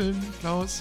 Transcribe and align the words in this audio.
Grillen, 0.00 0.34
Klaus. 0.40 0.80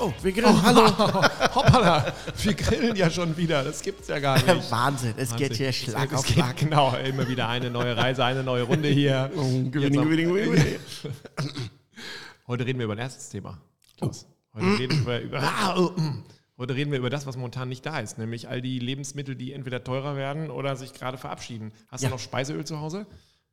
Oh, 0.00 0.12
wir 0.20 0.32
grillen. 0.32 0.62
Hallo. 0.64 0.88
Hoppala, 1.54 2.12
wir 2.42 2.54
grillen 2.54 2.96
ja 2.96 3.08
schon 3.08 3.36
wieder. 3.36 3.62
Das 3.62 3.80
gibt's 3.82 4.08
ja 4.08 4.18
gar 4.18 4.34
nicht. 4.34 4.48
Wahnsinn, 4.72 5.14
es 5.16 5.36
geht 5.36 5.54
hier 5.54 5.72
Schlag 5.72 6.10
es 6.10 6.18
auf 6.18 6.26
geht, 6.26 6.34
Schlag. 6.34 6.56
Genau, 6.56 6.92
immer 6.96 7.28
wieder 7.28 7.48
eine 7.48 7.70
neue 7.70 7.96
Reise, 7.96 8.24
eine 8.24 8.42
neue 8.42 8.64
Runde 8.64 8.88
hier. 8.88 9.30
Oh, 9.36 9.42
Gewinning, 9.70 10.02
gewinning, 10.02 10.34
gewinning. 10.34 10.80
Heute 12.48 12.66
reden 12.66 12.80
wir 12.80 12.86
über 12.86 12.94
ein 12.94 12.98
erstes 12.98 13.28
Thema. 13.28 13.60
Klaus. 13.96 14.26
Oh. 14.54 14.56
Heute, 14.60 14.78
reden 14.80 15.06
wir 15.06 15.20
über, 15.20 15.40
Ah, 15.40 15.76
oh, 15.78 15.92
mm. 15.96 16.24
heute 16.56 16.74
reden 16.74 16.90
wir 16.90 16.98
über 16.98 17.10
das, 17.10 17.26
was 17.26 17.36
momentan 17.36 17.68
nicht 17.68 17.86
da 17.86 18.00
ist, 18.00 18.18
nämlich 18.18 18.48
all 18.48 18.60
die 18.60 18.80
Lebensmittel, 18.80 19.36
die 19.36 19.52
entweder 19.52 19.84
teurer 19.84 20.16
werden 20.16 20.50
oder 20.50 20.74
sich 20.74 20.94
gerade 20.94 21.16
verabschieden. 21.16 21.72
Hast 21.86 22.02
Ja. 22.02 22.08
du 22.08 22.16
noch 22.16 22.20
Speiseöl 22.20 22.64
zu 22.64 22.80
Hause? 22.80 23.06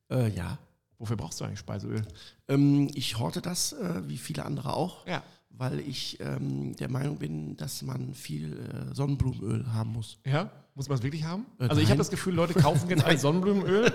Äh, 0.10 0.30
ja. 0.30 0.58
Wofür 0.98 1.18
brauchst 1.18 1.40
du 1.42 1.46
eigentlich 1.46 1.60
Speiseöl? 1.60 2.02
Ähm, 2.48 2.90
ich 2.94 3.20
horte 3.20 3.42
das, 3.42 3.74
äh, 3.74 4.02
wie 4.08 4.18
viele 4.18 4.46
andere 4.46 4.74
auch, 4.74 5.06
Ja. 5.08 5.24
weil 5.50 5.80
ich 5.80 6.20
ähm, 6.22 6.76
der 6.78 6.90
Meinung 6.90 7.18
bin, 7.18 7.58
dass 7.58 7.82
man 7.82 8.14
viel 8.14 8.54
äh, 8.92 8.96
Sonnenblumenöl 8.96 9.74
haben 9.74 9.92
muss. 9.92 10.18
Ja? 10.26 10.50
Muss 10.74 10.88
man 10.90 10.98
es 10.98 11.04
wirklich 11.04 11.24
haben? 11.24 11.46
Äh, 11.60 11.68
also 11.68 11.82
ich 11.82 11.90
habe 11.90 11.98
das 11.98 12.10
Gefühl, 12.10 12.34
Leute 12.34 12.54
kaufen 12.54 12.90
jetzt 12.90 13.04
ein 13.04 13.18
Sonnenblumenöl, 13.18 13.92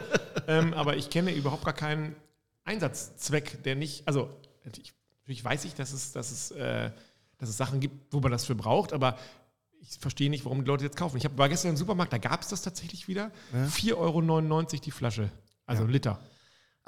ähm, 0.46 0.74
aber 0.74 0.96
ich 0.96 1.10
kenne 1.10 1.32
überhaupt 1.34 1.64
gar 1.64 1.74
keinen 1.74 2.14
Einsatzzweck, 2.64 3.62
der 3.64 3.76
nicht, 3.76 4.06
also 4.06 4.30
ich, 4.76 4.92
natürlich 5.24 5.44
weiß 5.44 5.64
ich, 5.64 5.74
dass 5.74 5.92
es, 5.92 6.12
dass, 6.12 6.30
es, 6.30 6.50
äh, 6.52 6.90
dass 7.38 7.48
es 7.48 7.56
Sachen 7.56 7.80
gibt, 7.80 8.12
wo 8.12 8.20
man 8.20 8.30
das 8.30 8.44
für 8.44 8.54
braucht, 8.54 8.92
aber 8.92 9.16
ich 9.80 9.98
verstehe 9.98 10.28
nicht, 10.28 10.44
warum 10.44 10.60
die 10.62 10.66
Leute 10.68 10.84
jetzt 10.84 10.96
kaufen. 10.96 11.16
Ich 11.16 11.24
hab, 11.24 11.36
war 11.38 11.48
gestern 11.48 11.70
im 11.70 11.76
Supermarkt, 11.76 12.12
da 12.12 12.18
gab 12.18 12.42
es 12.42 12.48
das 12.48 12.60
tatsächlich 12.62 13.08
wieder. 13.08 13.30
4,99 13.54 13.96
Euro 13.96 14.20
die 14.84 14.90
Flasche, 14.90 15.30
also 15.66 15.84
ein 15.84 15.88
Liter. 15.88 16.20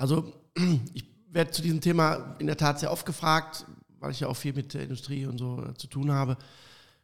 Also 0.03 0.33
ich 0.95 1.05
werde 1.31 1.53
zu 1.53 1.63
diesem 1.63 1.81
Thema 1.81 2.35
in 2.41 2.49
der 2.49 2.57
Tat 2.57 2.81
sehr 2.81 2.91
oft 2.91 3.07
gefragt, 3.07 3.65
weil 4.01 4.11
ich 4.11 4.19
ja 4.19 4.27
auch 4.27 4.37
viel 4.37 4.53
mit 4.53 4.75
der 4.75 4.83
Industrie 4.83 5.27
und 5.27 5.39
so 5.39 5.65
äh, 5.65 5.75
zu 5.75 5.87
tun 5.87 6.11
habe. 6.11 6.37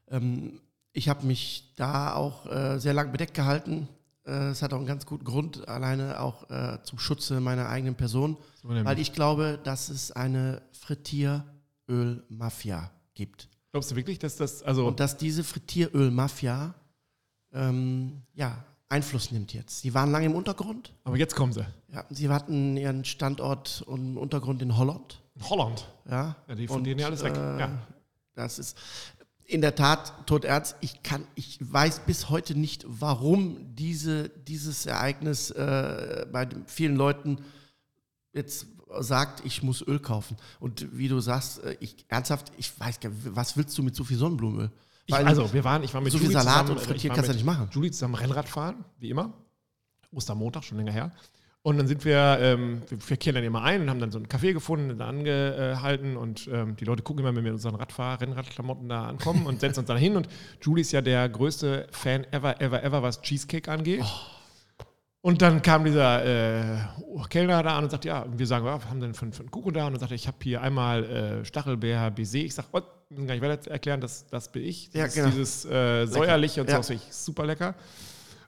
Ähm, 0.09 0.61
ich 0.93 1.09
habe 1.09 1.25
mich 1.25 1.75
da 1.77 2.15
auch 2.15 2.47
äh, 2.47 2.81
sehr 2.81 2.95
lang 2.95 3.13
bedeckt 3.13 3.35
gehalten. 3.35 3.87
Äh, 4.27 4.49
Es 4.49 4.63
hat 4.63 4.73
auch 4.73 4.79
einen 4.79 4.87
ganz 4.87 5.07
guten 5.07 5.25
Grund, 5.25 5.69
alleine 5.69 6.21
auch 6.21 6.49
zum 6.83 6.99
Schutze 6.99 7.39
meiner 7.41 7.69
eigenen 7.69 7.95
Person, 7.95 8.37
So 8.61 8.69
weil 8.69 8.99
ich 8.99 9.13
glaube, 9.13 9.61
dass 9.63 9.91
es 9.91 10.11
eine 10.11 10.61
Frittieröl-Mafia 10.73 12.91
gibt. 13.15 13.49
Glaubst 13.71 13.93
du 13.93 13.97
wirklich, 13.97 14.19
dass 14.19 14.35
das, 14.35 14.65
also 14.65 14.89
Und 14.89 14.99
dass 14.99 15.17
diese 15.17 15.45
Frittieröl-Mafia 15.45 16.75
ähm, 17.53 18.23
ja, 18.35 18.65
Einfluss 18.89 19.31
nimmt 19.31 19.53
jetzt. 19.53 19.85
Die 19.85 19.93
waren 19.95 20.11
lange 20.11 20.27
im 20.27 20.35
Untergrund. 20.35 20.93
aber 21.05 21.17
jetzt 21.17 21.35
kommen 21.37 21.53
sie. 21.53 21.67
Ja, 21.93 22.05
sie 22.11 22.29
hatten 22.29 22.77
ihren 22.77 23.05
Standort 23.05 23.83
und 23.87 24.17
Untergrund 24.17 24.63
in 24.63 24.77
Holland. 24.77 25.21
Holland. 25.43 25.87
Ja, 26.09 26.37
Ja, 26.49 26.55
die 26.55 26.67
von 26.67 26.83
denen 26.85 27.01
ja 27.01 27.07
alles 27.07 27.23
weg. 27.23 27.35
äh, 27.37 27.61
Ja. 27.61 27.79
Das 28.35 28.59
ist 28.59 28.79
in 29.45 29.61
der 29.63 29.75
Tat 29.75 30.27
todernst. 30.27 30.77
Ich 30.81 31.03
kann, 31.03 31.27
ich 31.35 31.59
weiß 31.61 32.01
bis 32.01 32.29
heute 32.29 32.55
nicht, 32.59 32.85
warum 32.87 33.75
diese, 33.75 34.29
dieses 34.29 34.87
Ereignis 34.87 35.51
äh, 35.51 36.27
bei 36.31 36.47
vielen 36.67 36.97
Leuten 36.97 37.39
jetzt 38.33 38.67
sagt, 39.01 39.45
ich 39.45 39.63
muss 39.63 39.83
Öl 39.87 39.99
kaufen. 40.01 40.37
Und 40.61 40.97
wie 40.97 41.09
du 41.09 41.21
sagst, 41.21 41.63
äh, 41.63 41.77
ich 41.81 42.05
ernsthaft, 42.09 42.53
ich 42.57 42.79
weiß 42.79 43.01
gar 43.01 43.11
nicht, 43.11 43.21
was 43.37 43.57
willst 43.57 43.77
du 43.77 43.83
mit 43.83 43.95
so 43.95 44.05
viel 44.05 44.17
Sonnenblumenöl? 44.19 44.71
Ich, 45.09 45.15
also, 45.15 45.53
wir 45.55 45.65
waren, 45.65 45.83
ich 45.83 45.95
war 45.95 46.03
mit 46.03 46.13
so 46.13 46.19
viel 46.19 46.27
Julie 46.27 46.39
Salat 46.39 46.67
zusammen, 46.67 46.79
und 46.79 46.89
war 46.89 47.15
kannst 47.15 47.29
du 47.29 47.33
mit 47.33 47.37
nicht 47.37 47.47
machen. 47.47 47.69
Julie 47.73 47.91
zusammen 47.91 48.15
Rennrad 48.15 48.47
fahren, 48.47 48.85
wie 48.99 49.09
immer. 49.09 49.33
Ostermontag, 50.13 50.65
schon 50.65 50.77
länger 50.77 50.93
her. 50.93 51.13
Und 51.63 51.79
dann 51.79 51.87
sind 51.87 52.05
wir, 52.05 52.39
ähm, 52.41 52.83
wir 52.89 53.01
verkehren 53.01 53.37
dann 53.37 53.45
immer 53.45 53.63
ein 53.63 53.83
und 53.83 53.91
haben 53.91 54.01
dann 54.01 54.11
so 54.11 54.19
einen 54.19 54.27
Café 54.27 54.53
gefunden, 54.53 54.99
da 54.99 55.09
angehalten 55.09 56.17
und 56.19 56.49
ähm, 56.53 56.77
die 56.77 56.85
Leute 56.85 57.03
gucken 57.03 57.25
immer, 57.25 57.35
wenn 57.35 57.43
wir 57.43 57.51
in 57.51 57.55
unseren 57.55 57.75
Radfahr 57.75 58.21
Rennradklamotten 58.21 58.89
da 58.89 59.07
ankommen 59.07 59.47
und 59.47 59.61
setzen 59.61 59.81
uns 59.81 59.89
dann 59.89 59.97
hin 59.97 60.17
und 60.17 60.29
Julie 60.61 60.83
ist 60.83 60.93
ja 60.93 61.01
der 61.01 61.29
größte 61.29 61.87
Fan 61.91 62.25
ever, 62.31 62.61
ever, 62.61 62.83
ever, 62.85 63.03
was 63.03 63.23
Cheesecake 63.23 63.71
angeht. 63.71 64.05
Und 65.21 65.43
dann 65.43 65.63
kam 65.63 65.85
dieser 65.85 66.25
äh, 66.25 66.79
Kellner 67.29 67.63
da 67.63 67.77
an 67.77 67.85
und 67.85 67.91
sagte, 67.91 68.09
ja, 68.09 68.21
und 68.21 68.39
wir 68.39 68.47
sagen, 68.47 68.65
was 68.65 68.85
haben 68.87 69.01
denn 69.01 69.15
für, 69.15 69.31
für 69.33 69.41
einen 69.41 69.51
Kuchen 69.51 69.73
da? 69.75 69.87
Und 69.87 69.95
dann 69.95 70.01
sagte 70.01 70.15
er, 70.15 70.17
ich 70.17 70.29
habe 70.29 70.39
hier 70.43 70.63
einmal 70.63 71.05
äh, 71.05 71.45
Stachelbeer 71.45 72.11
Baiser. 72.13 72.39
Ich 72.39 72.55
sage, 72.55 72.69
oh, 72.73 72.81
müssen 73.11 73.27
gar 73.27 73.35
nicht 73.35 73.43
weiter 73.43 73.71
erklären, 73.71 74.01
das, 74.01 74.27
das 74.27 74.51
bin 74.53 74.65
ich. 74.65 74.91
Ja, 74.93 75.03
Das 75.05 75.11
ist 75.11 75.15
genau. 75.17 75.31
Dieses 75.31 75.65
äh, 75.65 76.07
säuerliche 76.07 76.61
und 76.61 76.71
Ja. 76.71 76.83
so, 76.83 76.95
super 77.11 77.47
lecker. 77.47 77.75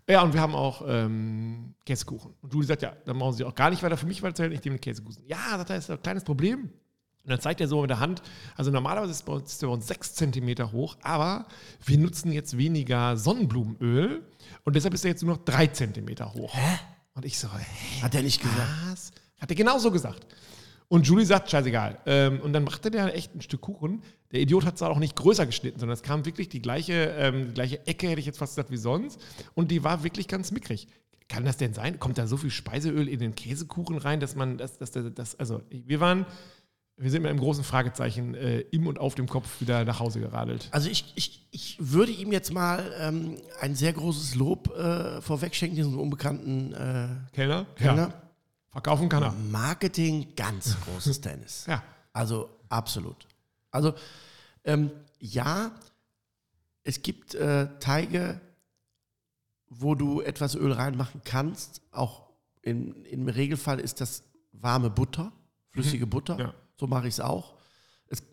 Ja, 0.08 0.22
und 0.22 0.32
wir 0.34 0.40
haben 0.40 0.54
auch 0.54 0.82
ähm, 0.88 1.74
Käsekuchen. 1.86 2.34
Und 2.40 2.52
Julie 2.52 2.66
sagt, 2.66 2.82
ja, 2.82 2.92
dann 3.04 3.18
brauchen 3.18 3.34
Sie 3.36 3.44
auch 3.44 3.54
gar 3.54 3.70
nicht 3.70 3.82
weiter 3.82 3.96
für 3.96 4.06
mich 4.06 4.22
weiterzählen, 4.22 4.50
ich 4.52 4.64
nehme 4.64 4.76
den 4.76 4.80
Käsekuchen. 4.80 5.22
Ja, 5.26 5.56
sagt 5.56 5.70
er, 5.70 5.76
ist 5.76 5.90
ein 5.90 6.02
kleines 6.02 6.24
Problem. 6.24 6.70
Und 7.22 7.30
dann 7.30 7.40
zeigt 7.40 7.60
er 7.60 7.68
so 7.68 7.80
mit 7.82 7.90
der 7.90 8.00
Hand, 8.00 8.22
also 8.56 8.70
normalerweise 8.70 9.12
ist, 9.12 9.24
bei 9.24 9.34
uns, 9.34 9.52
ist 9.52 9.62
der 9.62 9.68
bei 9.68 9.74
uns 9.74 9.86
6 9.86 10.14
cm 10.14 10.72
hoch, 10.72 10.96
aber 11.02 11.46
wir 11.84 11.98
nutzen 11.98 12.32
jetzt 12.32 12.56
weniger 12.56 13.16
Sonnenblumenöl 13.18 14.22
und 14.64 14.74
deshalb 14.74 14.94
ist 14.94 15.04
er 15.04 15.10
jetzt 15.10 15.22
nur 15.22 15.36
noch 15.36 15.44
3 15.44 15.66
cm 15.68 16.08
hoch. 16.32 16.54
Hä? 16.54 16.78
Und 17.14 17.26
ich 17.26 17.38
so, 17.38 17.48
hä? 17.52 18.00
Hat 18.02 18.14
er 18.14 18.22
nicht 18.22 18.40
gesagt. 18.40 18.68
Was? 18.90 19.12
Hat 19.38 19.50
er 19.50 19.54
genauso 19.54 19.90
gesagt. 19.90 20.26
Und 20.90 21.06
Julie 21.06 21.24
sagt, 21.24 21.48
scheißegal. 21.48 21.98
Ähm, 22.04 22.40
und 22.40 22.52
dann 22.52 22.64
machte 22.64 22.90
der 22.90 23.14
echt 23.14 23.32
ein 23.32 23.40
Stück 23.40 23.60
Kuchen. 23.60 24.02
Der 24.32 24.40
Idiot 24.40 24.66
hat 24.66 24.74
es 24.74 24.82
auch 24.82 24.98
nicht 24.98 25.14
größer 25.14 25.46
geschnitten, 25.46 25.78
sondern 25.78 25.94
es 25.94 26.02
kam 26.02 26.26
wirklich 26.26 26.48
die 26.48 26.60
gleiche, 26.60 27.14
ähm, 27.16 27.46
die 27.46 27.54
gleiche 27.54 27.86
Ecke, 27.86 28.08
hätte 28.08 28.18
ich 28.18 28.26
jetzt 28.26 28.38
fast 28.38 28.56
gesagt, 28.56 28.72
wie 28.72 28.76
sonst. 28.76 29.20
Und 29.54 29.70
die 29.70 29.84
war 29.84 30.02
wirklich 30.02 30.26
ganz 30.26 30.50
mickrig. 30.50 30.88
Kann 31.28 31.44
das 31.44 31.58
denn 31.58 31.74
sein? 31.74 32.00
Kommt 32.00 32.18
da 32.18 32.26
so 32.26 32.36
viel 32.36 32.50
Speiseöl 32.50 33.06
in 33.06 33.20
den 33.20 33.36
Käsekuchen 33.36 33.98
rein, 33.98 34.18
dass 34.18 34.34
man 34.34 34.58
das, 34.58 34.78
das, 34.78 34.90
das, 34.90 35.04
das 35.14 35.38
also 35.38 35.62
wir 35.70 36.00
waren, 36.00 36.26
wir 36.96 37.08
sind 37.08 37.22
mit 37.22 37.30
einem 37.30 37.38
großen 37.38 37.62
Fragezeichen 37.62 38.34
äh, 38.34 38.58
im 38.72 38.88
und 38.88 38.98
auf 38.98 39.14
dem 39.14 39.28
Kopf 39.28 39.60
wieder 39.60 39.84
nach 39.84 40.00
Hause 40.00 40.18
geradelt. 40.18 40.70
Also 40.72 40.90
ich, 40.90 41.12
ich, 41.14 41.46
ich 41.52 41.76
würde 41.78 42.10
ihm 42.10 42.32
jetzt 42.32 42.52
mal 42.52 42.92
ähm, 42.98 43.36
ein 43.60 43.76
sehr 43.76 43.92
großes 43.92 44.34
Lob 44.34 44.76
äh, 44.76 45.20
vorwegschenken, 45.20 45.76
diesem 45.76 46.00
unbekannten 46.00 46.72
äh, 46.72 47.06
Kellner? 47.32 47.66
Kellner. 47.76 48.12
Verkaufen 48.70 49.08
kann 49.08 49.22
er. 49.22 49.32
Marketing, 49.32 50.34
ganz 50.36 50.76
großes 50.80 51.20
Tennis. 51.22 51.66
Ja. 51.66 51.82
Also 52.12 52.50
absolut. 52.68 53.26
Also 53.70 53.94
ähm, 54.64 54.90
ja, 55.18 55.72
es 56.84 57.02
gibt 57.02 57.34
äh, 57.34 57.68
Teige, 57.78 58.40
wo 59.68 59.94
du 59.94 60.20
etwas 60.20 60.54
Öl 60.54 60.72
reinmachen 60.72 61.22
kannst. 61.24 61.82
Auch 61.92 62.30
in, 62.62 63.04
im 63.04 63.28
Regelfall 63.28 63.80
ist 63.80 64.00
das 64.00 64.22
warme 64.52 64.90
Butter, 64.90 65.32
flüssige 65.70 66.06
Butter. 66.06 66.38
Ja. 66.38 66.54
So 66.78 66.86
mache 66.86 67.08
ich 67.08 67.14
es 67.14 67.20
auch. 67.20 67.54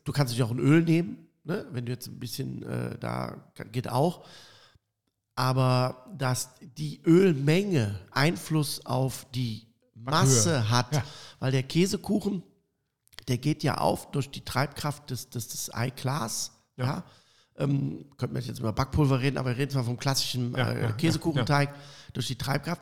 Du 0.04 0.12
kannst 0.12 0.34
natürlich 0.34 0.50
auch 0.50 0.56
ein 0.56 0.60
Öl 0.60 0.84
nehmen, 0.84 1.28
ne? 1.44 1.68
wenn 1.72 1.86
du 1.86 1.92
jetzt 1.92 2.08
ein 2.08 2.20
bisschen 2.20 2.64
äh, 2.64 2.98
da 2.98 3.52
geht 3.72 3.90
auch. 3.90 4.26
Aber 5.36 6.08
dass 6.18 6.56
die 6.62 7.02
Ölmenge 7.06 8.00
Einfluss 8.10 8.84
auf 8.88 9.28
die 9.36 9.67
Masse 10.04 10.70
hat, 10.70 10.94
Ja. 10.94 11.04
weil 11.40 11.52
der 11.52 11.64
Käsekuchen, 11.64 12.44
der 13.28 13.38
geht 13.38 13.64
ja 13.64 13.78
auf 13.78 14.12
durch 14.12 14.30
die 14.30 14.44
Treibkraft 14.46 15.10
des, 15.10 15.30
des, 15.30 15.48
des 15.50 15.70
Eiglas. 15.74 16.52
Ja. 16.78 16.86
Ja. 16.86 17.04
Ähm, 17.60 18.06
könnten 18.18 18.36
wir 18.36 18.42
jetzt 18.42 18.60
über 18.60 18.72
Backpulver 18.72 19.20
reden, 19.20 19.38
aber 19.38 19.50
wir 19.50 19.58
reden 19.58 19.72
zwar 19.72 19.84
vom 19.84 19.98
klassischen 19.98 20.54
äh, 20.56 20.94
Käsekuchenteig 20.98 21.74
durch 22.14 22.28
die 22.28 22.36
Treibkraft. 22.38 22.82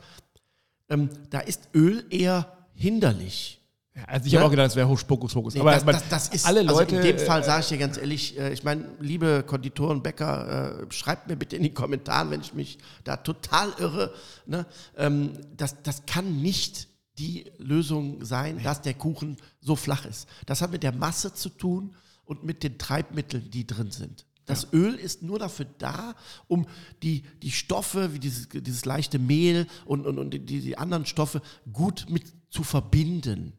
Ähm, 0.89 1.09
da 1.29 1.39
ist 1.39 1.69
Öl 1.73 2.05
eher 2.09 2.57
hinderlich. 2.73 3.61
Also 4.07 4.25
ich 4.27 4.33
Ja? 4.33 4.39
habe 4.39 4.47
auch 4.47 4.51
gedacht, 4.51 4.65
das 4.67 4.75
wäre 4.75 4.89
Hokuspokus. 4.89 5.53
Nee, 5.53 5.61
aber 5.61 5.71
das, 5.71 5.85
das, 5.85 6.09
das 6.09 6.27
ist, 6.27 6.45
alle 6.45 6.59
also 6.59 6.73
Leute. 6.73 6.97
in 6.97 7.01
dem 7.03 7.19
Fall 7.19 7.39
äh, 7.41 7.45
sage 7.45 7.61
ich 7.61 7.67
dir 7.69 7.77
ganz 7.77 7.97
ehrlich, 7.97 8.37
äh, 8.37 8.51
ich 8.51 8.65
meine, 8.65 8.89
liebe 8.99 9.43
Konditoren, 9.47 10.03
Bäcker, 10.03 10.81
äh, 10.81 10.91
schreibt 10.91 11.27
mir 11.29 11.37
bitte 11.37 11.55
in 11.55 11.63
die 11.63 11.73
Kommentare, 11.73 12.29
wenn 12.31 12.41
ich 12.41 12.53
mich 12.53 12.77
da 13.05 13.15
total 13.15 13.69
irre. 13.79 14.13
Ne? 14.45 14.65
Ähm, 14.97 15.31
das, 15.55 15.81
das 15.83 16.05
kann 16.05 16.41
nicht 16.41 16.89
die 17.17 17.51
Lösung 17.57 18.23
sein, 18.23 18.61
dass 18.63 18.81
der 18.81 18.93
Kuchen 18.93 19.37
so 19.61 19.75
flach 19.75 20.05
ist. 20.05 20.27
Das 20.45 20.61
hat 20.61 20.71
mit 20.71 20.83
der 20.83 20.91
Masse 20.91 21.33
zu 21.33 21.49
tun 21.49 21.95
und 22.25 22.43
mit 22.43 22.63
den 22.63 22.77
Treibmitteln, 22.77 23.49
die 23.49 23.65
drin 23.65 23.91
sind. 23.91 24.25
Das 24.45 24.71
Öl 24.73 24.93
ist 24.95 25.23
nur 25.23 25.39
dafür 25.39 25.65
da, 25.79 26.13
um 26.47 26.67
die, 27.01 27.23
die 27.41 27.51
Stoffe, 27.51 28.13
wie 28.13 28.19
dieses, 28.19 28.47
dieses 28.49 28.85
leichte 28.85 29.17
Mehl 29.17 29.67
und, 29.85 30.05
und, 30.05 30.19
und 30.19 30.31
die, 30.31 30.39
die 30.39 30.77
anderen 30.77 31.05
Stoffe 31.05 31.41
gut 31.71 32.05
mit 32.09 32.25
zu 32.49 32.63
verbinden. 32.63 33.53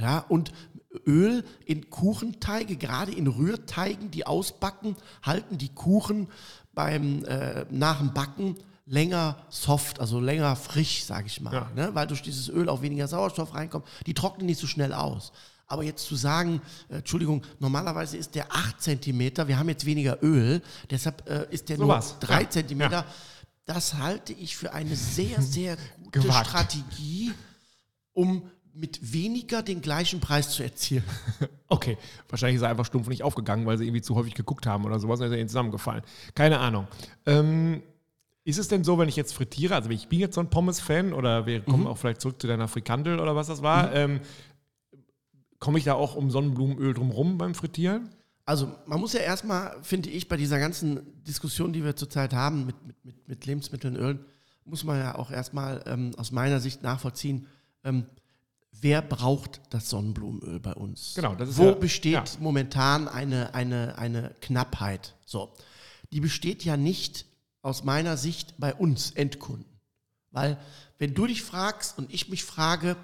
Ja, 0.00 0.18
und 0.18 0.52
Öl 1.06 1.44
in 1.64 1.90
Kuchenteige, 1.90 2.76
gerade 2.76 3.12
in 3.12 3.28
Rührteigen, 3.28 4.10
die 4.10 4.26
ausbacken, 4.26 4.96
halten 5.22 5.58
die 5.58 5.68
Kuchen 5.68 6.28
beim 6.74 7.24
äh, 7.24 7.66
nach 7.70 7.98
dem 7.98 8.12
Backen 8.12 8.56
länger 8.90 9.36
soft, 9.48 10.00
also 10.00 10.18
länger 10.20 10.56
frisch, 10.56 11.04
sage 11.04 11.28
ich 11.28 11.40
mal, 11.40 11.52
Ja. 11.54 11.70
ne? 11.76 11.94
weil 11.94 12.06
durch 12.08 12.22
dieses 12.22 12.48
Öl 12.48 12.68
auch 12.68 12.82
weniger 12.82 13.06
Sauerstoff 13.06 13.54
reinkommt. 13.54 13.86
Die 14.06 14.14
trocknen 14.14 14.46
nicht 14.46 14.60
so 14.60 14.66
schnell 14.66 14.92
aus. 14.92 15.30
Aber 15.68 15.84
jetzt 15.84 16.04
zu 16.04 16.16
sagen, 16.16 16.60
äh, 16.88 16.96
Entschuldigung, 16.96 17.42
normalerweise 17.60 18.16
ist 18.16 18.34
der 18.34 18.46
8 18.52 18.82
cm, 18.82 19.46
wir 19.46 19.56
haben 19.58 19.68
jetzt 19.68 19.86
weniger 19.86 20.18
Öl, 20.24 20.60
deshalb 20.90 21.28
äh, 21.30 21.46
ist 21.50 21.68
der 21.68 21.76
So 21.76 21.84
nur 21.84 21.94
war's. 21.94 22.16
3 22.18 22.42
Ja. 22.42 22.50
cm. 22.50 22.80
Ja. 22.80 23.04
Das 23.64 23.94
halte 23.94 24.32
ich 24.32 24.56
für 24.56 24.72
eine 24.74 24.96
sehr, 24.96 25.40
sehr 25.42 25.76
gute 26.02 26.20
Gewagt. 26.22 26.48
Strategie, 26.48 27.32
um 28.12 28.42
mit 28.74 29.12
weniger 29.12 29.62
den 29.62 29.80
gleichen 29.80 30.18
Preis 30.20 30.50
zu 30.50 30.62
erzielen. 30.64 31.04
Okay, 31.72 31.96
wahrscheinlich 32.28 32.56
ist 32.56 32.62
er 32.62 32.68
einfach 32.70 32.84
stumpf 32.84 33.06
nicht 33.06 33.22
aufgegangen, 33.22 33.64
weil 33.64 33.78
sie 33.78 33.84
irgendwie 33.84 34.02
zu 34.02 34.16
häufig 34.16 34.34
geguckt 34.34 34.66
haben 34.66 34.84
oder 34.86 34.98
sowas 34.98 35.20
und 35.20 35.26
ist 35.26 35.30
er 35.32 35.38
ihnen 35.38 35.48
zusammengefallen. 35.48 36.02
Keine 36.34 36.58
Ahnung. 36.58 36.88
Ähm, 37.26 37.80
ist 38.44 38.58
es 38.58 38.68
denn 38.68 38.84
so, 38.84 38.98
wenn 38.98 39.08
ich 39.08 39.16
jetzt 39.16 39.34
frittiere, 39.34 39.74
also 39.74 39.90
ich 39.90 40.08
bin 40.08 40.18
jetzt 40.20 40.34
so 40.34 40.40
ein 40.40 40.50
Pommes-Fan 40.50 41.12
oder 41.12 41.46
wir 41.46 41.60
kommen 41.60 41.86
auch 41.86 41.98
vielleicht 41.98 42.20
zurück 42.20 42.40
zu 42.40 42.46
deiner 42.46 42.68
Frikandel 42.68 43.20
oder 43.20 43.36
was 43.36 43.48
das 43.48 43.62
war, 43.62 43.94
ähm, 43.94 44.20
komme 45.58 45.78
ich 45.78 45.84
da 45.84 45.94
auch 45.94 46.14
um 46.16 46.30
Sonnenblumenöl 46.30 46.94
drumrum 46.94 47.38
beim 47.38 47.54
Frittieren? 47.54 48.08
Also 48.46 48.72
man 48.86 48.98
muss 48.98 49.12
ja 49.12 49.20
erstmal, 49.20 49.76
finde 49.82 50.08
ich, 50.10 50.26
bei 50.26 50.36
dieser 50.36 50.58
ganzen 50.58 51.22
Diskussion, 51.24 51.72
die 51.72 51.84
wir 51.84 51.94
zurzeit 51.96 52.32
haben 52.32 52.66
mit, 52.66 52.86
mit, 52.86 53.04
mit, 53.04 53.28
mit 53.28 53.46
Lebensmitteln, 53.46 53.94
Ölen, 53.94 54.24
muss 54.64 54.84
man 54.84 54.98
ja 54.98 55.14
auch 55.16 55.30
erstmal 55.30 55.82
ähm, 55.86 56.12
aus 56.16 56.32
meiner 56.32 56.60
Sicht 56.60 56.82
nachvollziehen, 56.82 57.46
ähm, 57.84 58.06
wer 58.72 59.02
braucht 59.02 59.60
das 59.70 59.90
Sonnenblumenöl 59.90 60.60
bei 60.60 60.72
uns? 60.72 61.12
Genau, 61.14 61.34
das 61.34 61.50
ist 61.50 61.58
Wo 61.58 61.66
ja- 61.66 61.74
besteht 61.74 62.12
ja. 62.14 62.24
momentan 62.40 63.06
eine, 63.06 63.54
eine, 63.54 63.98
eine 63.98 64.34
Knappheit? 64.40 65.14
So, 65.26 65.52
die 66.12 66.20
besteht 66.20 66.64
ja 66.64 66.76
nicht 66.76 67.26
aus 67.62 67.84
meiner 67.84 68.16
Sicht 68.16 68.54
bei 68.58 68.74
uns 68.74 69.10
Endkunden. 69.12 69.66
Weil 70.30 70.56
wenn 70.98 71.14
du 71.14 71.26
dich 71.26 71.42
fragst 71.42 71.98
und 71.98 72.12
ich 72.12 72.28
mich 72.28 72.44
frage, 72.44 72.96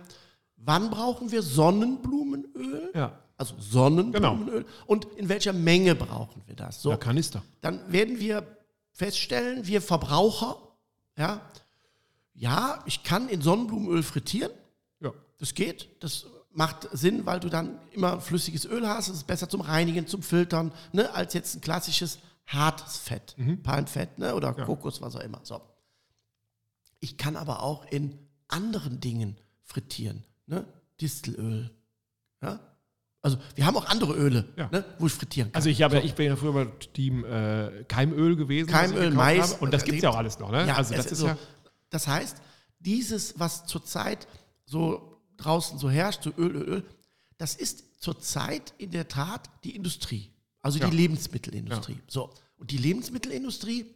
wann 0.56 0.90
brauchen 0.90 1.30
wir 1.32 1.42
Sonnenblumenöl? 1.42 2.90
Ja. 2.94 3.18
Also 3.36 3.54
Sonnenblumenöl. 3.58 4.64
Und 4.86 5.04
in 5.16 5.28
welcher 5.28 5.52
Menge 5.52 5.94
brauchen 5.94 6.42
wir 6.46 6.54
das? 6.56 6.80
So, 6.80 6.90
Ja, 6.90 6.96
Kanister. 6.96 7.42
dann 7.60 7.92
werden 7.92 8.18
wir 8.18 8.46
feststellen, 8.92 9.66
wir 9.66 9.82
Verbraucher, 9.82 10.56
ja, 11.18 11.40
ja, 12.34 12.82
ich 12.86 13.02
kann 13.02 13.28
in 13.28 13.42
Sonnenblumenöl 13.42 14.02
frittieren, 14.02 14.52
Ja. 15.00 15.12
das 15.38 15.52
geht, 15.54 15.88
das 16.02 16.26
macht 16.52 16.88
Sinn, 16.92 17.26
weil 17.26 17.40
du 17.40 17.50
dann 17.50 17.78
immer 17.92 18.20
flüssiges 18.20 18.64
Öl 18.64 18.88
hast, 18.88 19.08
das 19.10 19.16
ist 19.16 19.26
besser 19.26 19.48
zum 19.50 19.60
Reinigen, 19.60 20.06
zum 20.06 20.22
Filtern, 20.22 20.72
ne, 20.92 21.12
als 21.14 21.34
jetzt 21.34 21.54
ein 21.56 21.60
klassisches 21.60 22.18
hartes 22.46 22.98
Fett, 22.98 23.36
Palmfett 23.62 24.18
ne, 24.18 24.34
oder 24.34 24.52
Kokos, 24.54 25.00
was 25.02 25.16
auch 25.16 25.20
immer. 25.20 25.40
So. 25.42 25.60
Ich 27.00 27.16
kann 27.16 27.36
aber 27.36 27.62
auch 27.62 27.84
in 27.86 28.18
anderen 28.48 29.00
Dingen 29.00 29.36
frittieren, 29.64 30.24
ne, 30.46 30.64
Distelöl, 31.00 31.70
ja. 32.42 32.60
Also 33.22 33.38
wir 33.56 33.66
haben 33.66 33.76
auch 33.76 33.86
andere 33.86 34.14
Öle, 34.14 34.52
Ja. 34.56 34.68
ne, 34.70 34.84
wo 35.00 35.06
ich 35.06 35.12
frittieren 35.12 35.50
kann. 35.50 35.56
Also 35.56 35.68
ich, 35.68 35.82
habe 35.82 35.96
ja, 35.96 36.02
ich 36.04 36.14
bin 36.14 36.26
ja 36.26 36.36
früher 36.36 36.52
bei 36.52 36.66
Team 36.94 37.24
äh, 37.24 37.84
Keimöl 37.88 38.36
gewesen. 38.36 38.68
Keimöl, 38.68 39.10
Mais. 39.10 39.54
habe. 39.54 39.64
Und 39.64 39.74
das 39.74 39.82
gibt 39.82 39.96
es 39.96 40.02
ja 40.04 40.10
auch 40.10 40.16
alles 40.16 40.38
noch, 40.38 40.52
ne? 40.52 40.72
also 40.76 40.94
es 40.94 41.02
das 41.02 41.12
ist 41.12 41.18
so. 41.18 41.26
ja. 41.26 41.36
Das 41.90 42.06
heißt, 42.06 42.36
dieses, 42.78 43.36
was 43.38 43.66
zurzeit 43.66 44.28
so 44.64 45.20
draußen 45.38 45.78
so 45.78 45.90
herrscht, 45.90 46.22
so 46.22 46.30
Öl, 46.38 46.54
Öl, 46.54 46.68
Öl, 46.68 46.84
das 47.36 47.56
ist 47.56 48.00
zurzeit 48.00 48.74
in 48.78 48.92
der 48.92 49.08
Tat 49.08 49.50
die 49.64 49.74
Industrie, 49.74 50.30
also 50.66 50.78
Ja. 50.78 50.90
die 50.90 50.96
Lebensmittelindustrie. 50.96 51.98
So. 52.08 52.32
Und 52.58 52.70
die 52.70 52.76
Lebensmittelindustrie 52.78 53.86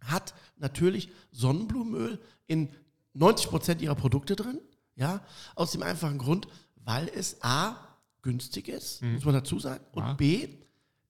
hat 0.00 0.34
natürlich 0.58 1.08
Sonnenblumenöl 1.32 2.20
in 2.46 2.68
90 3.14 3.48
Prozent 3.48 3.82
ihrer 3.82 3.94
Produkte 3.94 4.36
drin, 4.36 4.60
ja, 4.94 5.20
aus 5.54 5.72
dem 5.72 5.82
einfachen 5.82 6.18
Grund, 6.18 6.46
weil 6.84 7.08
es 7.08 7.42
A, 7.42 7.76
günstig 8.22 8.68
ist, 8.68 9.02
muss 9.02 9.24
man 9.24 9.34
dazu 9.34 9.58
sagen, 9.58 9.84
und 9.92 10.02
Ja. 10.02 10.12
B, 10.14 10.48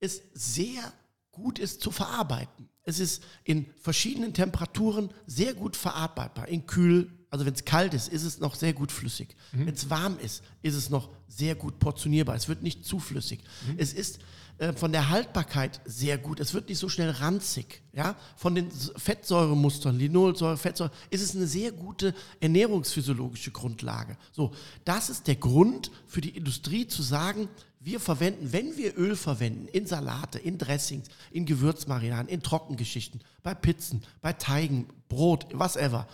es 0.01 0.23
sehr 0.35 0.93
gut 1.33 1.59
ist 1.59 1.81
zu 1.81 1.91
verarbeiten. 1.91 2.69
Es 2.83 3.01
ist 3.01 3.23
in 3.45 3.67
verschiedenen 3.81 4.33
Temperaturen 4.35 5.11
sehr 5.27 5.55
gut 5.55 5.77
verarbeitbar. 5.77 6.47
In 6.49 6.67
kühl, 6.67 7.11
also 7.31 7.45
wenn 7.45 7.55
es 7.55 7.65
kalt 7.65 7.95
ist, 7.95 8.09
ist 8.09 8.25
es 8.25 8.39
noch 8.39 8.55
sehr 8.55 8.73
gut 8.73 8.93
flüssig. 8.93 9.37
Wenn 9.53 9.75
es 9.75 9.91
warm 9.91 10.19
ist, 10.19 10.43
ist 10.63 10.75
es 10.75 10.91
noch 10.91 11.11
sehr 11.29 11.55
gut 11.55 11.79
portionierbar. 11.79 12.35
Es 12.35 12.49
wird 12.49 12.63
nicht 12.63 12.85
zu 12.85 12.99
flüssig. 12.99 13.41
Es 13.77 13.93
ist 13.93 14.21
äh, 14.59 14.73
von 14.73 14.93
der 14.93 15.11
Haltbarkeit 15.11 15.81
sehr 15.85 16.19
gut. 16.19 16.41
Es 16.41 16.55
wird 16.55 16.69
nicht 16.69 16.79
so 16.79 16.89
schnell 16.89 17.11
ranzig. 17.11 17.83
Ja? 17.93 18.17
Von 18.37 18.55
den 18.55 18.71
Fettsäuremustern, 18.71 19.99
Linolsäure, 19.99 20.57
Fettsäure, 20.57 20.91
ist 21.11 21.23
es 21.23 21.37
eine 21.37 21.47
sehr 21.47 21.73
gute 21.73 22.15
ernährungsphysiologische 22.41 23.51
Grundlage. 23.51 24.17
So, 24.33 24.53
das 24.85 25.11
ist 25.11 25.27
der 25.27 25.37
Grund 25.37 25.91
für 26.07 26.21
die 26.21 26.37
Industrie 26.37 26.87
zu 26.87 27.03
sagen, 27.03 27.49
wir 27.81 28.01
verwenden, 28.01 28.53
wenn 28.53 28.77
wir 28.77 28.99
Öl 28.99 29.15
verwenden, 29.15 29.69
in 29.69 29.87
Salate, 29.87 30.39
in 30.39 30.59
Dressings, 30.59 31.09
in 31.31 31.45
Gewürzmarinaden, 31.45 32.29
in 32.29 32.43
Trockengeschichten, 32.43 33.21
bei 33.43 33.55
Pizzen, 33.55 34.03
bei 34.23 34.33
Teigen, 34.33 34.89
Brot, 35.09 35.47
whatever, 35.53 36.09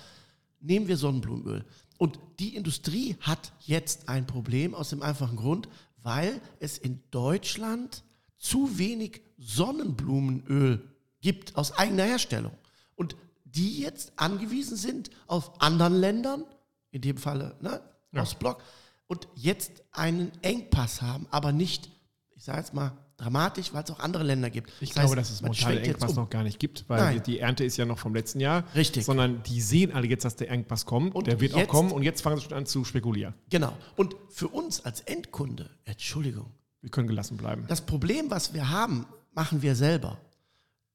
nehmen 0.63 0.89
wir 0.89 0.97
Sonnenblumenöl. 0.97 1.65
Und 1.99 2.19
die 2.39 2.57
Industrie 2.57 3.17
hat 3.21 3.53
jetzt 3.61 4.09
ein 4.09 4.27
Problem 4.27 4.75
aus 4.75 4.91
dem 4.91 5.03
einfachen 5.03 5.37
Grund, 5.37 5.69
weil 6.03 6.41
es 6.59 6.79
in 6.79 7.03
Deutschland 7.11 8.03
zu 8.39 8.79
wenig 8.79 9.23
Sonnenblumenöl 9.39 10.89
gibt 11.21 11.57
aus 11.57 11.73
eigener 11.79 12.05
Herstellung. 12.05 12.53
Und 12.97 13.17
die 13.45 13.81
jetzt 13.81 14.13
angewiesen 14.17 14.77
sind 14.77 15.11
auf 15.27 15.61
anderen 15.61 15.95
Ländern, 15.95 16.45
in 16.91 17.03
dem 17.03 17.17
Falle 17.17 17.57
ne, 17.61 17.81
Ostblock, 18.15 18.63
und 19.07 19.29
jetzt 19.35 19.83
einen 19.93 20.33
Engpass 20.43 21.03
haben, 21.03 21.27
aber 21.31 21.53
nicht, 21.53 21.91
ich 22.35 22.45
sage 22.45 22.59
jetzt 22.59 22.75
mal, 22.75 22.97
dramatisch, 23.17 23.73
weil 23.73 23.85
es 23.85 23.91
auch 23.91 24.01
andere 24.01 24.25
Länder 24.25 24.51
gibt. 24.51 24.71
Ich 24.81 24.91
Das 24.91 24.95
glaube, 24.95 25.09
heißt, 25.11 25.19
dass 25.19 25.31
es 25.31 25.43
momentan 25.43 25.73
den 25.77 25.85
Engpass 25.85 26.11
um. 26.11 26.17
noch 26.17 26.31
gar 26.31 26.43
nicht 26.43 26.59
gibt, 26.59 26.89
weil 26.89 27.01
Nein. 27.01 27.23
die, 27.25 27.39
Ernte 27.39 27.65
ist 27.65 27.77
ja 27.77 27.85
noch 27.85 27.99
vom 27.99 28.15
letzten 28.15 28.41
Jahr. 28.41 28.65
Richtig. 28.75 29.05
Sondern 29.05 29.43
die 29.45 29.61
sehen 29.61 29.93
alle 29.93 30.07
jetzt, 30.07 30.25
dass 30.25 30.37
der 30.37 30.51
Engpass 30.51 30.87
kommt. 30.87 31.15
Und 31.15 31.27
der 31.27 31.41
wird 31.41 31.55
auch 31.55 31.59
jetzt- 31.59 31.69
kommen 31.69 31.93
und 31.93 32.03
jetzt 32.03 32.23
fangen 32.23 32.37
sie 32.39 32.45
schon 32.45 32.55
an 32.55 32.67
zu 32.67 32.85
spekulieren. 32.85 33.35
Genau. 33.51 33.77
Und 33.97 34.17
für 34.31 34.49
uns 34.49 34.85
als 34.85 35.01
Endkunde, 35.03 35.71
Entschuldigung, 35.85 36.51
Wir 36.81 36.91
können 36.91 37.07
gelassen 37.09 37.37
bleiben. 37.37 37.65
das 37.69 37.81
Problem, 37.83 38.31
was 38.31 38.55
wir 38.55 38.69
haben, 38.71 39.07
machen 39.35 39.63
wir 39.63 39.75
selber. 39.77 40.19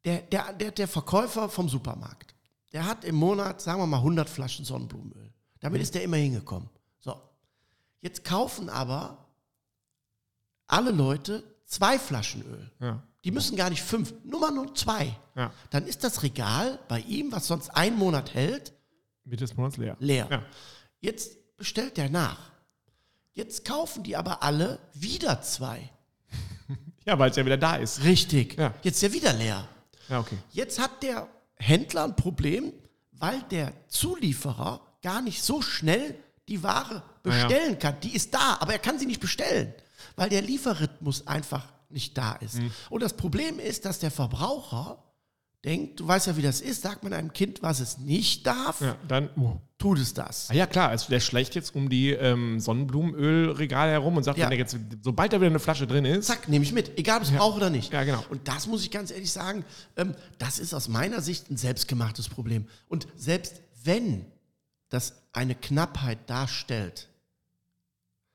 Der, 0.06 0.22
der, 0.22 0.54
der, 0.54 0.72
der 0.72 0.88
Verkäufer 0.88 1.50
vom 1.50 1.70
Supermarkt, 1.70 2.34
der 2.74 2.86
hat 2.86 3.04
im 3.06 3.16
Monat, 3.16 3.62
sagen 3.62 3.80
wir 3.82 3.88
mal, 3.88 3.98
100 3.98 4.30
Flaschen 4.30 4.66
Sonnenblumenöl. 4.66 5.34
Damit 5.60 5.82
ist 5.82 5.96
der 5.96 6.04
immer 6.04 6.18
hingekommen. 6.18 6.70
So. 7.00 7.16
Jetzt 8.02 8.24
kaufen 8.24 8.70
aber 8.70 9.26
alle 10.68 10.92
Leute 10.92 11.44
zwei 11.68 12.00
Flaschen 12.00 12.42
Öl. 12.44 12.72
Ja. 12.80 13.04
Die 13.24 13.32
müssen 13.32 13.56
gar 13.58 13.70
nicht 13.70 13.84
fünf, 13.84 14.14
nur 14.24 14.40
mal 14.40 14.52
nur 14.52 14.74
zwei. 14.74 15.16
Ja. 15.36 15.52
Dann 15.70 15.86
ist 15.86 16.04
das 16.04 16.24
Regal 16.24 16.80
bei 16.88 17.02
ihm, 17.02 17.32
was 17.32 17.48
sonst 17.48 17.70
einen 17.70 17.98
Monat 17.98 18.34
hält, 18.34 18.74
Mitte 19.26 19.44
des 19.44 19.56
Monats 19.56 19.78
leer. 19.78 19.98
leer. 20.00 20.28
Ja. 20.32 20.44
Jetzt 21.00 21.58
bestellt 21.58 21.98
der 21.98 22.10
nach. 22.10 22.52
Jetzt 23.34 23.66
kaufen 23.66 24.04
die 24.04 24.16
aber 24.16 24.42
alle 24.42 24.80
wieder 24.94 25.42
zwei. 25.42 25.90
Ja, 27.06 27.18
weil 27.18 27.30
es 27.30 27.38
ja 27.38 27.46
wieder 27.46 27.56
da 27.56 27.78
ist. 27.78 28.04
Richtig. 28.04 28.58
Ja. 28.58 28.74
Jetzt 28.84 28.98
ist 28.98 29.04
er 29.04 29.14
wieder 29.14 29.32
leer. 29.32 29.66
Ja, 30.10 30.20
okay. 30.20 30.38
Jetzt 30.52 30.78
hat 30.78 31.02
der 31.04 31.26
Händler 31.56 32.04
ein 32.04 32.18
Problem, 32.18 32.74
weil 33.14 33.42
der 33.44 33.72
Zulieferer 33.88 34.82
gar 35.02 35.22
nicht 35.22 35.42
so 35.42 35.62
schnell 35.62 36.16
die 36.50 36.62
Ware 36.64 37.04
bestellen 37.24 37.80
kann. 37.80 37.98
Die 38.02 38.14
ist 38.14 38.34
da, 38.34 38.58
aber 38.60 38.74
er 38.74 38.80
kann 38.80 39.00
sie 39.00 39.06
nicht 39.06 39.22
bestellen, 39.22 39.74
weil 40.16 40.30
der 40.30 40.42
Lieferrhythmus 40.42 41.28
einfach 41.28 41.66
nicht 41.90 42.18
da 42.18 42.34
ist. 42.34 42.56
Mhm. 42.56 42.72
Und 42.90 43.02
das 43.04 43.14
Problem 43.14 43.60
ist, 43.60 43.86
dass 43.86 44.00
der 44.00 44.12
Verbraucher 44.12 45.04
denkt, 45.66 46.00
du 46.00 46.08
weißt 46.08 46.28
ja, 46.28 46.38
wie 46.38 46.42
das 46.42 46.62
ist, 46.62 46.82
sagt 46.84 47.04
man 47.04 47.14
einem 47.14 47.34
Kind, 47.34 47.62
was 47.62 47.80
es 47.80 47.98
nicht 47.98 48.46
darf, 48.46 48.80
Ja, 48.82 48.96
dann. 49.08 49.30
Oh. 49.38 49.58
tut 49.78 49.98
es 50.00 50.14
das. 50.14 50.50
Ah 50.50 50.54
ja, 50.54 50.66
klar, 50.68 50.90
also 50.90 51.10
der 51.10 51.20
schleicht 51.20 51.56
jetzt 51.56 51.76
um 51.76 51.90
die 51.90 52.12
ähm, 52.12 52.60
Sonnenblumenölregale 52.60 53.92
herum 53.92 54.18
und 54.18 54.24
sagt, 54.24 54.38
Ja. 54.38 54.52
jetzt, 54.52 54.78
sobald 55.02 55.34
da 55.34 55.38
wieder 55.38 55.48
eine 55.50 55.60
Flasche 55.60 55.88
drin 55.88 56.06
ist, 56.06 56.28
Zack, 56.28 56.48
nehme 56.48 56.64
ich 56.64 56.74
mit, 56.74 56.98
egal 56.98 57.18
ob 57.18 57.24
ich 57.24 57.32
es 57.32 57.36
brauche 57.38 57.58
oder 57.58 57.70
nicht. 57.70 57.92
Ja, 57.92 58.04
genau. 58.04 58.24
Und 58.30 58.48
das 58.48 58.68
muss 58.68 58.84
ich 58.84 58.92
ganz 58.92 59.12
ehrlich 59.12 59.32
sagen, 59.32 59.66
ähm, 59.98 60.14
das 60.38 60.60
ist 60.60 60.74
aus 60.74 60.88
meiner 60.88 61.22
Sicht 61.22 61.50
ein 61.50 61.58
selbstgemachtes 61.58 62.30
Problem. 62.30 62.68
Und 62.88 63.08
selbst 63.16 63.62
wenn 63.84 64.26
das 64.90 65.14
eine 65.34 65.56
Knappheit 65.56 66.30
darstellt, 66.30 67.08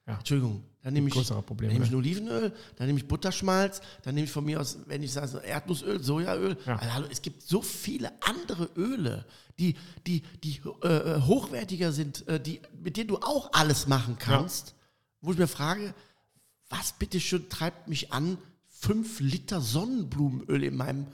Ja. 0.07 0.19
Entschuldigung, 0.19 0.65
dann 0.83 0.95
nehme 0.95 1.09
ich, 1.09 1.15
größere 1.15 1.43
Probleme, 1.43 1.73
dann 1.73 1.81
nehme 1.81 1.91
ich 1.91 1.97
Olivenöl, 1.97 2.53
dann 2.77 2.87
nehme 2.89 2.99
ich 2.99 3.07
Butterschmalz, 3.07 3.81
dann 4.03 4.15
nehme 4.15 4.25
ich 4.25 4.33
von 4.33 4.45
mir 4.45 4.61
aus, 4.61 4.79
wenn 4.87 5.03
ich 5.03 5.13
sage, 5.13 5.39
Erdnussöl, 5.39 6.03
Sojaöl. 6.03 6.57
Ja. 6.67 6.77
Also, 6.77 6.95
hallo, 6.95 7.07
es 7.11 7.23
gibt 7.23 7.43
so 7.43 7.63
viele 7.63 8.11
andere 8.21 8.69
Öle, 8.77 9.25
die, 9.59 9.77
die, 10.07 10.23
die 10.43 10.61
äh, 10.83 11.21
hochwertiger 11.21 11.93
sind, 11.93 12.27
äh, 12.27 12.41
die, 12.41 12.61
mit 12.83 12.97
denen 12.97 13.09
du 13.09 13.19
auch 13.19 13.53
alles 13.53 13.87
machen 13.87 14.17
kannst, 14.19 14.75
wo 15.21 15.33
ich 15.33 15.39
mir 15.39 15.47
frage, 15.47 15.95
was 16.69 16.95
bitteschön 16.95 17.49
treibt 17.49 17.87
mich 17.87 18.13
an, 18.13 18.39
fünf 18.69 19.21
Liter 19.21 19.61
Sonnenblumenöl 19.61 20.65
in 20.65 20.77
meinem 20.77 21.07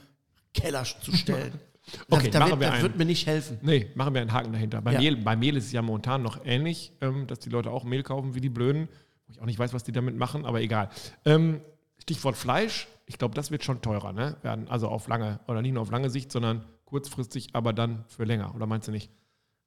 Keller 0.53 0.83
zu 0.83 1.15
stellen? 1.15 1.53
Okay, 2.07 2.25
das, 2.25 2.33
da 2.33 2.39
machen 2.41 2.51
wird, 2.51 2.59
wir 2.59 2.69
das 2.69 2.81
wird 2.83 2.97
mir 2.97 3.05
nicht 3.05 3.25
helfen. 3.25 3.57
Nee, 3.63 3.89
machen 3.95 4.13
wir 4.13 4.21
einen 4.21 4.31
Haken 4.31 4.53
dahinter. 4.53 4.79
Bei, 4.79 4.93
Ja. 4.93 4.99
Mehl, 4.99 5.15
bei 5.15 5.35
Mehl 5.35 5.57
ist 5.57 5.65
es 5.65 5.71
ja 5.71 5.81
momentan 5.81 6.21
noch 6.21 6.45
ähnlich, 6.45 6.91
ähm, 7.01 7.25
dass 7.25 7.39
die 7.39 7.49
Leute 7.49 7.71
auch 7.71 7.83
Mehl 7.83 8.03
kaufen 8.03 8.35
wie 8.35 8.41
die 8.41 8.49
Blöden. 8.49 8.89
Wo 9.29 9.33
ich 9.33 9.41
auch 9.41 9.45
nicht 9.45 9.59
weiß, 9.59 9.73
was 9.73 9.83
die 9.83 9.91
damit 9.91 10.17
machen, 10.17 10.45
aber 10.45 10.59
egal. 10.59 10.89
Ähm, 11.23 11.61
Stichwort 11.99 12.35
Fleisch. 12.35 12.87
Ich 13.05 13.19
glaube, 13.19 13.35
das 13.35 13.51
wird 13.51 13.63
schon 13.63 13.81
teurer 13.81 14.11
ne? 14.11 14.37
werden. 14.41 14.67
Also 14.67 14.87
auf 14.87 15.07
lange, 15.07 15.39
oder 15.47 15.61
nicht 15.61 15.73
nur 15.73 15.83
auf 15.83 15.91
lange 15.91 16.09
Sicht, 16.09 16.31
sondern 16.31 16.65
kurzfristig, 16.85 17.49
aber 17.53 17.71
dann 17.73 18.05
für 18.07 18.23
länger. 18.23 18.55
Oder 18.55 18.65
meinst 18.65 18.87
du 18.87 18.91
nicht? 18.91 19.11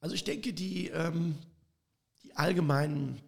Also 0.01 0.17
ich 0.17 0.25
denke, 0.25 0.53
die, 0.53 0.89
ähm, 0.89 1.37
die 2.25 2.35
allgemeinen 2.37 3.23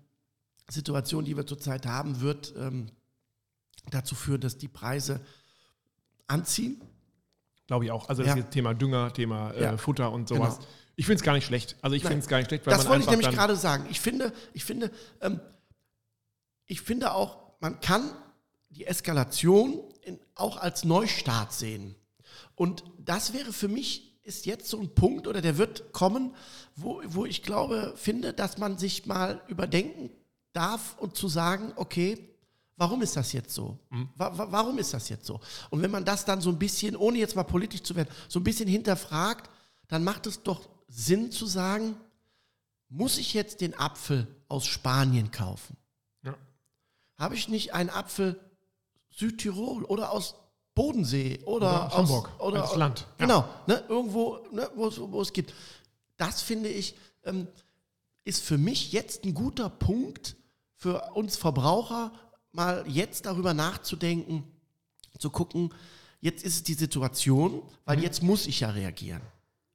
Situation, 0.69 1.25
die 1.25 1.37
wir 1.37 1.47
zurzeit 1.47 1.87
haben, 1.87 2.21
wird 2.21 2.53
ähm, 2.59 2.91
dazu 3.91 4.17
führen, 4.17 4.41
dass 4.41 4.59
die 4.59 4.69
Preise 4.69 5.21
anziehen. 6.26 6.81
Glaube 7.67 7.85
ich 7.85 7.93
auch. 7.93 8.09
Also 8.09 8.25
das 8.25 8.35
Ja. 8.37 8.43
Thema 8.43 8.75
Dünger, 8.75 9.12
Thema 9.12 9.53
äh, 9.53 9.62
Ja. 9.62 9.76
Futter 9.76 10.11
und 10.11 10.29
sowas. 10.29 10.57
Genau. 10.57 10.69
Ich 10.97 11.07
finde 11.07 11.17
es 11.17 11.23
gar 11.23 11.35
nicht 11.35 11.47
schlecht. 11.47 11.76
Also 11.83 11.97
ich 11.97 12.03
finde 12.03 12.19
es 12.19 12.29
gar 12.29 12.38
nicht 12.38 12.49
schlecht, 12.49 12.67
weil 12.67 12.75
Das 12.75 12.88
wollte 12.88 13.05
ich 13.05 13.11
nämlich 13.11 13.31
gerade 13.31 13.57
sagen. 13.57 13.87
Ich 13.91 14.00
finde, 14.00 14.33
ich 14.53 14.64
finde, 14.64 14.91
ähm, 15.21 15.41
ich 16.66 16.80
finde 16.80 17.14
auch, 17.14 17.38
man 17.61 17.80
kann 17.80 18.11
die 18.71 18.87
Eskalation 18.87 19.80
in, 20.02 20.18
auch 20.35 20.56
als 20.56 20.85
Neustart 20.85 21.52
sehen. 21.52 21.94
Und 22.54 22.85
das 22.99 23.33
wäre 23.33 23.52
für 23.52 23.68
mich, 23.68 24.21
ist 24.23 24.47
jetzt 24.47 24.68
so 24.68 24.80
ein 24.80 24.94
Punkt 24.94 25.26
oder 25.26 25.42
der 25.42 25.59
wird 25.59 25.92
kommen, 25.92 26.35
wo, 26.76 27.02
wo 27.06 27.25
ich 27.26 27.42
glaube, 27.42 27.94
finde, 27.97 28.33
dass 28.33 28.59
man 28.59 28.78
sich 28.78 29.06
mal 29.06 29.42
überdenken 29.49 30.11
darf 30.52 30.97
und 30.99 31.16
zu 31.16 31.28
sagen, 31.28 31.73
okay, 31.76 32.35
warum 32.76 33.02
ist 33.02 33.16
das 33.16 33.33
jetzt 33.33 33.54
so? 33.54 33.78
Wa 34.16 34.47
warum 34.50 34.78
ist 34.78 34.94
das 34.94 35.09
jetzt 35.09 35.26
so? 35.26 35.40
Und 35.71 35.83
wenn 35.83 35.90
man 35.90 36.04
das 36.04 36.25
dann 36.25 36.40
so 36.40 36.50
ein 36.50 36.59
bisschen, 36.59 36.97
ohne 36.97 37.18
jetzt 37.18 37.37
mal 37.37 37.44
politisch 37.44 37.83
zu 37.83 37.94
werden, 37.97 38.09
so 38.28 38.40
ein 38.40 38.44
bisschen 38.44 38.68
hinterfragt, 38.68 39.50
dann 39.88 40.04
macht 40.04 40.26
es 40.26 40.42
doch 40.42 40.68
Sinn 40.88 41.30
zu 41.30 41.47
sagen, 41.47 41.97
muss 42.88 43.18
ich 43.18 43.35
jetzt 43.35 43.61
den 43.61 43.75
Apfel 43.75 44.26
aus 44.49 44.66
Spanien 44.66 45.30
kaufen? 45.30 45.76
Habe 47.18 47.35
ich 47.35 47.49
nicht 47.49 47.75
einen 47.75 47.90
Apfel 47.90 48.40
Südtirol 49.11 49.85
oder 49.85 50.11
aus 50.11 50.35
Bodensee 50.75 51.38
oder, 51.44 51.54
Oder 51.68 51.87
aus 51.87 51.94
Hamburg, 51.94 52.30
oder 52.40 52.62
als 52.62 52.75
Land. 52.75 53.00
Ja. 53.00 53.26
Genau, 53.26 53.44
ne, 53.68 53.85
irgendwo, 53.88 54.38
ne, 54.50 54.68
wo, 54.75 54.88
es- 54.88 55.00
wo 55.00 55.21
es 55.23 55.33
gibt. 55.33 55.54
Das 56.16 56.42
finde 56.42 56.68
ich, 56.68 56.97
ähm, 57.25 57.47
ist 58.25 58.42
für 58.42 58.59
mich 58.59 58.90
jetzt 58.92 59.25
ein 59.25 59.35
guter 59.35 59.71
Punkt 59.71 60.35
für 60.75 61.12
uns 61.14 61.37
Verbraucher, 61.37 62.12
mal 62.50 62.85
jetzt 62.88 63.26
darüber 63.26 63.54
nachzudenken, 63.54 64.42
zu 65.18 65.30
gucken, 65.30 65.73
jetzt 66.21 66.42
ist 66.42 66.54
es 66.56 66.62
die 66.64 66.75
Situation, 66.75 67.62
weil 67.85 67.99
Mhm. 67.99 68.02
jetzt 68.02 68.23
muss 68.23 68.47
ich 68.47 68.61
ja 68.61 68.71
reagieren. 68.71 69.23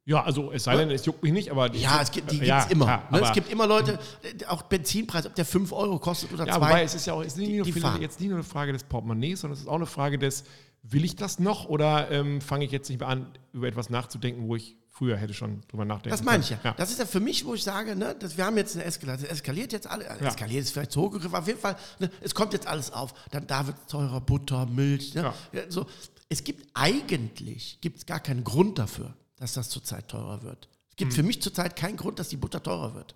Ja, 0.09 0.23
also 0.23 0.51
es 0.51 0.63
sei 0.63 0.75
denn, 0.75 0.89
es 0.89 1.05
juckt 1.05 1.21
mich 1.21 1.31
nicht, 1.31 1.51
aber 1.51 1.69
die, 1.69 1.81
Ja, 1.81 2.01
es 2.01 2.09
gibt, 2.09 2.31
die 2.31 2.41
es 2.41 2.47
Ja, 2.47 2.63
immer. 2.63 2.85
klar, 2.85 3.07
ne? 3.11 3.21
Es 3.21 3.31
gibt 3.31 3.51
immer 3.51 3.67
Leute, 3.67 3.99
äh, 4.23 4.45
auch 4.47 4.63
Benzinpreis, 4.63 5.25
ob 5.27 5.35
der 5.35 5.45
5 5.45 5.71
Euro 5.71 5.99
kostet 5.99 6.33
oder 6.33 6.47
Ja, 6.47 6.53
2. 6.57 6.61
wobei 6.67 6.83
es 6.83 6.95
ist 6.95 7.05
ja 7.05 7.13
auch 7.13 7.21
es 7.21 7.27
ist 7.27 7.37
nicht 7.37 7.49
Die- 7.51 7.57
nur, 7.79 7.93
die 7.95 8.01
jetzt 8.01 8.19
nicht 8.19 8.29
nur 8.29 8.37
eine 8.39 8.43
Frage 8.43 8.73
des 8.73 8.83
Portemonnaies, 8.83 9.41
sondern 9.41 9.53
es 9.55 9.61
ist 9.61 9.67
auch 9.67 9.75
eine 9.75 9.85
Frage 9.85 10.17
des, 10.17 10.45
will 10.81 11.05
ich 11.05 11.15
das 11.15 11.37
noch 11.37 11.65
oder 11.69 12.09
ähm, 12.09 12.41
fange 12.41 12.65
ich 12.65 12.71
jetzt 12.71 12.89
nicht 12.89 12.99
mehr 12.99 13.07
an, 13.09 13.27
über 13.53 13.67
etwas 13.67 13.91
nachzudenken, 13.91 14.47
wo 14.47 14.55
ich 14.55 14.75
früher 14.89 15.15
hätte 15.15 15.33
schon 15.35 15.61
drüber 15.69 15.85
nachdenken 15.85 16.09
Das 16.09 16.23
meine 16.23 16.43
ich 16.43 16.49
ja. 16.49 16.57
können. 16.57 16.73
Das 16.77 16.89
ist 16.89 16.97
ja 16.99 17.05
für 17.05 17.19
mich, 17.19 17.45
wo 17.45 17.53
ich 17.53 17.63
sage, 17.63 17.95
ne, 17.95 18.15
dass 18.15 18.35
wir 18.35 18.45
haben 18.45 18.57
jetzt 18.57 18.75
eine 18.75 18.85
Eskalation. 18.85 19.27
Es 19.29 19.37
eskaliert 19.37 19.71
jetzt 19.73 19.85
alle. 19.87 20.05
Eskaliert 20.05 20.63
ist 20.63 20.71
vielleicht 20.71 20.91
zu 20.91 21.01
hoch 21.01 21.11
gegriffen. 21.11 21.35
Auf 21.35 21.47
jeden 21.47 21.59
Fall, 21.59 21.75
ne, 21.99 22.09
es 22.21 22.33
kommt 22.33 22.53
jetzt 22.53 22.65
alles 22.67 22.91
auf. 22.91 23.13
Dann 23.31 23.45
da 23.47 23.67
wird 23.67 23.77
teurer 23.87 24.19
Butter, 24.21 24.65
Milch. 24.65 25.13
Ne? 25.13 25.21
Ja. 25.21 25.33
Ja, 25.53 25.61
so. 25.69 25.85
Es 26.29 26.43
gibt 26.43 26.67
eigentlich 26.73 27.77
gibt's 27.81 28.05
gar 28.05 28.19
keinen 28.19 28.43
Grund 28.43 28.77
dafür, 28.79 29.13
dass 29.39 29.53
das 29.53 29.69
zurzeit 29.69 30.07
teurer 30.07 30.43
wird. 30.43 30.69
Es 30.89 30.95
gibt 30.95 31.13
für 31.13 31.23
mich 31.23 31.41
zurzeit 31.41 31.75
keinen 31.75 31.97
Grund, 31.97 32.19
dass 32.19 32.29
die 32.29 32.37
Butter 32.37 32.61
teurer 32.61 32.93
wird. 32.93 33.15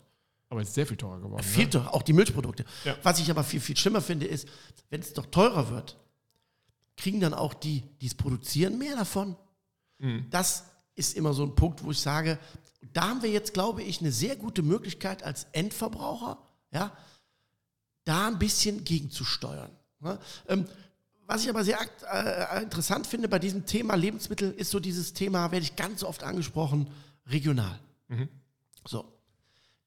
Aber 0.50 0.62
es 0.62 0.70
ist 0.70 0.76
sehr 0.76 0.88
viel 0.88 0.98
teurer 0.98 1.20
geworden. 1.20 1.44
Viel 1.44 1.66
ne? 1.66 1.70
teurer, 1.70 1.94
auch 1.94 2.02
die 2.02 2.14
Milchprodukte. 2.14 2.66
Ja. 2.86 2.96
Was 3.04 3.20
ich 3.20 3.30
aber 3.30 3.44
viel, 3.44 3.60
viel 3.60 3.76
schlimmer 3.76 4.02
finde, 4.02 4.26
ist, 4.26 4.48
wenn 4.90 5.02
es 5.02 5.14
doch 5.14 5.26
teurer 5.26 5.70
wird, 5.70 5.98
kriegen 6.96 7.20
dann 7.20 7.34
auch 7.34 7.54
die, 7.54 7.84
die 8.02 8.08
es 8.08 8.16
produzieren, 8.16 8.78
mehr 8.78 8.96
davon. 8.96 9.36
Mhm. 10.00 10.28
Das 10.30 10.66
ist 10.96 11.18
immer 11.18 11.34
so 11.34 11.44
ein 11.44 11.56
Punkt, 11.56 11.84
wo 11.84 11.92
ich 11.92 12.00
sage, 12.00 12.40
da 12.94 13.10
haben 13.10 13.24
wir 13.24 13.32
jetzt, 13.32 13.54
glaube 13.54 13.84
ich, 13.84 14.00
eine 14.00 14.12
sehr 14.12 14.36
gute 14.36 14.62
Möglichkeit 14.62 15.24
als 15.24 15.48
Endverbraucher, 15.52 16.38
ja, 16.72 16.96
da 18.06 18.28
ein 18.28 18.40
bisschen 18.40 18.84
gegenzusteuern. 18.84 19.72
Ne? 20.00 20.20
Ähm, 20.48 20.66
was 21.34 21.44
ich 21.44 21.50
aber 21.50 21.64
sehr 21.64 21.82
akt- 21.82 22.04
äh, 22.04 22.62
interessant 22.62 23.08
finde 23.08 23.28
bei 23.28 23.40
diesem 23.40 23.66
Thema 23.66 23.96
Lebensmittel, 23.96 24.52
ist 24.52 24.70
so 24.70 24.80
dieses 24.80 25.14
Thema, 25.14 25.52
werde 25.52 25.64
ich 25.66 25.76
ganz 25.76 26.04
oft 26.04 26.22
angesprochen, 26.24 26.88
regional. 27.26 27.80
So. 28.88 29.12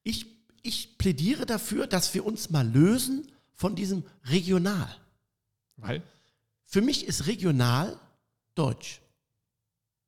Ich, 0.03 0.25
ich 0.61 0.97
plädiere 0.97 1.45
dafür, 1.45 1.87
dass 1.87 2.13
wir 2.13 2.25
uns 2.25 2.49
mal 2.49 2.67
lösen 2.67 3.31
von 3.53 3.75
diesem 3.75 4.03
regional. 4.25 4.93
Weil? 5.77 6.03
Für 6.65 6.81
mich 6.81 7.05
ist 7.07 7.27
regional 7.27 7.97
deutsch. 8.53 8.99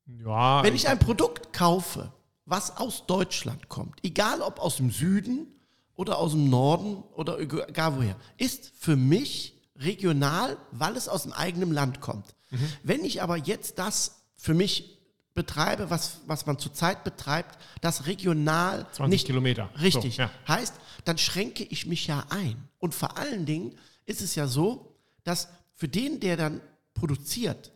Ja, 0.08 0.62
Wenn 0.64 0.76
ich 0.76 0.90
ein 0.90 1.00
Produkt 1.00 1.54
kaufe, 1.54 2.12
was 2.44 2.76
aus 2.76 3.06
Deutschland 3.06 3.70
kommt, 3.70 4.04
egal 4.04 4.42
ob 4.42 4.60
aus 4.60 4.76
dem 4.78 4.92
Süden 4.92 5.48
oder 5.96 6.18
aus 6.18 6.32
dem 6.32 6.50
Norden 6.50 6.98
oder 7.14 7.40
egal 7.40 7.96
woher, 7.96 8.18
ist 8.38 8.74
für 8.76 8.98
mich 8.98 9.56
regional, 9.80 10.58
weil 10.72 10.96
es 10.96 11.08
aus 11.08 11.24
dem 11.24 11.34
eigenen 11.34 11.72
Land 11.72 12.02
kommt. 12.02 12.36
Wenn 12.84 13.04
ich 13.04 13.22
aber 13.22 13.38
jetzt 13.38 13.80
das 13.80 14.24
für 14.36 14.54
mich 14.54 15.00
betreibe, 15.34 15.90
was, 15.90 16.22
was 16.26 16.46
man 16.46 16.58
zurzeit 16.58 17.04
betreibt, 17.04 17.58
das 17.82 18.08
regional 18.08 18.88
20 18.92 19.10
nicht 19.10 19.26
Kilometer. 19.28 19.70
Richtig. 19.82 20.16
So, 20.16 20.24
ja. 20.24 20.32
Heißt, 20.48 20.74
dann 21.06 21.18
schränke 21.18 21.64
ich 21.64 21.86
mich 21.86 22.08
ja 22.08 22.26
ein. 22.30 22.68
Und 22.80 22.96
vor 22.96 23.18
allen 23.18 23.46
Dingen 23.46 23.76
ist 24.06 24.22
es 24.22 24.36
ja 24.36 24.48
so, 24.48 24.96
dass 25.24 25.48
für 25.76 25.88
den, 25.88 26.20
der 26.20 26.36
dann 26.36 26.62
produziert, 26.94 27.72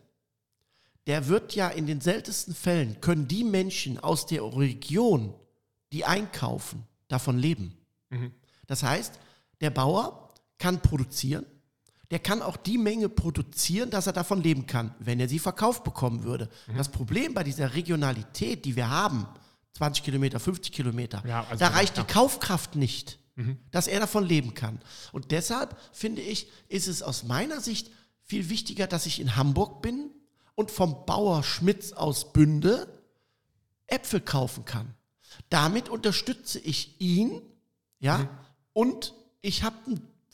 der 1.06 1.28
wird 1.28 1.54
ja 1.54 1.68
in 1.68 1.86
den 1.86 2.00
seltensten 2.00 2.54
Fällen, 2.54 3.00
können 3.00 3.28
die 3.28 3.44
Menschen 3.44 3.98
aus 3.98 4.26
der 4.26 4.42
Region, 4.42 5.34
die 5.92 6.04
einkaufen, 6.04 6.86
davon 7.08 7.38
leben. 7.38 7.76
Das 8.66 8.82
heißt, 8.82 9.18
der 9.60 9.70
Bauer 9.70 10.28
kann 10.58 10.80
produzieren, 10.80 11.46
der 12.10 12.18
kann 12.18 12.42
auch 12.42 12.56
die 12.56 12.78
Menge 12.78 13.08
produzieren, 13.08 13.90
dass 13.90 14.06
er 14.06 14.12
davon 14.12 14.42
leben 14.42 14.66
kann, 14.66 14.94
wenn 14.98 15.20
er 15.20 15.28
sie 15.28 15.38
verkauft 15.38 15.84
bekommen 15.84 16.22
würde. 16.22 16.48
Das 16.76 16.90
Problem 16.90 17.34
bei 17.34 17.42
dieser 17.44 17.74
Regionalität, 17.74 18.64
die 18.64 18.76
wir 18.76 18.90
haben, 18.90 19.26
20 19.72 20.04
Kilometer, 20.04 20.38
50 20.38 20.72
Kilometer, 20.72 21.22
Ja, 21.26 21.44
also- 21.44 21.58
da 21.58 21.68
reicht 21.68 21.96
ja. 21.96 22.04
die 22.04 22.12
Kaufkraft 22.12 22.76
nicht, 22.76 23.18
dass 23.72 23.88
er 23.88 23.98
davon 24.00 24.24
leben 24.24 24.54
kann. 24.54 24.80
Und 25.12 25.30
deshalb 25.32 25.76
finde 25.92 26.22
ich, 26.22 26.48
ist 26.68 26.86
es 26.86 27.02
aus 27.02 27.24
meiner 27.24 27.60
Sicht 27.60 27.90
viel 28.22 28.48
wichtiger, 28.48 28.86
dass 28.86 29.06
ich 29.06 29.20
in 29.20 29.34
Hamburg 29.36 29.82
bin 29.82 30.10
und 30.54 30.70
vom 30.70 31.04
Bauer 31.06 31.42
Schmitz 31.42 31.92
aus 31.92 32.32
Bünde 32.32 32.86
Äpfel 33.88 34.20
kaufen 34.20 34.64
kann. 34.64 34.94
Damit 35.50 35.88
unterstütze 35.88 36.60
ich 36.60 37.00
ihn, 37.00 37.42
ja, 37.98 38.28
und 38.72 39.14
ich 39.40 39.62
habe 39.64 39.76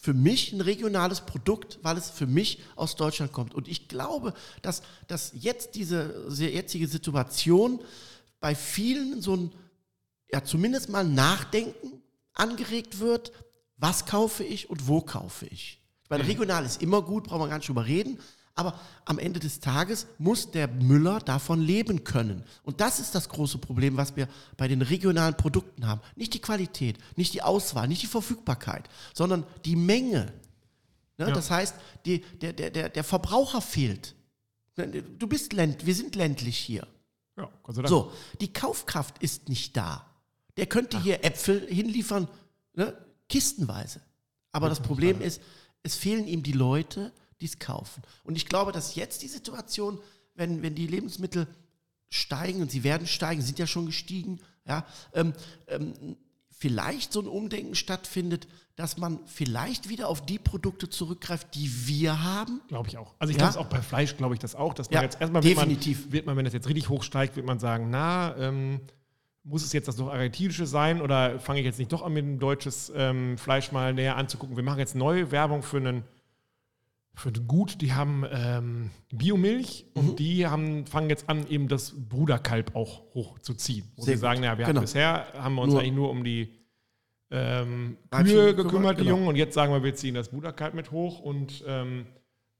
für 0.00 0.14
mich 0.14 0.52
ein 0.52 0.62
regionales 0.62 1.20
Produkt, 1.20 1.78
weil 1.82 1.98
es 1.98 2.08
für 2.08 2.26
mich 2.26 2.60
aus 2.74 2.96
Deutschland 2.96 3.32
kommt. 3.32 3.54
Und 3.54 3.68
ich 3.68 3.86
glaube, 3.86 4.32
dass, 4.62 4.82
dass 5.08 5.32
jetzt 5.34 5.74
diese 5.74 6.30
sehr 6.30 6.50
jetzige 6.50 6.88
Situation 6.88 7.80
bei 8.40 8.54
vielen 8.54 9.20
so 9.20 9.36
ein, 9.36 9.52
ja, 10.32 10.42
zumindest 10.42 10.88
mal 10.88 11.04
Nachdenken 11.04 12.02
angeregt 12.32 12.98
wird, 12.98 13.32
was 13.76 14.06
kaufe 14.06 14.42
ich 14.42 14.70
und 14.70 14.88
wo 14.88 15.02
kaufe 15.02 15.46
ich. 15.46 15.82
Ich 16.02 16.10
meine, 16.10 16.26
regional 16.26 16.64
ist 16.64 16.80
immer 16.80 17.02
gut, 17.02 17.24
brauchen 17.24 17.42
wir 17.42 17.48
gar 17.48 17.58
nicht 17.58 17.68
drüber 17.68 17.84
reden, 17.84 18.18
aber 18.60 18.78
am 19.06 19.18
Ende 19.18 19.40
des 19.40 19.60
Tages 19.60 20.06
muss 20.18 20.50
der 20.50 20.68
Müller 20.68 21.18
davon 21.20 21.60
leben 21.60 22.04
können. 22.04 22.44
Und 22.62 22.80
das 22.82 23.00
ist 23.00 23.14
das 23.14 23.30
große 23.30 23.56
Problem, 23.56 23.96
was 23.96 24.16
wir 24.16 24.28
bei 24.58 24.68
den 24.68 24.82
regionalen 24.82 25.34
Produkten 25.34 25.86
haben. 25.86 26.02
Nicht 26.14 26.34
die 26.34 26.40
Qualität, 26.40 26.98
nicht 27.16 27.32
die 27.32 27.42
Auswahl, 27.42 27.88
nicht 27.88 28.02
die 28.02 28.06
Verfügbarkeit, 28.06 28.88
sondern 29.14 29.44
die 29.64 29.76
Menge. 29.76 30.32
Ne? 31.16 31.28
Ja. 31.28 31.30
Das 31.32 31.50
heißt, 31.50 31.74
die, 32.04 32.20
der, 32.20 32.52
der, 32.52 32.70
der, 32.70 32.88
der 32.90 33.04
Verbraucher 33.04 33.62
fehlt. 33.62 34.14
Du 35.18 35.26
bist 35.26 35.54
länd, 35.54 35.86
wir 35.86 35.94
sind 35.94 36.14
ländlich 36.14 36.58
hier. 36.58 36.86
Ja, 37.36 37.48
Gott 37.62 37.74
sei 37.74 37.82
Dank. 37.82 37.88
So, 37.88 38.12
die 38.40 38.52
Kaufkraft 38.52 39.22
ist 39.22 39.48
nicht 39.48 39.74
da. 39.76 40.06
Der 40.58 40.66
könnte 40.66 41.02
hier 41.02 41.24
Äpfel 41.24 41.66
hinliefern, 41.66 42.28
ne, 42.74 42.94
kistenweise. 43.28 44.00
Aber 44.52 44.68
das 44.68 44.80
Problem 44.80 45.22
ist, 45.22 45.40
es 45.82 45.96
fehlen 45.96 46.26
ihm 46.26 46.42
die 46.42 46.52
Leute, 46.52 47.12
die 47.40 47.46
es 47.46 47.58
kaufen. 47.58 48.02
Und 48.24 48.36
ich 48.36 48.46
glaube, 48.46 48.72
dass 48.72 48.94
jetzt 48.94 49.22
die 49.22 49.28
Situation, 49.28 49.98
wenn, 50.34 50.62
wenn 50.62 50.74
die 50.74 50.86
Lebensmittel 50.86 51.46
steigen, 52.08 52.60
und 52.62 52.70
sie 52.70 52.84
werden 52.84 53.06
steigen, 53.06 53.40
sind 53.42 53.58
ja 53.58 53.66
schon 53.66 53.86
gestiegen, 53.86 54.40
ja, 54.66 54.84
ähm, 55.14 55.32
ähm, 55.68 56.16
vielleicht 56.50 57.12
so 57.12 57.20
ein 57.20 57.26
Umdenken 57.26 57.74
stattfindet, 57.74 58.46
dass 58.76 58.96
man 58.96 59.20
vielleicht 59.26 59.88
wieder 59.88 60.08
auf 60.08 60.24
die 60.24 60.38
Produkte 60.38 60.88
zurückgreift, 60.88 61.54
die 61.54 61.70
wir 61.86 62.22
haben. 62.22 62.60
Glaube 62.68 62.88
ich 62.88 62.98
auch. 62.98 63.14
Also 63.18 63.30
ich 63.30 63.36
Ja? 63.36 63.48
glaube 63.48 63.50
es 63.50 63.56
auch 63.56 63.70
bei 63.70 63.82
Fleisch, 63.82 64.16
glaube 64.16 64.34
ich 64.34 64.40
das 64.40 64.54
auch, 64.54 64.74
dass 64.74 64.90
man 64.90 64.96
Ja, 64.96 65.02
jetzt 65.02 65.20
erstmal 65.20 65.42
wird 65.42 65.56
definitiv. 65.56 66.04
Man, 66.04 66.12
wird 66.12 66.26
man, 66.26 66.36
wenn 66.36 66.44
das 66.44 66.54
jetzt 66.54 66.66
richtig 66.68 66.88
hochsteigt, 66.88 67.36
wird 67.36 67.46
man 67.46 67.58
sagen, 67.58 67.88
na, 67.90 68.36
ähm, 68.36 68.80
muss 69.42 69.64
es 69.64 69.72
jetzt 69.72 69.88
das 69.88 69.96
noch 69.96 70.08
argentinische 70.08 70.66
sein 70.66 71.00
oder 71.00 71.40
fange 71.40 71.60
ich 71.60 71.64
jetzt 71.66 71.78
nicht 71.78 71.92
doch 71.92 72.02
an, 72.02 72.12
mir 72.12 72.22
ein 72.22 72.38
deutsches 72.38 72.92
ähm, 72.94 73.38
Fleisch 73.38 73.72
mal 73.72 73.94
näher 73.94 74.16
anzugucken? 74.16 74.56
Wir 74.56 74.62
machen 74.64 74.78
jetzt 74.78 74.94
neue 74.94 75.30
Werbung 75.30 75.62
für 75.62 75.78
einen 75.78 76.04
für 77.20 77.32
Gut, 77.32 77.80
die 77.82 77.92
haben 77.92 78.24
ähm, 78.30 78.90
Biomilch 79.12 79.86
Mhm. 79.94 80.00
und 80.00 80.18
die 80.18 80.46
haben, 80.46 80.86
fangen 80.86 81.10
jetzt 81.10 81.28
an, 81.28 81.46
eben 81.48 81.68
das 81.68 81.92
Bruderkalb 82.08 82.74
auch 82.74 83.02
hochzuziehen. 83.14 83.86
Wo 83.96 84.02
Sehr 84.02 84.16
sie 84.16 84.20
sagen, 84.20 84.38
gut. 84.40 84.44
ja, 84.46 84.58
wir 84.58 84.64
Genau. 84.64 84.78
hatten 84.78 84.84
bisher, 84.86 85.26
haben 85.34 85.54
wir 85.54 85.62
uns 85.62 85.72
Nur- 85.72 85.82
eigentlich 85.82 85.94
nur 85.94 86.10
um 86.10 86.24
die 86.24 86.54
ähm, 87.32 87.96
Kühe 88.10 88.24
gekümmert, 88.24 88.56
gekümmert, 88.56 88.98
die 88.98 89.04
genau. 89.04 89.16
Jungen. 89.16 89.28
Und 89.28 89.36
jetzt 89.36 89.54
sagen 89.54 89.72
wir, 89.72 89.84
wir 89.84 89.94
ziehen 89.94 90.14
das 90.14 90.30
Bruderkalb 90.30 90.74
mit 90.74 90.90
hoch. 90.90 91.20
Und 91.20 91.62
ähm, 91.66 92.06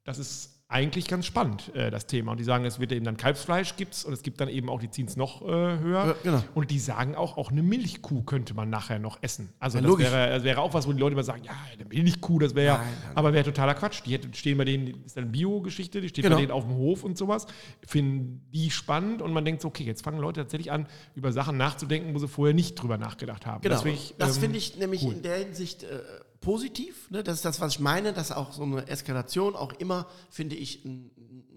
das 0.04 0.18
ist 0.18 0.59
eigentlich 0.70 1.08
ganz 1.08 1.26
spannend, 1.26 1.74
äh, 1.74 1.90
das 1.90 2.06
Thema. 2.06 2.30
Und 2.32 2.38
die 2.38 2.44
sagen, 2.44 2.64
es 2.64 2.78
wird 2.78 2.92
eben 2.92 3.04
dann 3.04 3.16
Kalbsfleisch 3.16 3.74
gibt's 3.76 4.04
und 4.04 4.12
es 4.12 4.22
gibt 4.22 4.40
dann 4.40 4.48
eben 4.48 4.68
auch, 4.68 4.78
die 4.78 4.88
ziehen 4.88 5.06
es 5.06 5.16
noch 5.16 5.42
äh, 5.42 5.46
höher. 5.46 6.06
Ja, 6.06 6.14
genau. 6.22 6.44
Und 6.54 6.70
die 6.70 6.78
sagen 6.78 7.16
auch, 7.16 7.36
auch 7.36 7.50
eine 7.50 7.64
Milchkuh 7.64 8.22
könnte 8.22 8.54
man 8.54 8.70
nachher 8.70 9.00
noch 9.00 9.18
essen. 9.20 9.52
Also 9.58 9.78
Ja, 9.78 9.84
das, 9.88 9.98
wäre, 9.98 10.30
das 10.30 10.44
wäre 10.44 10.60
auch 10.60 10.72
was, 10.72 10.86
wo 10.86 10.92
die 10.92 11.00
Leute 11.00 11.14
immer 11.14 11.24
sagen, 11.24 11.42
ja, 11.42 11.52
eine 11.72 11.84
Milchkuh, 11.86 12.38
das 12.38 12.54
wäre 12.54 12.66
ja, 12.66 12.84
aber 13.16 13.32
wäre 13.32 13.44
totaler 13.44 13.74
Quatsch. 13.74 14.02
Die 14.06 14.16
stehen 14.32 14.58
bei 14.58 14.64
denen, 14.64 14.92
das 15.02 15.12
ist 15.12 15.18
eine 15.18 15.26
Bio-Geschichte, 15.26 16.00
die 16.00 16.08
steht 16.08 16.24
Genau. 16.24 16.36
bei 16.36 16.42
denen 16.42 16.52
auf 16.52 16.64
dem 16.64 16.76
Hof 16.76 17.02
und 17.02 17.18
sowas. 17.18 17.46
Finden 17.84 18.46
die 18.52 18.70
spannend 18.70 19.22
und 19.22 19.32
man 19.32 19.44
denkt 19.44 19.62
so, 19.62 19.68
okay, 19.68 19.82
jetzt 19.82 20.02
fangen 20.02 20.20
Leute 20.20 20.40
tatsächlich 20.42 20.70
an, 20.70 20.86
über 21.16 21.32
Sachen 21.32 21.56
nachzudenken, 21.56 22.14
wo 22.14 22.18
sie 22.18 22.28
vorher 22.28 22.54
nicht 22.54 22.76
drüber 22.76 22.96
nachgedacht 22.96 23.44
haben. 23.44 23.62
Genau. 23.62 23.74
Das 23.74 23.82
finde 23.82 23.98
ich, 23.98 24.14
das 24.18 24.36
ähm, 24.36 24.42
finde 24.42 24.58
ich 24.58 24.76
nämlich 24.76 25.02
cool. 25.02 25.14
in 25.14 25.22
der 25.22 25.36
Hinsicht 25.38 25.82
äh, 25.82 25.98
positiv. 26.40 27.11
Ne? 27.11 27.23
Das 27.23 27.37
ist 27.37 27.44
das, 27.44 27.61
was 27.61 27.75
ich 27.75 27.80
meine, 27.80 28.12
dass 28.12 28.32
auch 28.32 28.52
so 28.52 28.62
eine 28.62 28.87
Eskalation 28.88 29.54
auch 29.54 29.73
immer, 29.75 30.06
finde 30.30 30.56
ich, 30.56 30.85
ein 30.85 31.11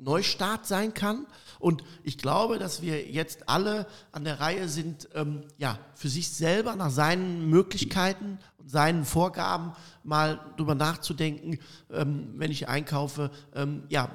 Neustart 0.04 0.68
sein 0.68 0.94
kann. 0.94 1.26
Und 1.60 1.84
ich 2.04 2.18
glaube, 2.18 2.60
dass 2.60 2.82
wir 2.82 3.10
jetzt 3.10 3.48
alle 3.48 3.88
an 4.12 4.26
der 4.26 4.40
Reihe 4.40 4.68
sind, 4.68 5.08
ähm, 5.14 5.44
ja, 5.58 5.80
für 5.96 6.10
sich 6.10 6.30
selber 6.30 6.76
nach 6.76 6.92
seinen 6.92 7.50
Möglichkeiten 7.50 8.40
und 8.58 8.70
seinen 8.70 9.06
Vorgaben 9.06 9.72
mal 10.04 10.40
drüber 10.58 10.76
nachzudenken, 10.76 11.60
ähm, 11.90 12.34
wenn 12.36 12.52
ich 12.52 12.68
einkaufe, 12.68 13.32
ähm, 13.56 13.84
ja, 13.88 14.10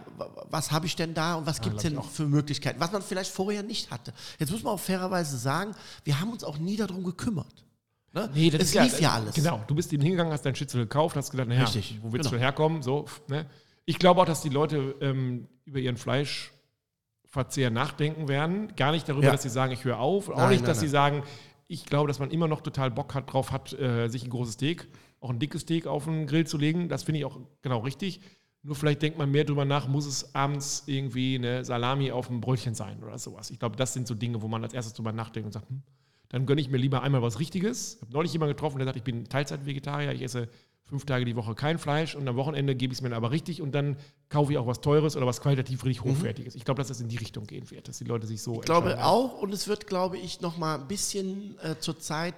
was 0.50 0.70
habe 0.70 0.84
ich 0.84 0.96
denn 0.96 1.14
da 1.14 1.36
und 1.36 1.46
was 1.46 1.62
gibt 1.62 1.76
es 1.76 1.82
denn 1.82 1.96
auch. 1.96 2.10
für 2.10 2.26
Möglichkeiten, 2.26 2.80
was 2.80 2.92
man 2.92 3.02
vielleicht 3.02 3.32
vorher 3.32 3.62
nicht 3.62 3.90
hatte. 3.90 4.12
Jetzt 4.38 4.52
muss 4.52 4.62
man 4.62 4.74
auch 4.74 4.80
fairerweise 4.80 5.38
sagen, 5.38 5.74
wir 6.04 6.20
haben 6.20 6.30
uns 6.30 6.44
auch 6.44 6.58
nie 6.58 6.76
darum 6.76 7.04
gekümmert. 7.04 7.64
Ne? 8.12 8.30
Nee, 8.34 8.50
das 8.50 8.62
es 8.62 8.68
ist 8.68 8.74
ja, 8.74 8.82
lief 8.84 9.00
ja 9.00 9.12
alles. 9.12 9.34
Genau, 9.34 9.62
du 9.66 9.74
bist 9.74 9.92
eben 9.92 10.02
hingegangen, 10.02 10.32
hast 10.32 10.42
dein 10.44 10.54
Schnitzel 10.54 10.82
gekauft, 10.82 11.16
hast 11.16 11.30
gedacht, 11.30 11.48
naja, 11.48 11.62
Richtig, 11.62 11.98
wo 12.02 12.12
willst 12.12 12.30
genau. 12.30 12.38
du 12.38 12.44
herkommen? 12.44 12.82
So, 12.82 13.04
ne? 13.28 13.46
Ich 13.84 13.98
glaube 13.98 14.20
auch, 14.20 14.24
dass 14.26 14.42
die 14.42 14.48
Leute 14.48 14.94
ähm, 15.00 15.48
über 15.64 15.78
ihren 15.78 15.96
Fleischverzehr 15.96 17.70
nachdenken 17.70 18.28
werden. 18.28 18.74
Gar 18.76 18.92
nicht 18.92 19.08
darüber, 19.08 19.26
Ja. 19.26 19.32
dass 19.32 19.42
sie 19.42 19.48
sagen, 19.50 19.72
ich 19.72 19.84
höre 19.84 19.98
auf. 19.98 20.28
Auch 20.28 20.36
Nein, 20.36 20.50
nicht, 20.50 20.60
nein, 20.60 20.66
dass 20.68 20.80
sie 20.80 20.86
nein. 20.86 20.92
sagen, 20.92 21.22
ich 21.68 21.84
glaube, 21.86 22.08
dass 22.08 22.18
man 22.18 22.30
immer 22.30 22.48
noch 22.48 22.62
total 22.62 22.90
Bock 22.90 23.14
hat, 23.14 23.32
drauf 23.32 23.52
hat, 23.52 23.72
äh, 23.74 24.08
sich 24.08 24.24
ein 24.24 24.30
großes 24.30 24.54
Steak, 24.54 24.88
auch 25.20 25.30
ein 25.30 25.38
dickes 25.38 25.62
Steak 25.62 25.86
auf 25.86 26.04
den 26.04 26.26
Grill 26.26 26.46
zu 26.46 26.56
legen. 26.56 26.88
Das 26.88 27.02
finde 27.02 27.20
ich 27.20 27.24
auch 27.26 27.38
genau 27.62 27.80
richtig. 27.80 28.20
Nur 28.62 28.74
vielleicht 28.74 29.02
denkt 29.02 29.18
man 29.18 29.30
mehr 29.30 29.44
drüber 29.44 29.64
nach, 29.64 29.86
muss 29.86 30.06
es 30.06 30.34
abends 30.34 30.82
irgendwie 30.86 31.36
eine 31.36 31.64
Salami 31.64 32.10
auf 32.10 32.26
dem 32.26 32.40
Brötchen 32.40 32.74
sein 32.74 33.02
oder 33.02 33.18
sowas. 33.18 33.50
Ich 33.50 33.58
glaube, 33.58 33.76
das 33.76 33.92
sind 33.92 34.08
so 34.08 34.14
Dinge, 34.14 34.42
wo 34.42 34.48
man 34.48 34.64
als 34.64 34.74
erstes 34.74 34.94
drüber 34.94 35.12
nachdenkt 35.12 35.46
und 35.46 35.52
sagt, 35.52 35.68
hm, 35.68 35.82
dann 36.28 36.46
gönne 36.46 36.60
ich 36.60 36.68
mir 36.68 36.76
lieber 36.76 37.02
einmal 37.02 37.22
was 37.22 37.38
Richtiges. 37.38 37.96
Ich 37.96 38.02
habe 38.02 38.12
neulich 38.12 38.32
jemanden 38.32 38.54
getroffen, 38.54 38.78
der 38.78 38.86
sagt, 38.86 38.96
ich 38.96 39.02
bin 39.02 39.28
Teilzeit-Vegetarier, 39.28 40.12
ich 40.12 40.22
esse 40.22 40.48
fünf 40.84 41.04
Tage 41.04 41.24
die 41.24 41.36
Woche 41.36 41.54
kein 41.54 41.78
Fleisch 41.78 42.14
und 42.14 42.26
am 42.26 42.36
Wochenende 42.36 42.74
gebe 42.74 42.92
ich 42.92 42.98
es 42.98 43.02
mir 43.02 43.14
aber 43.14 43.30
richtig 43.30 43.60
und 43.60 43.72
dann 43.72 43.96
kaufe 44.30 44.52
ich 44.52 44.58
auch 44.58 44.66
was 44.66 44.80
Teures 44.80 45.16
oder 45.16 45.26
was 45.26 45.40
qualitativ 45.40 45.84
richtig 45.84 46.04
hochwertiges. 46.04 46.54
Ich 46.54 46.64
glaube, 46.64 46.78
dass 46.78 46.88
das 46.88 47.00
in 47.00 47.08
die 47.08 47.16
Richtung 47.16 47.46
gehen 47.46 47.70
wird, 47.70 47.88
dass 47.88 47.98
die 47.98 48.04
Leute 48.04 48.26
sich 48.26 48.42
so 48.42 48.54
Mhm. 48.54 48.60
Ich 48.60 48.64
glaube 48.64 49.04
auch, 49.04 49.40
und 49.40 49.52
es 49.52 49.68
wird, 49.68 49.86
glaube 49.86 50.16
ich, 50.16 50.40
noch 50.40 50.56
mal 50.56 50.78
ein 50.78 50.88
bisschen 50.88 51.58
äh, 51.60 51.78
zur 51.78 51.98
Zeit 51.98 52.34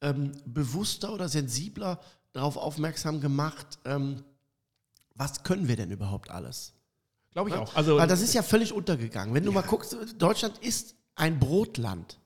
ähm, 0.00 0.32
bewusster 0.46 1.12
oder 1.12 1.28
sensibler 1.28 2.00
darauf 2.32 2.56
aufmerksam 2.56 3.20
gemacht, 3.20 3.78
ähm, 3.84 4.22
was 5.14 5.42
können 5.42 5.66
wir 5.66 5.76
denn 5.76 5.90
überhaupt 5.90 6.30
alles? 6.30 6.74
Glaube 7.32 7.50
ich 7.50 7.56
auch. 7.56 7.74
Also, 7.74 7.96
Weil 7.98 8.06
das 8.06 8.20
ist 8.20 8.34
ja 8.34 8.42
völlig 8.42 8.72
untergegangen. 8.72 9.34
Wenn 9.34 9.44
du 9.44 9.52
mal 9.52 9.62
guckst, 9.62 9.96
Deutschland 10.18 10.58
ist 10.58 10.94
ein 11.16 11.40
Brotland, 11.40 12.20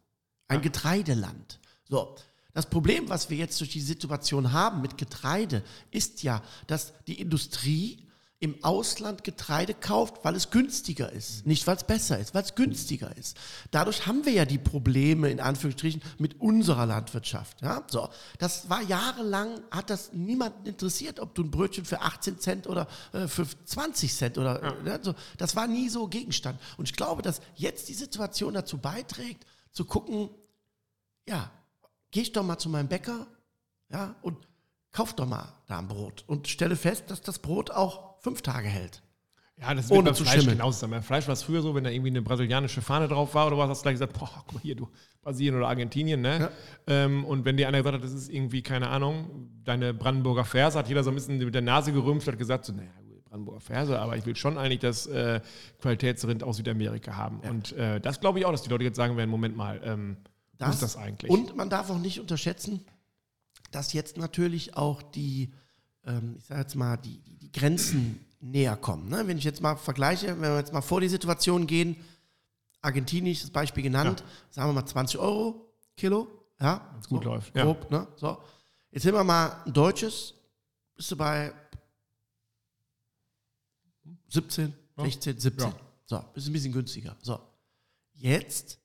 ein 0.52 0.62
Getreideland. 0.62 1.58
So. 1.88 2.14
Das 2.54 2.66
Problem, 2.66 3.08
was 3.08 3.30
wir 3.30 3.38
jetzt 3.38 3.58
durch 3.60 3.70
die 3.70 3.80
Situation 3.80 4.52
haben 4.52 4.82
mit 4.82 4.98
Getreide, 4.98 5.62
ist 5.90 6.22
ja, 6.22 6.42
dass 6.66 6.92
die 7.06 7.18
Industrie 7.18 8.06
im 8.40 8.62
Ausland 8.62 9.22
Getreide 9.22 9.72
kauft, 9.72 10.24
weil 10.24 10.34
es 10.34 10.50
günstiger 10.50 11.12
ist. 11.12 11.46
Nicht, 11.46 11.66
weil 11.66 11.76
es 11.76 11.84
besser 11.84 12.18
ist, 12.18 12.34
weil 12.34 12.42
es 12.42 12.56
günstiger 12.56 13.16
ist. 13.16 13.36
Dadurch 13.70 14.06
haben 14.06 14.26
wir 14.26 14.32
ja 14.32 14.44
die 14.44 14.58
Probleme, 14.58 15.30
in 15.30 15.38
Anführungsstrichen, 15.38 16.02
mit 16.18 16.40
unserer 16.40 16.84
Landwirtschaft. 16.84 17.62
Ja? 17.62 17.84
So. 17.86 18.08
Das 18.38 18.68
war 18.68 18.82
jahrelang, 18.82 19.60
hat 19.70 19.90
das 19.90 20.12
niemanden 20.12 20.66
interessiert, 20.66 21.20
ob 21.20 21.36
du 21.36 21.44
ein 21.44 21.52
Brötchen 21.52 21.84
für 21.84 22.00
18 22.02 22.40
Cent 22.40 22.66
oder 22.66 22.88
äh, 23.12 23.28
für 23.28 23.46
20 23.46 24.12
Cent 24.12 24.36
oder 24.36 24.74
ne? 24.82 24.98
so. 25.00 25.14
Das 25.38 25.54
war 25.54 25.68
nie 25.68 25.88
so 25.88 26.08
Gegenstand. 26.08 26.58
Und 26.76 26.88
ich 26.88 26.96
glaube, 26.96 27.22
dass 27.22 27.40
jetzt 27.54 27.88
die 27.88 27.94
Situation 27.94 28.54
dazu 28.54 28.76
beiträgt, 28.76 29.46
zu 29.70 29.84
gucken, 29.84 30.28
ja, 31.28 31.50
geh 32.11 32.20
ich 32.20 32.32
doch 32.32 32.44
mal 32.44 32.58
zu 32.58 32.68
meinem 32.68 32.88
Bäcker, 32.88 33.26
ja, 33.90 34.14
und 34.22 34.37
kauf 34.90 35.14
doch 35.14 35.26
mal 35.26 35.52
da 35.66 35.78
ein 35.78 35.88
Brot 35.88 36.24
und 36.26 36.48
stelle 36.48 36.76
fest, 36.76 37.11
dass 37.11 37.22
das 37.22 37.38
Brot 37.38 37.70
auch 37.70 38.20
fünf 38.20 38.42
Tage 38.42 38.68
hält. 38.68 39.02
ja, 39.61 39.74
das 39.74 39.90
ohne 39.90 39.96
wird 39.96 40.04
beim 40.06 40.14
zu 40.14 40.24
Fleisch 40.24 40.40
schimmeln. 40.40 40.58
genauso. 40.58 40.88
Beim 40.88 41.02
Fleisch 41.02 41.26
war 41.26 41.32
es 41.32 41.42
früher 41.42 41.62
so, 41.62 41.74
wenn 41.74 41.85
da 41.85 41.90
irgendwie 41.90 42.11
eine 42.11 42.22
brasilianische 42.22 42.82
Fahne 42.82 43.08
drauf 43.08 43.35
war 43.35 43.46
oder 43.46 43.58
was, 43.58 43.70
hast 43.70 43.80
du 43.80 43.82
gleich 43.85 43.94
gesagt, 43.94 44.18
boah, 44.18 44.30
guck 44.35 44.54
mal 44.54 44.61
hier, 44.61 44.74
du, 44.74 44.88
Brasilien 45.22 45.56
oder 45.56 45.68
Argentinien, 45.68 46.20
ne? 46.20 46.50
Ähm, 46.87 47.24
und 47.24 47.44
wenn 47.44 47.56
dir 47.56 47.68
einer 47.68 47.78
gesagt 47.78 47.96
hat, 47.96 48.04
das 48.04 48.12
ist 48.12 48.28
irgendwie, 48.28 48.62
keine 48.62 48.88
Ahnung, 48.88 49.50
deine 49.64 49.94
Brandenburger 49.94 50.44
Ferse, 50.44 50.78
hat 50.78 50.88
jeder 50.88 51.04
so 51.04 51.11
ein 51.11 51.14
bisschen 51.14 51.38
mit 51.38 51.54
der 51.54 51.62
Nase 51.62 51.92
gerümpft, 51.92 52.26
hat 52.26 52.38
gesagt, 52.38 52.64
so, 52.64 52.72
naja, 52.72 52.90
Brandenburger 53.32 53.61
Ferse, 53.61 53.98
aber 53.98 54.18
ich 54.18 54.26
will 54.26 54.37
schon 54.37 54.58
eigentlich 54.58 54.80
das 54.80 55.06
äh, 55.06 55.40
Qualitätsrind 55.80 56.42
aus 56.42 56.58
Südamerika 56.58 57.16
haben. 57.16 57.40
Und 57.40 57.72
äh, 57.72 57.98
das 57.98 58.20
glaube 58.20 58.38
ich 58.38 58.44
auch, 58.44 58.50
dass 58.50 58.62
die 58.62 58.68
Leute 58.68 58.85
jetzt 58.85 58.96
sagen 58.96 59.16
werden, 59.16 59.30
Moment 59.30 59.56
mal, 59.56 59.80
ähm, 59.85 60.18
wo 60.68 60.72
ist 60.72 60.83
das 60.83 60.96
eigentlich? 60.96 61.31
Und 61.31 61.57
man 61.57 61.70
darf 61.70 61.90
auch 61.90 61.98
nicht 61.98 62.20
unterschätzen, 62.20 62.85
dass 63.70 63.92
jetzt 63.92 64.16
natürlich 64.16 64.77
auch 64.77 65.03
die, 65.03 65.53
ähm, 66.05 66.37
ich 66.38 66.44
sage 66.44 66.61
jetzt 66.61 66.75
mal, 66.75 66.96
die, 66.96 67.18
die, 67.18 67.53
Grenzen 67.53 68.25
näher 68.40 68.77
kommen. 68.77 69.09
Ne? 69.09 69.27
Wenn 69.27 69.38
ich 69.38 69.44
jetzt 69.44 69.61
mal 69.61 69.77
vergleiche, 69.77 70.29
wenn 70.29 70.40
wir 70.40 70.59
jetzt 70.59 70.72
mal 70.72 70.81
vor 70.81 71.01
die 71.01 71.09
Situation 71.09 71.66
gehen, 71.66 71.96
Argentinien 72.81 73.33
ist 73.33 73.44
das 73.44 73.51
Beispiel 73.51 73.83
genannt, 73.83 74.25
sagen 74.51 74.70
wir 74.70 74.75
mal 74.75 74.87
20 74.87 75.18
Euro 75.18 75.72
Kilo, 75.96 76.29
ja, 76.61 76.88
Wenn's 76.94 77.09
gut 77.09 77.25
läuft, 77.25 77.55
ja. 77.55 77.64
grob, 77.64 77.90
ne? 77.90 78.07
so. 78.16 78.38
Jetzt 78.90 79.05
nehmen 79.05 79.18
wir 79.18 79.25
mal 79.25 79.62
ein 79.64 79.72
deutsches, 79.72 80.35
bist 80.94 81.11
du 81.11 81.16
bei 81.16 81.53
17, 84.29 84.75
Ja. 84.96 85.05
16, 85.05 85.38
17. 85.38 85.68
Ja. 85.68 85.77
So, 86.07 86.25
ist 86.35 86.46
ein 86.46 86.53
bisschen 86.53 86.72
günstiger. 86.72 87.16
So, 87.22 87.38
jetzt 88.14 88.79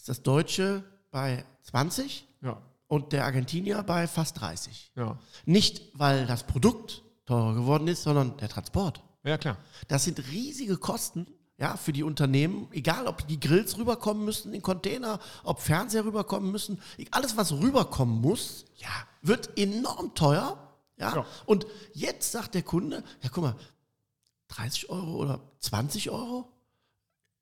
ist 0.00 0.08
das 0.08 0.22
Deutsche 0.22 0.82
bei 1.10 1.44
20 1.64 2.26
ja, 2.40 2.56
und 2.88 3.12
der 3.12 3.26
Argentinier 3.26 3.82
bei 3.82 4.06
fast 4.06 4.40
30. 4.40 4.92
ja. 4.96 5.18
Nicht, 5.44 5.82
weil 5.92 6.26
das 6.26 6.44
Produkt 6.44 7.02
teurer 7.26 7.54
geworden 7.54 7.86
ist, 7.86 8.02
sondern 8.02 8.38
der 8.38 8.48
Transport. 8.48 9.02
Ja, 9.24 9.36
klar. 9.36 9.58
Das 9.88 10.04
sind 10.04 10.18
riesige 10.30 10.78
Kosten 10.78 11.26
ja, 11.58 11.76
für 11.76 11.92
die 11.92 12.02
Unternehmen, 12.02 12.68
egal 12.72 13.06
ob 13.06 13.28
die 13.28 13.38
Grills 13.38 13.76
rüberkommen 13.76 14.24
müssen 14.24 14.54
in 14.54 14.62
Container, 14.62 15.20
ob 15.44 15.60
Fernseher 15.60 16.06
rüberkommen 16.06 16.50
müssen. 16.50 16.80
Alles, 17.10 17.36
was 17.36 17.52
rüberkommen 17.52 18.22
muss, 18.22 18.64
ja, 18.76 18.88
wird 19.20 19.58
enorm 19.58 20.14
teuer. 20.14 20.56
Ja? 20.96 21.16
Ja. 21.16 21.26
Und 21.44 21.66
jetzt 21.92 22.32
sagt 22.32 22.54
der 22.54 22.62
Kunde, 22.62 23.04
ja 23.20 23.28
guck 23.28 23.44
mal, 23.44 23.56
30 24.48 24.88
Euro 24.88 25.16
oder 25.16 25.40
20 25.58 26.08
Euro? 26.08 26.50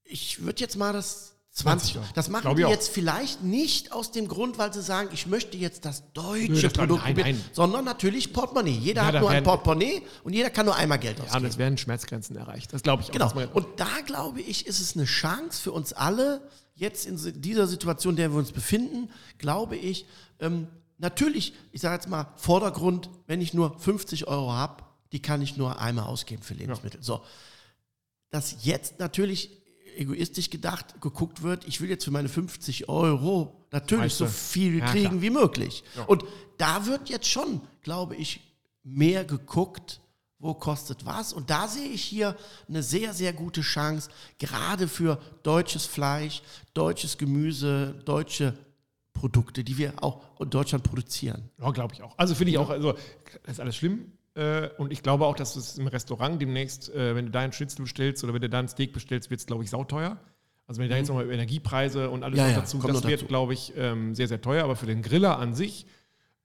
Ich 0.02 0.42
würde 0.42 0.60
jetzt 0.60 0.76
mal 0.76 0.92
das 0.92 1.37
20 1.58 1.92
20 1.92 1.96
Euro. 1.96 2.06
Das 2.14 2.28
machen 2.28 2.56
die 2.56 2.62
jetzt 2.62 2.88
vielleicht 2.88 3.42
nicht 3.42 3.92
aus 3.92 4.10
dem 4.12 4.28
Grund, 4.28 4.58
weil 4.58 4.72
sie 4.72 4.82
sagen, 4.82 5.08
ich 5.12 5.26
möchte 5.26 5.56
jetzt 5.56 5.84
das 5.84 6.02
deutsche 6.12 6.52
Nö, 6.52 6.60
das- 6.62 6.72
Produkt 6.72 7.02
nein, 7.04 7.16
nein. 7.16 7.44
sondern 7.52 7.84
natürlich 7.84 8.32
Portemonnaie. 8.32 8.70
Jeder 8.78 9.02
Ja, 9.02 9.08
hat 9.12 9.20
nur 9.20 9.30
ein 9.30 9.42
Portemonnaie 9.44 10.02
und 10.24 10.32
jeder 10.32 10.50
kann 10.50 10.66
nur 10.66 10.76
einmal 10.76 10.98
Geld 10.98 11.18
Ja, 11.18 11.24
ausgeben. 11.24 11.44
und 11.44 11.50
es 11.50 11.58
werden 11.58 11.78
Schmerzgrenzen 11.78 12.36
erreicht. 12.36 12.72
Das 12.72 12.82
glaube 12.82 13.02
ich 13.02 13.08
auch. 13.20 13.34
Genau. 13.34 13.50
Und 13.52 13.66
da 13.76 13.88
glaube 14.06 14.40
ich, 14.40 14.66
ist 14.66 14.80
es 14.80 14.96
eine 14.96 15.04
Chance 15.04 15.60
für 15.62 15.72
uns 15.72 15.92
alle, 15.92 16.42
jetzt 16.74 17.06
in 17.06 17.42
dieser 17.42 17.66
Situation, 17.66 18.12
in 18.12 18.16
der 18.18 18.30
wir 18.32 18.38
uns 18.38 18.52
befinden, 18.52 19.10
glaube 19.38 19.76
ich, 19.76 20.06
ähm, 20.38 20.68
natürlich, 20.98 21.52
ich 21.72 21.80
sage 21.80 21.94
jetzt 21.96 22.08
mal, 22.08 22.32
Vordergrund, 22.36 23.10
wenn 23.26 23.40
ich 23.40 23.52
nur 23.52 23.76
50 23.80 24.28
Euro 24.28 24.52
habe, 24.52 24.84
die 25.12 25.20
kann 25.20 25.42
ich 25.42 25.56
nur 25.56 25.80
einmal 25.80 26.04
ausgeben 26.06 26.42
für 26.42 26.54
Lebensmittel. 26.54 27.02
So. 27.02 27.20
Dass 28.30 28.64
jetzt 28.64 28.98
natürlich 29.00 29.57
egoistisch 29.98 30.50
gedacht 30.50 31.00
geguckt 31.00 31.42
wird, 31.42 31.66
ich 31.66 31.80
will 31.80 31.90
jetzt 31.90 32.04
für 32.04 32.10
meine 32.10 32.28
50 32.28 32.88
Euro 32.88 33.66
natürlich 33.70 34.04
Weißt 34.04 34.18
so 34.18 34.26
viel 34.26 34.78
Ja, 34.78 34.86
kriegen 34.86 35.08
klar. 35.08 35.22
wie 35.22 35.30
möglich. 35.30 35.84
Und 36.06 36.24
da 36.56 36.86
wird 36.86 37.08
jetzt 37.08 37.26
schon, 37.26 37.60
glaube 37.82 38.16
ich, 38.16 38.40
mehr 38.82 39.24
geguckt, 39.24 40.00
wo 40.38 40.54
kostet 40.54 41.04
was. 41.04 41.32
Und 41.32 41.50
da 41.50 41.68
sehe 41.68 41.88
ich 41.88 42.02
hier 42.02 42.36
eine 42.68 42.82
sehr, 42.82 43.12
sehr 43.12 43.32
gute 43.32 43.60
Chance, 43.60 44.10
gerade 44.38 44.88
für 44.88 45.20
deutsches 45.42 45.84
Fleisch, 45.84 46.42
deutsches 46.74 47.18
Gemüse, 47.18 48.00
deutsche 48.04 48.56
Produkte, 49.12 49.64
die 49.64 49.76
wir 49.76 49.94
auch 50.02 50.22
in 50.40 50.48
Deutschland 50.48 50.84
produzieren. 50.84 51.50
Ja, 51.60 51.70
glaube 51.72 51.94
ich 51.94 52.02
auch. 52.02 52.16
Also 52.16 52.34
finde 52.36 52.52
ich 52.52 52.58
auch, 52.58 52.70
also 52.70 52.92
das 52.92 53.54
ist 53.54 53.60
alles 53.60 53.76
schlimm. 53.76 54.12
Äh, 54.38 54.70
und 54.78 54.92
ich 54.92 55.02
glaube 55.02 55.26
auch, 55.26 55.34
dass 55.34 55.56
es 55.56 55.78
im 55.78 55.88
Restaurant 55.88 56.40
demnächst, 56.40 56.94
äh, 56.94 57.14
wenn 57.14 57.26
du 57.26 57.32
da 57.32 57.40
einen 57.40 57.52
Schnitzel 57.52 57.82
bestellst 57.82 58.22
oder 58.22 58.32
wenn 58.32 58.40
du 58.40 58.48
da 58.48 58.60
ein 58.60 58.68
Steak 58.68 58.92
bestellst, 58.92 59.30
wird 59.30 59.40
es, 59.40 59.46
glaube 59.46 59.64
ich, 59.64 59.70
sauteuer. 59.70 60.16
Also 60.66 60.80
wenn 60.80 60.88
du 60.88 60.92
da 60.92 60.98
jetzt 60.98 61.08
nochmal 61.08 61.24
über 61.24 61.34
Energiepreise 61.34 62.08
und 62.08 62.22
alles 62.22 62.38
Ja, 62.38 62.48
noch 62.48 62.56
dazu, 62.56 62.78
kommt 62.78 62.94
das 62.94 63.02
noch 63.02 63.10
wird, 63.10 63.22
dazu. 63.22 63.28
glaube 63.28 63.54
ich, 63.54 63.72
ähm, 63.76 64.14
sehr, 64.14 64.28
sehr 64.28 64.40
teuer. 64.40 64.62
Aber 64.64 64.76
für 64.76 64.86
den 64.86 65.02
Griller 65.02 65.38
an 65.38 65.54
sich 65.54 65.86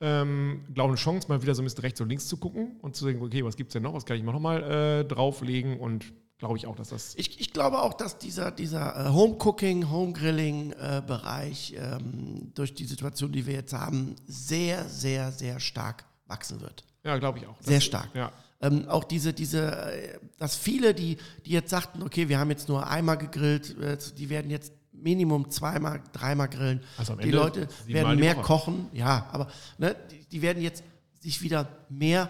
Ähm, 0.01 0.65
glaube 0.73 0.89
eine 0.89 0.97
Chance, 0.97 1.29
mal 1.29 1.41
wieder 1.41 1.55
so 1.55 1.61
ein 1.61 1.65
bisschen 1.65 1.79
rechts 1.79 2.01
und 2.01 2.09
links 2.09 2.27
zu 2.27 2.35
gucken 2.35 2.75
und 2.81 2.93
zu 2.93 3.05
denken, 3.05 3.23
okay, 3.23 3.45
was 3.45 3.55
gibt 3.55 3.69
es 3.69 3.73
denn 3.73 3.83
noch, 3.83 3.93
was 3.93 4.05
kann 4.05 4.17
ich 4.17 4.23
mal 4.23 4.33
nochmal 4.33 4.61
äh, 4.63 5.05
drauflegen 5.05 5.79
und 5.79 6.11
glaube 6.39 6.57
ich 6.57 6.67
auch, 6.67 6.75
dass 6.75 6.89
das. 6.89 7.15
Ich, 7.15 7.39
ich, 7.39 7.53
glaube 7.53 7.81
auch, 7.81 7.93
dass 7.93 8.17
dieser, 8.17 8.51
dieser 8.51 8.97
äh, 8.97 9.09
Home-Cooking, 9.11 9.89
Home-Grilling-Bereich 9.89 11.73
äh, 11.73 11.95
ähm, 11.95 12.51
durch 12.53 12.73
die 12.73 12.83
Situation, 12.83 13.31
die 13.31 13.45
wir 13.45 13.53
jetzt 13.53 13.71
haben, 13.71 14.15
sehr, 14.27 14.89
sehr, 14.89 15.31
sehr 15.31 15.61
stark 15.61 16.03
wachsen 16.27 16.59
wird. 16.59 16.83
Ja, 17.03 17.17
glaube 17.17 17.39
ich 17.39 17.47
auch. 17.47 17.55
Sehr 17.59 17.75
das, 17.75 17.85
stark. 17.85 18.09
Ja. 18.13 18.31
Ähm, 18.61 18.87
auch 18.87 19.03
diese, 19.03 19.33
diese, 19.33 19.71
äh, 19.91 20.19
dass 20.37 20.55
viele, 20.55 20.93
die, 20.93 21.17
die 21.45 21.51
jetzt 21.51 21.69
sagten, 21.69 22.01
okay, 22.01 22.29
wir 22.29 22.39
haben 22.39 22.49
jetzt 22.49 22.69
nur 22.69 22.87
einmal 22.87 23.17
gegrillt, 23.17 23.77
äh, 23.77 23.97
die 24.17 24.29
werden 24.29 24.49
jetzt 24.49 24.71
Minimum 24.93 25.51
zweimal, 25.51 26.01
dreimal 26.13 26.47
grillen. 26.47 26.81
Also 26.97 27.15
die 27.15 27.31
Leute 27.31 27.67
werden 27.87 28.19
mehr 28.19 28.35
kochen, 28.35 28.87
ja, 28.93 29.27
aber 29.31 29.49
ne, 29.77 29.95
die, 30.09 30.25
die, 30.25 30.41
werden 30.41 30.63
jetzt 30.63 30.83
sich 31.19 31.41
wieder 31.41 31.67
mehr 31.89 32.29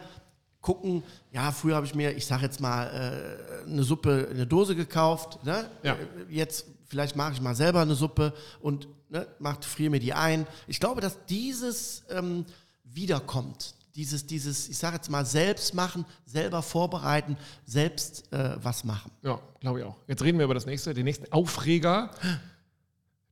gucken. 0.59 1.03
Ja, 1.31 1.51
früher 1.51 1.75
habe 1.75 1.85
ich 1.85 1.93
mir, 1.93 2.15
ich 2.15 2.25
sage 2.25 2.43
jetzt 2.43 2.59
mal, 2.59 2.87
äh, 2.87 3.69
eine 3.69 3.83
Suppe, 3.83 4.27
eine 4.31 4.47
Dose 4.47 4.75
gekauft. 4.75 5.43
Ne? 5.43 5.69
Ja. 5.83 5.95
Jetzt 6.29 6.65
vielleicht 6.87 7.15
mache 7.15 7.33
ich 7.33 7.41
mal 7.41 7.53
selber 7.53 7.81
eine 7.81 7.95
Suppe 7.95 8.33
und 8.59 8.87
ne, 9.09 9.27
friere 9.61 9.91
mir 9.91 9.99
die 9.99 10.13
ein. 10.13 10.47
Ich 10.67 10.79
glaube, 10.79 11.01
dass 11.01 11.25
dieses 11.25 12.03
ähm, 12.09 12.45
wiederkommt. 12.83 13.75
Dieses, 13.95 14.25
dieses, 14.25 14.69
ich 14.69 14.77
sage 14.77 14.95
jetzt 14.95 15.09
mal, 15.09 15.25
selbst 15.25 15.73
machen, 15.75 16.05
selber 16.25 16.61
vorbereiten, 16.63 17.37
selbst 17.65 18.31
äh, 18.33 18.57
was 18.61 18.83
machen. 18.83 19.11
Ja, 19.21 19.39
glaube 19.59 19.79
ich 19.79 19.85
auch. 19.85 19.97
Jetzt 20.07 20.23
reden 20.23 20.39
wir 20.39 20.45
über 20.45 20.55
das 20.55 20.65
nächste, 20.65 20.93
den 20.93 21.05
nächsten 21.05 21.31
Aufreger 21.31 22.09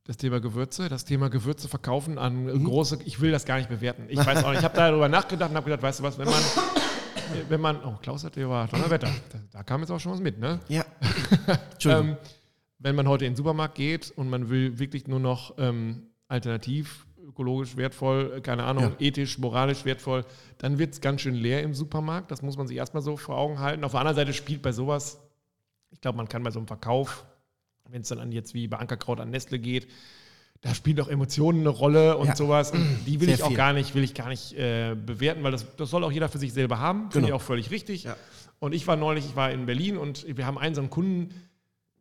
das 0.04 0.16
Thema 0.16 0.40
Gewürze, 0.40 0.88
das 0.88 1.04
Thema 1.04 1.30
Gewürze 1.30 1.68
verkaufen 1.68 2.18
an 2.18 2.44
mhm. 2.44 2.64
große, 2.64 2.98
ich 3.04 3.20
will 3.20 3.30
das 3.30 3.44
gar 3.44 3.58
nicht 3.58 3.68
bewerten. 3.68 4.06
Ich 4.08 4.18
weiß 4.18 4.42
auch 4.44 4.50
nicht, 4.50 4.58
ich 4.58 4.64
habe 4.64 4.76
darüber 4.76 5.08
nachgedacht 5.08 5.50
und 5.50 5.56
habe 5.56 5.70
gedacht, 5.70 5.82
weißt 5.82 6.00
du 6.00 6.02
was, 6.02 6.18
wenn 6.18 6.28
man, 6.28 6.42
wenn 7.48 7.60
man, 7.60 7.84
oh, 7.84 7.98
Klaus 8.02 8.24
hat 8.24 8.36
war 8.36 8.66
Donnerwetter, 8.66 9.08
da, 9.30 9.38
da 9.50 9.62
kam 9.62 9.80
jetzt 9.80 9.90
auch 9.90 10.00
schon 10.00 10.12
was 10.12 10.20
mit, 10.20 10.38
ne? 10.38 10.58
Ja. 10.68 10.84
ähm, 11.84 12.16
wenn 12.78 12.96
man 12.96 13.06
heute 13.06 13.26
in 13.26 13.32
den 13.32 13.36
Supermarkt 13.36 13.76
geht 13.76 14.12
und 14.16 14.28
man 14.28 14.48
will 14.48 14.78
wirklich 14.80 15.06
nur 15.06 15.20
noch 15.20 15.54
ähm, 15.58 16.08
alternativ, 16.26 17.06
ökologisch 17.32 17.76
wertvoll, 17.76 18.40
keine 18.42 18.64
Ahnung, 18.64 18.84
ja. 18.84 19.06
ethisch, 19.06 19.38
moralisch 19.38 19.84
wertvoll, 19.84 20.24
dann 20.58 20.78
wird 20.78 20.94
es 20.94 21.00
ganz 21.00 21.22
schön 21.22 21.34
leer 21.34 21.62
im 21.62 21.74
Supermarkt. 21.74 22.30
Das 22.30 22.42
muss 22.42 22.56
man 22.56 22.66
sich 22.66 22.76
erstmal 22.76 23.02
so 23.02 23.16
vor 23.16 23.36
Augen 23.36 23.58
halten. 23.58 23.84
Auf 23.84 23.92
der 23.92 24.00
anderen 24.00 24.16
Seite 24.16 24.32
spielt 24.32 24.62
bei 24.62 24.72
sowas, 24.72 25.20
ich 25.90 26.00
glaube, 26.00 26.16
man 26.16 26.28
kann 26.28 26.42
bei 26.42 26.50
so 26.50 26.58
einem 26.58 26.68
Verkauf 26.68 27.24
wenn 27.92 28.02
es 28.02 28.08
dann 28.08 28.18
an 28.18 28.32
jetzt 28.32 28.54
wie 28.54 28.66
bei 28.66 28.78
Ankerkraut 28.78 29.20
an 29.20 29.30
Nestle 29.30 29.58
geht, 29.58 29.86
da 30.62 30.74
spielen 30.74 30.96
doch 30.96 31.08
Emotionen 31.08 31.60
eine 31.60 31.68
Rolle 31.68 32.16
und 32.16 32.28
ja. 32.28 32.36
sowas. 32.36 32.72
die 33.06 33.20
will 33.20 33.26
Sehr 33.26 33.36
ich 33.36 33.42
auch 33.42 33.48
viel. 33.48 33.56
gar 33.56 33.72
nicht, 33.72 33.94
will 33.94 34.04
ich 34.04 34.14
gar 34.14 34.28
nicht 34.28 34.52
äh, 34.54 34.94
bewerten, 34.94 35.42
weil 35.42 35.52
das, 35.52 35.66
das 35.76 35.90
soll 35.90 36.04
auch 36.04 36.12
jeder 36.12 36.28
für 36.28 36.38
sich 36.38 36.52
selber 36.52 36.78
haben. 36.78 37.10
Finde 37.10 37.26
genau. 37.26 37.28
ich 37.28 37.32
auch 37.34 37.42
völlig 37.42 37.70
richtig. 37.70 38.04
Ja. 38.04 38.16
Und 38.58 38.74
ich 38.74 38.86
war 38.86 38.96
neulich, 38.96 39.26
ich 39.26 39.36
war 39.36 39.50
in 39.50 39.66
Berlin 39.66 39.96
und 39.96 40.24
wir 40.36 40.46
haben 40.46 40.58
einen 40.58 40.74
so 40.74 40.80
einen 40.80 40.90
Kunden, 40.90 41.34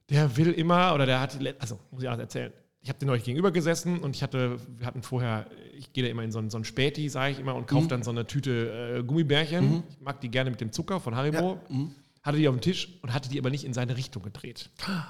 der 0.10 0.38
will 0.38 0.52
immer, 0.52 0.94
oder 0.94 1.06
der 1.06 1.20
hat, 1.20 1.40
also 1.60 1.80
muss 1.90 2.04
ich 2.04 2.10
alles 2.10 2.22
erzählen, 2.22 2.54
ich 2.82 2.90
habe 2.90 3.00
den 3.00 3.08
neulich 3.08 3.24
gegenüber 3.24 3.52
gesessen 3.52 4.00
und 4.00 4.16
ich 4.16 4.24
hatte, 4.24 4.58
wir 4.78 4.88
hatten 4.88 5.04
vorher, 5.04 5.48
ich 5.78 5.94
gehe 5.94 6.04
da 6.04 6.10
immer 6.10 6.24
in 6.24 6.32
so 6.32 6.40
ein, 6.40 6.50
so 6.50 6.58
ein 6.58 6.64
Späti, 6.64 7.10
sage 7.10 7.34
ich 7.34 7.40
immer, 7.40 7.56
und 7.56 7.68
kaufe 7.68 7.86
mhm. 7.86 7.90
dann 7.90 8.04
so 8.04 8.12
eine 8.12 8.26
Tüte 8.26 8.98
äh, 9.00 9.04
Gummibärchen. 9.04 9.70
Mhm. 9.70 9.84
Ich 9.90 10.02
mag 10.02 10.20
die 10.22 10.30
gerne 10.30 10.50
mit 10.50 10.62
dem 10.62 10.72
Zucker 10.72 11.00
von 11.00 11.16
Haribo. 11.16 11.60
Ja. 11.70 11.76
Mhm 11.76 11.96
hatte 12.24 12.38
die 12.38 12.48
auf 12.48 12.56
dem 12.56 12.62
Tisch 12.62 13.00
und 13.02 13.14
hatte 13.14 13.30
die 13.30 13.40
aber 13.40 13.50
nicht 13.50 13.64
in 13.64 13.74
seine 13.74 13.98
Richtung 13.98 14.24
gedreht. 14.24 14.70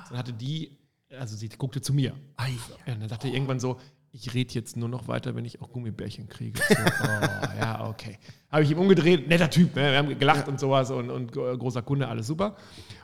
Dann 0.09 0.17
hatte 0.17 0.33
die, 0.33 0.77
also 1.09 1.35
sie 1.35 1.49
guckte 1.49 1.81
zu 1.81 1.93
mir. 1.93 2.15
Ei. 2.37 2.51
Ja, 2.85 2.93
und 2.93 3.01
dann 3.01 3.09
dachte 3.09 3.27
oh. 3.27 3.33
irgendwann 3.33 3.59
so, 3.59 3.79
ich 4.13 4.33
rede 4.33 4.53
jetzt 4.53 4.75
nur 4.75 4.89
noch 4.89 5.07
weiter, 5.07 5.35
wenn 5.35 5.45
ich 5.45 5.61
auch 5.61 5.71
Gummibärchen 5.71 6.27
kriege. 6.27 6.59
So, 6.69 6.75
oh, 6.75 7.57
ja, 7.59 7.87
okay. 7.87 8.17
Habe 8.49 8.63
ich 8.63 8.71
ihm 8.71 8.77
umgedreht, 8.77 9.27
netter 9.27 9.49
Typ, 9.49 9.75
ne? 9.75 9.91
wir 9.91 9.97
haben 9.97 10.19
gelacht 10.19 10.47
ja. 10.47 10.47
und 10.47 10.59
sowas 10.59 10.91
und, 10.91 11.09
und, 11.09 11.31
großer 11.31 11.81
Kunde, 11.81 12.07
alles 12.07 12.27
super. 12.27 12.55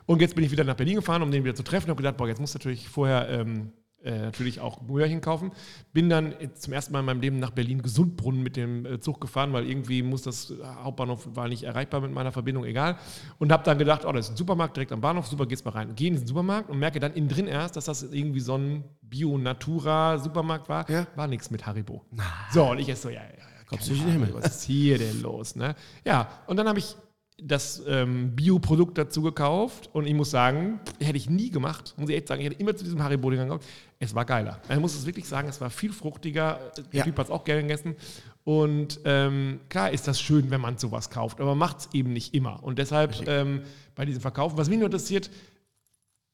Und 0.06 0.20
jetzt 0.20 0.34
bin 0.34 0.44
ich 0.44 0.50
wieder 0.50 0.64
nach 0.64 0.76
Berlin 0.76 0.96
gefahren, 0.96 1.22
um 1.22 1.30
den 1.30 1.44
wieder 1.44 1.54
zu 1.54 1.62
treffen 1.62 1.86
und 1.86 1.90
habe 1.90 2.02
gedacht, 2.02 2.16
boah, 2.16 2.28
jetzt 2.28 2.40
muss 2.40 2.54
natürlich 2.54 2.88
vorher 2.88 3.28
ähm, 3.28 3.72
äh, 4.04 4.18
natürlich 4.18 4.60
auch 4.60 4.78
Gummibärchen 4.78 5.20
kaufen. 5.20 5.52
Bin 5.92 6.08
dann 6.08 6.34
zum 6.54 6.72
ersten 6.72 6.92
Mal 6.92 7.00
in 7.00 7.06
meinem 7.06 7.20
Leben 7.20 7.38
nach 7.38 7.50
Berlin-Gesundbrunnen 7.50 8.42
mit 8.42 8.56
dem 8.56 8.86
äh, 8.86 9.00
Zug 9.00 9.20
gefahren, 9.20 9.52
weil 9.52 9.68
irgendwie 9.68 10.02
muss 10.02 10.22
das 10.22 10.52
Hauptbahnhof 10.82 11.28
war 11.34 11.48
nicht 11.48 11.64
erreichbar 11.64 12.00
mit 12.00 12.12
meiner 12.12 12.32
Verbindung, 12.32 12.64
egal. 12.64 12.98
Und 13.38 13.52
habe 13.52 13.64
dann 13.64 13.78
gedacht, 13.78 14.04
oh, 14.04 14.12
das 14.12 14.26
ist 14.26 14.32
ein 14.32 14.36
Supermarkt 14.36 14.76
direkt 14.76 14.92
am 14.92 15.00
Bahnhof, 15.00 15.26
super, 15.26 15.46
geht's 15.46 15.64
mal 15.64 15.72
rein. 15.72 15.94
Gehe 15.94 16.08
in 16.08 16.14
diesen 16.14 16.28
Supermarkt 16.28 16.70
und 16.70 16.78
merke 16.78 17.00
dann 17.00 17.14
innen 17.14 17.28
drin 17.28 17.46
erst, 17.46 17.76
dass 17.76 17.86
das 17.86 18.02
irgendwie 18.02 18.40
so 18.40 18.56
ein 18.56 18.84
Bio-Natura-Supermarkt 19.02 20.68
war. 20.68 20.88
Ja. 20.90 21.06
War 21.16 21.26
nichts 21.26 21.50
mit 21.50 21.66
Haribo. 21.66 22.04
Na. 22.10 22.24
So, 22.52 22.70
und 22.70 22.78
ich 22.78 22.88
erst 22.88 23.02
so, 23.02 23.08
ja, 23.08 23.20
ja, 23.20 23.20
ja. 23.20 23.44
Kommst 23.68 23.88
du 23.88 23.92
nicht 23.92 24.04
Himmel? 24.04 24.32
Was 24.32 24.46
ist 24.46 24.62
hier 24.62 24.98
denn 24.98 25.20
los? 25.20 25.54
Ne? 25.54 25.74
Ja, 26.04 26.28
und 26.46 26.56
dann 26.56 26.68
habe 26.68 26.78
ich 26.78 26.96
das 27.40 27.82
ähm, 27.86 28.34
Bioprodukt 28.34 28.98
dazu 28.98 29.22
gekauft 29.22 29.90
und 29.92 30.06
ich 30.06 30.14
muss 30.14 30.30
sagen, 30.30 30.80
hätte 31.00 31.16
ich 31.16 31.30
nie 31.30 31.50
gemacht, 31.50 31.94
muss 31.96 32.10
ich 32.10 32.16
echt 32.16 32.28
sagen, 32.28 32.40
ich 32.40 32.46
hätte 32.46 32.60
immer 32.60 32.74
zu 32.74 32.82
diesem 32.82 33.02
Haribo 33.02 33.28
gegangen. 33.28 33.60
Es 34.00 34.14
war 34.14 34.24
geiler. 34.24 34.60
Ich 34.68 34.78
muss 34.78 34.94
es 34.94 35.06
wirklich 35.06 35.26
sagen, 35.26 35.48
es 35.48 35.60
war 35.60 35.70
viel 35.70 35.92
fruchtiger. 35.92 36.60
Ja. 36.92 37.04
Hat 37.04 37.18
es 37.18 37.30
auch 37.30 37.44
gerne 37.44 37.62
gegessen. 37.62 37.96
Und 38.44 39.00
ähm, 39.04 39.60
klar 39.68 39.90
ist 39.90 40.08
das 40.08 40.20
schön, 40.20 40.50
wenn 40.50 40.60
man 40.60 40.78
sowas 40.78 41.10
kauft, 41.10 41.40
aber 41.40 41.50
man 41.50 41.58
macht 41.58 41.80
es 41.80 41.88
eben 41.92 42.12
nicht 42.12 42.32
immer. 42.32 42.62
Und 42.62 42.78
deshalb 42.78 43.28
ähm, 43.28 43.62
bei 43.94 44.04
diesem 44.04 44.22
Verkauf, 44.22 44.56
was 44.56 44.68
mich 44.68 44.78
nur 44.78 44.86
interessiert, 44.86 45.30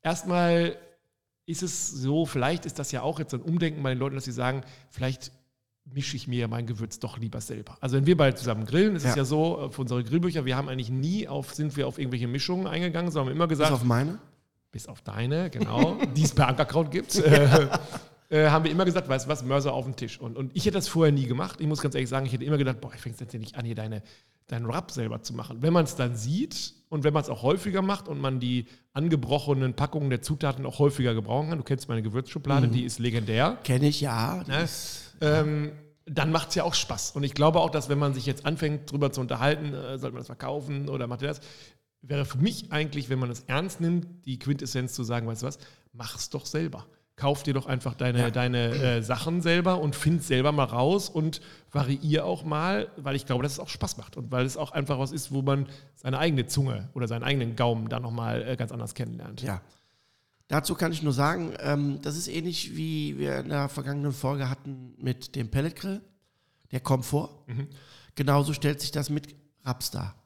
erstmal 0.03 0.77
ist 1.47 1.63
es 1.63 1.91
so, 1.91 2.25
vielleicht 2.25 2.67
ist 2.67 2.79
das 2.79 2.93
ja 2.93 3.03
auch 3.03 3.19
jetzt 3.19 3.35
ein 3.35 3.43
Umdenken 3.43 3.83
bei 3.83 3.91
den 3.91 3.99
Leuten, 3.99 4.15
dass 4.15 4.25
sie 4.25 4.33
sagen, 4.33 4.63
vielleicht 4.91 5.33
mische 5.85 6.17
ich 6.17 6.29
mir 6.29 6.49
mein 6.49 6.67
Gewürz 6.67 6.99
doch 6.99 7.19
lieber 7.19 7.41
selber. 7.41 7.77
Also 7.81 7.97
wenn 7.97 8.07
wir 8.07 8.17
beide 8.17 8.37
zusammen 8.37 8.65
grillen, 8.65 8.97
ist 8.97 9.05
ja. 9.05 9.11
es 9.11 9.17
ja 9.17 9.25
so, 9.25 9.69
für 9.71 9.83
unsere 9.83 10.05
Grillbücher, 10.05 10.45
wir 10.45 10.57
haben 10.57 10.69
eigentlich 10.69 10.91
nie 10.91 11.29
auf, 11.29 11.53
sind 11.55 11.77
wir 11.77 11.87
auf 11.87 11.99
irgendwelche 11.99 12.29
Mischungen 12.29 12.67
eingegangen, 12.67 13.11
sondern 13.11 13.31
haben 13.31 13.37
immer 13.37 13.49
gesagt. 13.49 13.71
Bis 13.71 13.81
auf 13.81 13.85
meine? 13.85 14.19
Bis 14.75 14.89
auf 14.89 15.03
deine, 15.03 15.51
genau, 15.51 15.97
die 16.17 16.25
es 16.25 16.35
bei 16.35 16.45
Ankerkraut 16.47 16.91
gibt. 16.91 17.15
äh, 17.21 17.69
äh, 18.29 18.49
haben 18.49 18.65
wir 18.65 18.73
immer 18.73 18.85
gesagt, 18.85 19.09
weißt 19.09 19.27
du 19.27 19.31
was, 19.31 19.45
Mörser 19.45 19.73
auf 19.73 19.85
den 19.85 19.95
Tisch. 19.95 20.19
Und, 20.19 20.37
und 20.37 20.51
ich 20.57 20.67
hätte 20.67 20.75
das 20.75 20.89
vorher 20.89 21.13
nie 21.13 21.27
gemacht. 21.27 21.61
Ich 21.61 21.69
muss 21.69 21.81
ganz 21.81 21.95
ehrlich 21.95 22.11
sagen, 22.11 22.27
ich 22.27 22.33
hätte 22.33 22.43
immer 22.43 22.59
gedacht, 22.59 22.81
boah, 22.81 22.93
ich 22.93 23.01
fängst 23.01 23.21
jetzt 23.21 23.33
nicht 23.35 23.55
an, 23.55 23.65
hier 23.65 23.77
deine, 23.77 24.03
deinen 24.49 24.67
Rap 24.67 24.91
selber 24.91 25.23
zu 25.23 25.33
machen. 25.33 25.63
Wenn 25.63 25.73
man 25.73 25.85
es 25.85 25.95
dann 25.95 26.17
sieht 26.17 26.75
und 26.89 27.05
wenn 27.05 27.15
man 27.15 27.23
es 27.23 27.29
auch 27.29 27.45
häufiger 27.45 27.83
macht 27.83 28.09
und 28.09 28.21
man 28.21 28.41
die 28.41 28.67
angebrochenen 28.95 29.75
Packungen 29.75 30.11
der 30.11 30.23
Zutaten 30.23 30.67
auch 30.67 30.81
häufiger 30.81 31.15
gebrauchen 31.15 31.51
kann, 31.51 31.59
du 31.59 31.65
kennst 31.65 31.89
meine 31.89 32.03
Gewürzschublade, 32.03 32.67
mhm. 32.67 32.73
die 32.73 32.83
ist 32.83 32.99
legendär. 32.99 33.59
Kenne 33.63 33.87
ich, 33.87 34.01
ja. 34.01 34.43
Ne? 34.49 34.67
Ähm, 35.21 35.71
dann 36.07 36.33
macht 36.33 36.49
es 36.49 36.57
ja 36.57 36.65
auch 36.65 36.75
Spaß. 36.75 37.13
Und 37.13 37.23
ich 37.23 37.35
glaube 37.35 37.61
auch, 37.61 37.71
dass 37.71 37.89
wenn 37.89 38.01
man 38.01 38.13
sich 38.13 38.27
jetzt 38.27 38.45
anfängt, 38.45 38.91
darüber 38.91 39.13
zu 39.13 39.21
unterhalten, 39.21 39.73
äh, 39.73 39.99
sollte 39.99 40.15
man 40.15 40.23
das 40.23 40.27
verkaufen 40.27 40.89
oder 40.89 41.07
macht 41.07 41.23
er 41.23 41.29
das, 41.29 41.41
wäre 42.09 42.25
für 42.25 42.39
mich 42.39 42.73
eigentlich, 42.73 43.09
wenn 43.09 43.19
man 43.19 43.31
es 43.31 43.45
ernst 43.47 43.81
nimmt, 43.81 44.07
die 44.27 44.39
Quintessenz 44.39 44.93
zu 44.95 45.05
sagen, 45.05 45.27
weißt 45.27 45.43
du 45.43 45.47
was, 45.47 45.59
mach 45.93 46.17
es 46.17 46.31
doch 46.31 46.47
selber. 46.47 46.87
Kauf 47.17 47.45
dir 47.45 47.55
doch 47.55 47.67
einfach 47.67 47.95
deine, 47.95 48.19
ja. 48.19 48.31
deine 48.31 48.71
äh, 48.75 49.03
Sachen 49.03 49.41
selber 49.41 49.81
und 49.81 49.95
find 49.95 50.23
selber 50.25 50.51
mal 50.51 50.65
raus 50.65 51.09
und 51.09 51.41
variier 51.71 52.25
auch 52.25 52.45
mal, 52.45 52.89
weil 52.97 53.15
ich 53.15 53.25
glaube, 53.25 53.45
dass 53.45 53.53
es 53.53 53.61
auch 53.61 53.69
Spaß 53.69 53.97
macht 53.99 54.17
und 54.17 54.33
weil 54.33 54.45
es 54.45 54.57
auch 54.57 54.73
einfach 54.73 54.99
was 54.99 55.13
ist, 55.13 55.31
wo 55.31 55.41
man 55.41 55.67
seine 55.95 56.19
eigene 56.19 56.47
Zunge 56.47 56.89
oder 56.93 57.07
seinen 57.07 57.23
eigenen 57.23 57.55
Gaumen 57.55 57.89
da 57.89 58.01
nochmal 58.01 58.43
äh, 58.43 58.57
ganz 58.57 58.73
anders 58.73 58.95
kennenlernt. 58.95 59.43
Ja. 59.43 59.61
Dazu 60.49 60.75
kann 60.75 60.93
ich 60.93 61.03
nur 61.03 61.13
sagen, 61.13 61.55
ähm, 61.61 62.01
das 62.03 62.17
ist 62.17 62.27
ähnlich 62.27 62.77
wie 62.77 63.17
wir 63.17 63.39
in 63.39 63.49
der 63.49 63.69
vergangenen 63.69 64.13
Folge 64.13 64.51
hatten 64.51 64.95
mit 64.99 65.37
dem 65.37 65.51
Pelletgrill, 65.51 66.03
der 66.73 66.81
Komfort. 66.81 67.31
Mhm. 67.47 67.69
Genauso 68.17 68.53
stellt 68.53 68.81
sich 68.81 68.91
das 68.91 69.09
mit 69.09 69.35
Raps 69.65 69.93
dar. 69.93 70.17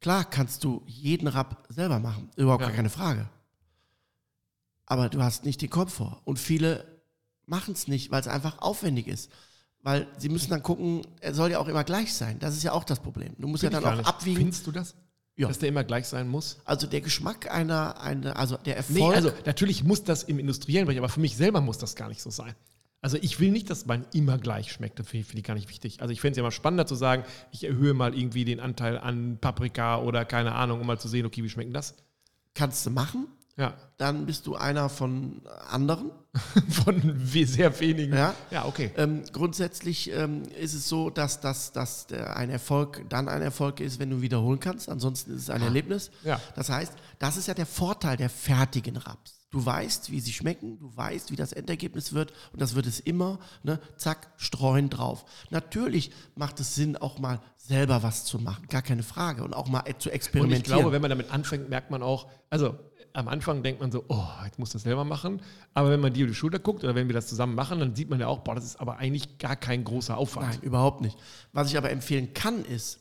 Klar 0.00 0.24
kannst 0.24 0.64
du 0.64 0.82
jeden 0.86 1.28
Rap 1.28 1.66
selber 1.68 1.98
machen, 1.98 2.30
überhaupt 2.36 2.62
ja. 2.62 2.68
gar 2.68 2.76
keine 2.76 2.90
Frage. 2.90 3.28
Aber 4.86 5.08
du 5.08 5.22
hast 5.22 5.44
nicht 5.44 5.62
den 5.62 5.70
Komfort. 5.70 6.20
Und 6.24 6.38
viele 6.38 6.84
machen 7.46 7.74
es 7.74 7.86
nicht, 7.86 8.10
weil 8.10 8.20
es 8.20 8.28
einfach 8.28 8.58
aufwendig 8.58 9.06
ist. 9.06 9.30
Weil 9.82 10.06
sie 10.18 10.28
müssen 10.28 10.50
dann 10.50 10.62
gucken, 10.62 11.02
er 11.20 11.34
soll 11.34 11.50
ja 11.50 11.58
auch 11.58 11.68
immer 11.68 11.84
gleich 11.84 12.12
sein. 12.12 12.38
Das 12.38 12.56
ist 12.56 12.62
ja 12.62 12.72
auch 12.72 12.84
das 12.84 13.00
Problem. 13.00 13.34
Du 13.38 13.46
musst 13.46 13.60
Find 13.60 13.72
ja 13.72 13.80
dann 13.80 13.92
auch 13.92 13.96
nicht. 13.98 14.08
abwiegen. 14.08 14.36
Findest 14.38 14.66
du 14.66 14.72
das? 14.72 14.94
Ja. 15.36 15.48
Dass 15.48 15.58
der 15.58 15.68
immer 15.68 15.84
gleich 15.84 16.06
sein 16.06 16.28
muss? 16.28 16.58
Also 16.64 16.86
der 16.86 17.00
Geschmack 17.00 17.50
einer, 17.50 18.00
einer 18.00 18.36
also 18.36 18.56
der 18.56 18.76
Erfolg. 18.76 18.98
Nee, 18.98 19.14
also 19.14 19.32
natürlich 19.46 19.84
muss 19.84 20.04
das 20.04 20.22
im 20.24 20.38
industriellen 20.38 20.86
Bereich, 20.86 20.98
aber 20.98 21.08
für 21.08 21.20
mich 21.20 21.36
selber 21.36 21.60
muss 21.60 21.78
das 21.78 21.94
gar 21.94 22.08
nicht 22.08 22.20
so 22.20 22.30
sein. 22.30 22.54
Also 23.02 23.16
ich 23.20 23.40
will 23.40 23.50
nicht, 23.50 23.70
dass 23.70 23.86
man 23.86 24.04
immer 24.12 24.36
gleich 24.36 24.72
schmeckt. 24.72 24.98
Das 24.98 25.08
finde 25.08 25.38
ich 25.38 25.44
gar 25.44 25.54
nicht 25.54 25.68
wichtig. 25.70 26.02
Also 26.02 26.12
ich 26.12 26.20
fände 26.20 26.32
es 26.32 26.36
ja 26.36 26.42
mal 26.42 26.50
spannender 26.50 26.86
zu 26.86 26.94
sagen, 26.94 27.24
ich 27.50 27.64
erhöhe 27.64 27.94
mal 27.94 28.14
irgendwie 28.14 28.44
den 28.44 28.60
Anteil 28.60 28.98
an 28.98 29.38
Paprika 29.40 29.98
oder 29.98 30.24
keine 30.24 30.54
Ahnung, 30.54 30.80
um 30.80 30.86
mal 30.86 31.00
zu 31.00 31.08
sehen, 31.08 31.24
okay, 31.24 31.42
wie 31.42 31.48
schmeckt 31.48 31.68
denn 31.68 31.74
das? 31.74 31.94
Kannst 32.54 32.84
du 32.84 32.90
machen. 32.90 33.26
Ja. 33.56 33.74
Dann 33.96 34.26
bist 34.26 34.46
du 34.46 34.56
einer 34.56 34.88
von 34.88 35.42
anderen. 35.68 36.10
von 36.84 37.20
sehr 37.26 37.80
wenigen. 37.80 38.14
Ja, 38.14 38.34
ja 38.50 38.64
okay. 38.64 38.92
Ähm, 38.96 39.24
grundsätzlich 39.32 40.12
ähm, 40.12 40.44
ist 40.60 40.74
es 40.74 40.88
so, 40.88 41.10
dass, 41.10 41.40
dass, 41.40 41.72
dass 41.72 42.06
ein 42.12 42.50
Erfolg 42.50 43.04
dann 43.08 43.28
ein 43.28 43.42
Erfolg 43.42 43.80
ist, 43.80 43.98
wenn 43.98 44.10
du 44.10 44.20
wiederholen 44.20 44.60
kannst. 44.60 44.88
Ansonsten 44.88 45.34
ist 45.34 45.42
es 45.42 45.50
ein 45.50 45.62
ah. 45.62 45.66
Erlebnis. 45.66 46.10
Ja. 46.22 46.40
Das 46.54 46.68
heißt, 46.68 46.92
das 47.18 47.36
ist 47.36 47.48
ja 47.48 47.54
der 47.54 47.66
Vorteil 47.66 48.16
der 48.16 48.30
fertigen 48.30 48.96
Raps. 48.96 49.39
Du 49.50 49.64
weißt, 49.66 50.12
wie 50.12 50.20
sie 50.20 50.32
schmecken, 50.32 50.78
du 50.78 50.96
weißt, 50.96 51.32
wie 51.32 51.36
das 51.36 51.52
Endergebnis 51.52 52.12
wird 52.12 52.32
und 52.52 52.60
das 52.60 52.76
wird 52.76 52.86
es 52.86 53.00
immer, 53.00 53.40
ne, 53.64 53.80
zack, 53.96 54.28
streuen 54.36 54.90
drauf. 54.90 55.24
Natürlich 55.50 56.12
macht 56.36 56.60
es 56.60 56.76
Sinn, 56.76 56.96
auch 56.96 57.18
mal 57.18 57.40
selber 57.56 58.04
was 58.04 58.24
zu 58.24 58.38
machen, 58.38 58.66
gar 58.68 58.82
keine 58.82 59.02
Frage 59.02 59.42
und 59.42 59.52
auch 59.54 59.66
mal 59.66 59.82
zu 59.98 60.08
Und 60.08 60.14
experimentieren. 60.14 60.60
ich 60.60 60.64
glaube, 60.64 60.92
wenn 60.92 61.02
man 61.02 61.10
damit 61.10 61.32
anfängt, 61.32 61.68
merkt 61.68 61.90
man 61.90 62.02
auch, 62.02 62.28
also 62.48 62.78
am 63.12 63.26
Anfang 63.26 63.64
denkt 63.64 63.80
man 63.80 63.90
so, 63.90 64.04
oh, 64.08 64.24
jetzt 64.44 64.60
muss 64.60 64.70
das 64.70 64.82
selber 64.82 65.04
machen. 65.04 65.42
Aber 65.74 65.90
wenn 65.90 65.98
man 66.00 66.12
die 66.12 66.20
über 66.20 66.28
die 66.28 66.34
Schulter 66.36 66.60
guckt 66.60 66.84
oder 66.84 66.94
wenn 66.94 67.08
wir 67.08 67.14
das 67.14 67.26
zusammen 67.26 67.56
machen, 67.56 67.80
dann 67.80 67.96
sieht 67.96 68.08
man 68.08 68.20
ja 68.20 68.28
auch, 68.28 68.40
boah, 68.40 68.54
das 68.54 68.64
ist 68.64 68.80
aber 68.80 68.98
eigentlich 68.98 69.38
gar 69.38 69.56
kein 69.56 69.82
großer 69.82 70.16
Aufwand. 70.16 70.48
Nein, 70.48 70.60
überhaupt 70.62 71.00
nicht. 71.00 71.18
Was 71.52 71.70
ich 71.70 71.76
aber 71.76 71.90
empfehlen 71.90 72.34
kann, 72.34 72.64
ist 72.64 73.00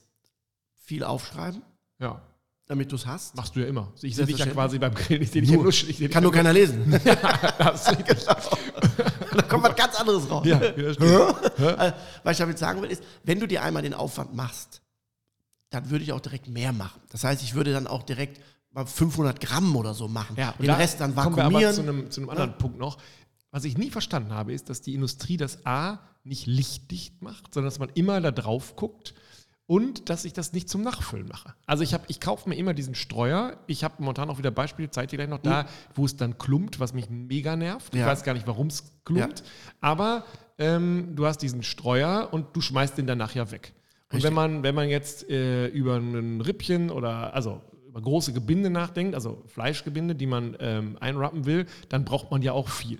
viel 0.73 1.03
aufschreiben, 1.03 1.62
Ja, 1.99 2.23
damit 2.69 2.91
du 2.91 2.95
es 2.97 3.05
hast. 3.08 3.36
machst 3.36 3.55
du 3.55 3.62
ja 3.62 3.65
immer. 3.67 3.91
Ich 3.99 4.15
sehe 4.15 4.27
dich 4.27 4.38
ja 4.38 4.45
quasi 4.45 4.77
beim 4.77 4.93
Grillen, 4.93 5.23
ich 5.23 5.32
sehe 5.32 5.41
dich 5.41 5.49
ja 5.49 5.58
Nur. 5.58 5.69
ich 5.69 6.12
Kann 6.12 6.21
nur 6.23 6.32
keiner 6.32 6.53
lesen. 6.53 6.86
Das 7.58 7.82
ist 7.82 7.97
richtig. 7.97 8.25
da 8.25 9.41
kommt 9.41 9.63
was 9.63 9.75
ganz 9.75 9.95
anderes 9.99 10.29
raus. 10.29 10.45
ja, 10.45 10.62
ja. 10.63 11.88
Äh, 11.88 11.93
Was 12.23 12.34
ich 12.34 12.38
damit 12.38 12.60
sagen 12.60 12.82
will, 12.84 12.91
ist, 12.91 13.03
wenn 13.23 13.39
du 13.39 13.47
dir 13.47 13.63
einmal 13.63 13.82
den 13.82 13.95
Aufwand 13.95 14.36
machst, 14.36 14.82
dann 15.71 15.89
würde 15.89 16.03
ich 16.03 16.13
auch 16.13 16.19
direkt 16.19 16.47
mehr 16.47 16.71
machen. 16.71 17.01
Das 17.10 17.23
heißt, 17.23 17.41
ich 17.41 17.55
würde 17.55 17.73
dann 17.73 17.88
auch 17.88 18.03
direkt 18.03 18.39
mal 18.71 18.86
500 18.86 19.41
Gramm 19.41 19.75
oder 19.75 19.95
so 19.95 20.08
machen. 20.08 20.36
Ja, 20.38 20.51
und 20.51 20.60
den 20.62 20.67
da 20.67 20.75
Rest 20.75 20.99
dann 21.01 21.15
kommen 21.15 21.36
wir 21.38 21.43
aber 21.45 21.53
vakuumieren. 21.55 21.73
zu 21.75 21.82
einem, 21.82 22.12
zu 22.12 22.21
einem 22.21 22.29
anderen 22.29 22.58
Punkt 22.60 22.77
noch. 22.77 22.99
Was 23.49 23.63
ich 23.63 23.79
nie 23.79 23.89
verstanden 23.89 24.32
habe, 24.32 24.53
ist, 24.53 24.69
dass 24.69 24.82
die 24.82 24.93
Industrie 24.93 25.38
das 25.38 25.65
A 25.65 25.99
nicht 26.23 26.45
lichtdicht 26.45 27.23
macht, 27.23 27.51
sondern 27.51 27.71
dass 27.71 27.79
man 27.79 27.89
immer 27.95 28.21
da 28.21 28.29
drauf 28.29 28.75
guckt 28.75 29.15
und 29.69 30.10
dass 30.10 30.25
ich 30.25 30.34
das 30.34 30.51
nicht 30.51 30.67
zum 30.67 30.82
Nachfüllen 30.82 31.27
mache. 31.27 31.53
Also 31.67 31.84
ich, 31.84 31.93
hab- 31.93 32.10
ich 32.10 32.19
kaufe 32.19 32.49
mir 32.49 32.55
immer 32.55 32.73
diesen 32.73 32.95
Streuer. 32.95 33.55
Ich 33.67 33.84
habe 33.84 33.93
momentan 33.99 34.27
auch 34.32 34.39
wieder 34.39 34.49
Beispiele, 34.49 34.89
zeige 34.89 35.10
dir 35.12 35.17
gleich 35.17 35.29
noch 35.29 35.38
da, 35.38 35.67
wo 35.93 36.05
es 36.05 36.15
dann 36.17 36.39
klumpt, 36.39 36.79
was 36.79 36.93
mich 36.95 37.08
mega 37.12 37.55
nervt. 37.55 37.93
Ich 37.93 37.99
Ja. 37.99 38.08
weiß 38.08 38.23
gar 38.23 38.34
nicht, 38.34 38.47
warum 38.47 38.65
es 38.67 38.91
klumpt. 39.05 39.43
Aber 39.79 40.25
ähm, 40.58 41.10
du 41.15 41.27
hast 41.27 41.38
diesen 41.43 41.62
Streuer 41.62 42.29
und 42.32 42.47
du 42.55 42.62
schmeißt 42.62 42.97
den 42.97 43.05
danach 43.05 43.36
ja 43.36 43.51
weg. 43.51 43.73
Und 44.12 44.15
Richtig. 44.15 44.23
wenn 44.29 44.34
man, 44.34 44.63
wenn 44.63 44.73
man 44.73 44.89
jetzt 44.89 45.29
äh, 45.29 45.67
über 45.67 45.97
ein 45.97 46.41
Rippchen 46.41 46.89
oder 46.89 47.36
also 47.36 47.62
über 47.88 48.01
große 48.01 48.34
Gebinde 48.34 48.71
nachdenkt, 48.71 49.13
also 49.13 49.43
Fleischgebinde, 49.45 50.15
die 50.15 50.25
man 50.25 50.58
ähm, 50.60 50.97
einrappen 50.99 51.45
will, 51.45 51.67
dann 51.89 52.05
braucht 52.05 52.32
man 52.32 52.41
ja 52.41 52.53
auch 52.53 52.69
viel. 52.69 52.97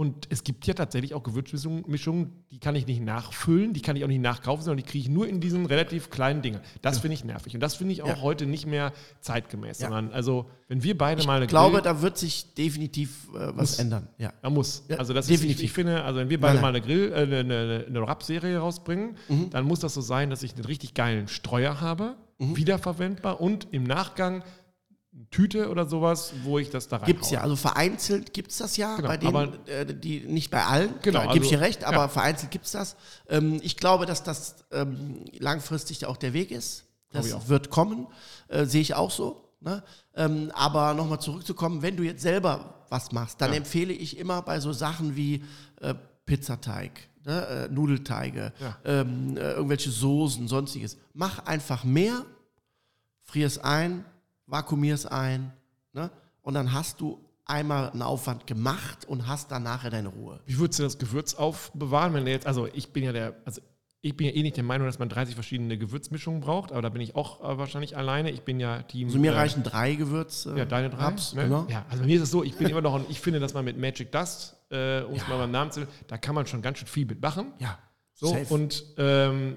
Und 0.00 0.28
es 0.30 0.44
gibt 0.44 0.66
ja 0.66 0.72
tatsächlich 0.72 1.12
auch 1.12 1.22
Gewürzmischungen, 1.22 1.84
Mischungen, 1.86 2.32
die 2.50 2.58
kann 2.58 2.74
ich 2.74 2.86
nicht 2.86 3.02
nachfüllen, 3.02 3.74
die 3.74 3.82
kann 3.82 3.96
ich 3.96 4.02
auch 4.04 4.08
nicht 4.08 4.22
nachkaufen, 4.22 4.64
sondern 4.64 4.78
die 4.78 4.90
kriege 4.90 5.02
ich 5.04 5.10
nur 5.10 5.28
in 5.28 5.40
diesen 5.42 5.66
relativ 5.66 6.08
kleinen 6.08 6.40
Dingen. 6.40 6.60
Das 6.80 7.00
finde 7.00 7.14
ich 7.14 7.24
nervig. 7.24 7.52
Und 7.52 7.60
das 7.60 7.74
finde 7.74 7.92
ich 7.92 8.02
auch 8.02 8.08
Ja. 8.08 8.20
heute 8.22 8.46
nicht 8.46 8.64
mehr 8.66 8.94
zeitgemäß. 9.20 9.78
Ja. 9.80 9.88
Sondern, 9.88 10.10
also, 10.14 10.46
wenn 10.68 10.82
wir 10.82 10.96
beide 10.96 11.26
mal 11.26 11.34
eine 11.36 11.44
Ich 11.44 11.50
glaube, 11.50 11.76
Grill- 11.78 11.82
da 11.84 12.00
wird 12.00 12.16
sich 12.16 12.54
definitiv 12.54 13.28
äh, 13.34 13.48
was 13.48 13.72
Muss. 13.72 13.78
ändern. 13.78 14.08
Ja. 14.16 14.32
da 14.40 14.48
muss. 14.48 14.84
Ja, 14.88 14.96
also 14.96 15.12
das 15.12 15.26
definitiv. 15.26 15.56
Ist, 15.56 15.60
ich, 15.60 15.64
ich 15.66 15.72
finde, 15.72 16.02
also 16.02 16.18
wenn 16.18 16.30
wir 16.30 16.40
beide 16.40 16.54
Nein, 16.54 16.62
mal 16.62 16.72
nein. 16.72 16.82
eine 16.82 16.86
Grill, 16.94 17.12
äh, 17.12 17.16
eine, 17.16 17.38
eine, 17.40 17.84
eine 17.86 18.00
Rap-Serie 18.08 18.56
rausbringen, 18.58 19.16
Mhm. 19.28 19.50
dann 19.50 19.66
muss 19.66 19.80
das 19.80 19.92
so 19.92 20.00
sein, 20.00 20.30
dass 20.30 20.42
ich 20.42 20.54
einen 20.54 20.64
richtig 20.64 20.94
geilen 20.94 21.28
Streuer 21.28 21.82
habe, 21.82 22.16
Mhm. 22.38 22.56
wiederverwendbar 22.56 23.38
und 23.42 23.68
im 23.70 23.82
Nachgang 23.84 24.42
Tüte 25.30 25.68
oder 25.70 25.86
sowas, 25.86 26.32
wo 26.44 26.58
ich 26.58 26.70
das 26.70 26.88
da 26.88 26.96
rein 26.98 27.06
Gibt 27.06 27.24
es 27.24 27.30
ja, 27.30 27.40
also 27.40 27.56
vereinzelt 27.56 28.32
gibt 28.32 28.50
es 28.52 28.58
das 28.58 28.76
ja, 28.76 28.96
Genau, 28.96 29.08
bei 29.08 29.16
denen, 29.16 29.36
aber- 29.36 29.68
äh, 29.68 29.86
die 29.94 30.20
nicht 30.20 30.50
bei 30.50 30.64
allen, 30.64 30.94
Genau, 31.02 31.20
da 31.24 31.32
gebe 31.32 31.44
ich 31.44 31.50
also- 31.52 31.56
dir 31.56 31.60
recht, 31.60 31.84
aber 31.84 31.96
ja. 31.96 32.08
vereinzelt 32.08 32.50
gibt 32.50 32.66
es 32.66 32.72
das. 32.72 32.96
Ähm, 33.28 33.58
ich 33.62 33.76
glaube, 33.76 34.06
dass 34.06 34.22
das 34.22 34.56
ähm, 34.72 35.24
langfristig 35.38 36.06
auch 36.06 36.16
der 36.16 36.32
Weg 36.32 36.50
ist. 36.50 36.84
Ich 37.12 37.30
Das 37.30 37.48
wird 37.48 37.70
kommen, 37.70 38.06
äh, 38.48 38.64
sehe 38.66 38.80
ich 38.80 38.94
auch 38.94 39.10
so. 39.10 39.44
Ne? 39.60 39.82
Ähm, 40.14 40.50
aber 40.54 40.94
nochmal 40.94 41.20
zurückzukommen, 41.20 41.82
wenn 41.82 41.96
du 41.96 42.02
jetzt 42.02 42.22
selber 42.22 42.84
was 42.88 43.12
machst, 43.12 43.40
dann 43.40 43.50
Ja. 43.50 43.56
empfehle 43.58 43.92
ich 43.92 44.16
immer 44.16 44.42
bei 44.42 44.58
so 44.60 44.72
Sachen 44.72 45.16
wie 45.16 45.44
äh, 45.80 45.94
Pizzateig, 46.24 47.08
ne? 47.24 47.46
äh, 47.46 47.68
Nudelteige, 47.68 48.52
Ja. 48.60 48.78
ähm, 48.84 49.36
äh, 49.36 49.52
irgendwelche 49.52 49.90
Soßen, 49.90 50.46
sonstiges. 50.48 50.96
Mach 51.12 51.40
einfach 51.46 51.84
mehr, 51.84 52.24
frier 53.24 53.46
es 53.46 53.58
ein, 53.58 54.04
vakuumier 54.50 54.94
es 54.94 55.06
ein, 55.06 55.52
ne? 55.92 56.10
und 56.42 56.54
dann 56.54 56.72
hast 56.72 57.00
du 57.00 57.18
einmal 57.46 57.90
einen 57.90 58.02
Aufwand 58.02 58.46
gemacht 58.46 59.04
und 59.06 59.26
hast 59.26 59.50
dann 59.50 59.62
nachher 59.64 59.90
deine 59.90 60.08
Ruhe. 60.08 60.40
Wie 60.46 60.58
würdest 60.58 60.78
du 60.78 60.84
das 60.84 60.98
Gewürz 60.98 61.34
aufbewahren, 61.34 62.14
wenn 62.14 62.24
du 62.24 62.30
jetzt, 62.30 62.46
also 62.46 62.66
ich 62.72 62.92
bin 62.92 63.02
ja 63.04 63.12
der, 63.12 63.34
also 63.44 63.60
ich 64.02 64.16
bin 64.16 64.26
ja 64.28 64.32
eh 64.32 64.42
nicht 64.42 64.56
der 64.56 64.64
Meinung, 64.64 64.86
dass 64.86 64.98
man 64.98 65.10
30 65.10 65.34
verschiedene 65.34 65.76
Gewürzmischungen 65.76 66.40
braucht, 66.40 66.72
aber 66.72 66.80
da 66.80 66.88
bin 66.88 67.02
ich 67.02 67.16
auch 67.16 67.40
äh, 67.42 67.58
wahrscheinlich 67.58 67.98
alleine. 67.98 68.30
Ich 68.30 68.42
bin 68.42 68.58
ja 68.58 68.80
Team. 68.82 69.08
Also 69.08 69.18
mir 69.18 69.32
äh, 69.32 69.36
reichen 69.36 69.62
drei 69.62 69.94
Gewürze. 69.94 70.56
Ja, 70.56 70.64
deine 70.64 70.88
drei. 70.88 71.04
Raps, 71.04 71.34
ne? 71.34 71.42
genau. 71.44 71.66
Ja, 71.68 71.84
also 71.90 72.00
bei 72.02 72.06
mir 72.06 72.16
ist 72.16 72.22
es 72.22 72.30
so, 72.30 72.42
ich 72.42 72.54
bin 72.56 72.68
immer 72.68 72.80
noch, 72.80 72.94
ein, 72.94 73.04
ich 73.10 73.20
finde, 73.20 73.40
dass 73.40 73.52
man 73.52 73.62
mit 73.64 73.76
Magic 73.78 74.10
Dust, 74.10 74.56
äh, 74.70 75.02
um 75.02 75.14
es 75.16 75.22
Ja. 75.22 75.28
mal 75.28 75.38
beim 75.38 75.50
Namen 75.50 75.70
zu 75.70 75.80
nennen, 75.80 75.92
da 76.06 76.16
kann 76.16 76.34
man 76.34 76.46
schon 76.46 76.62
ganz 76.62 76.78
schön 76.78 76.88
viel 76.88 77.04
mitmachen. 77.04 77.52
Ja, 77.58 77.78
So, 78.14 78.28
safe. 78.28 78.54
und 78.54 78.84
ähm, 78.96 79.56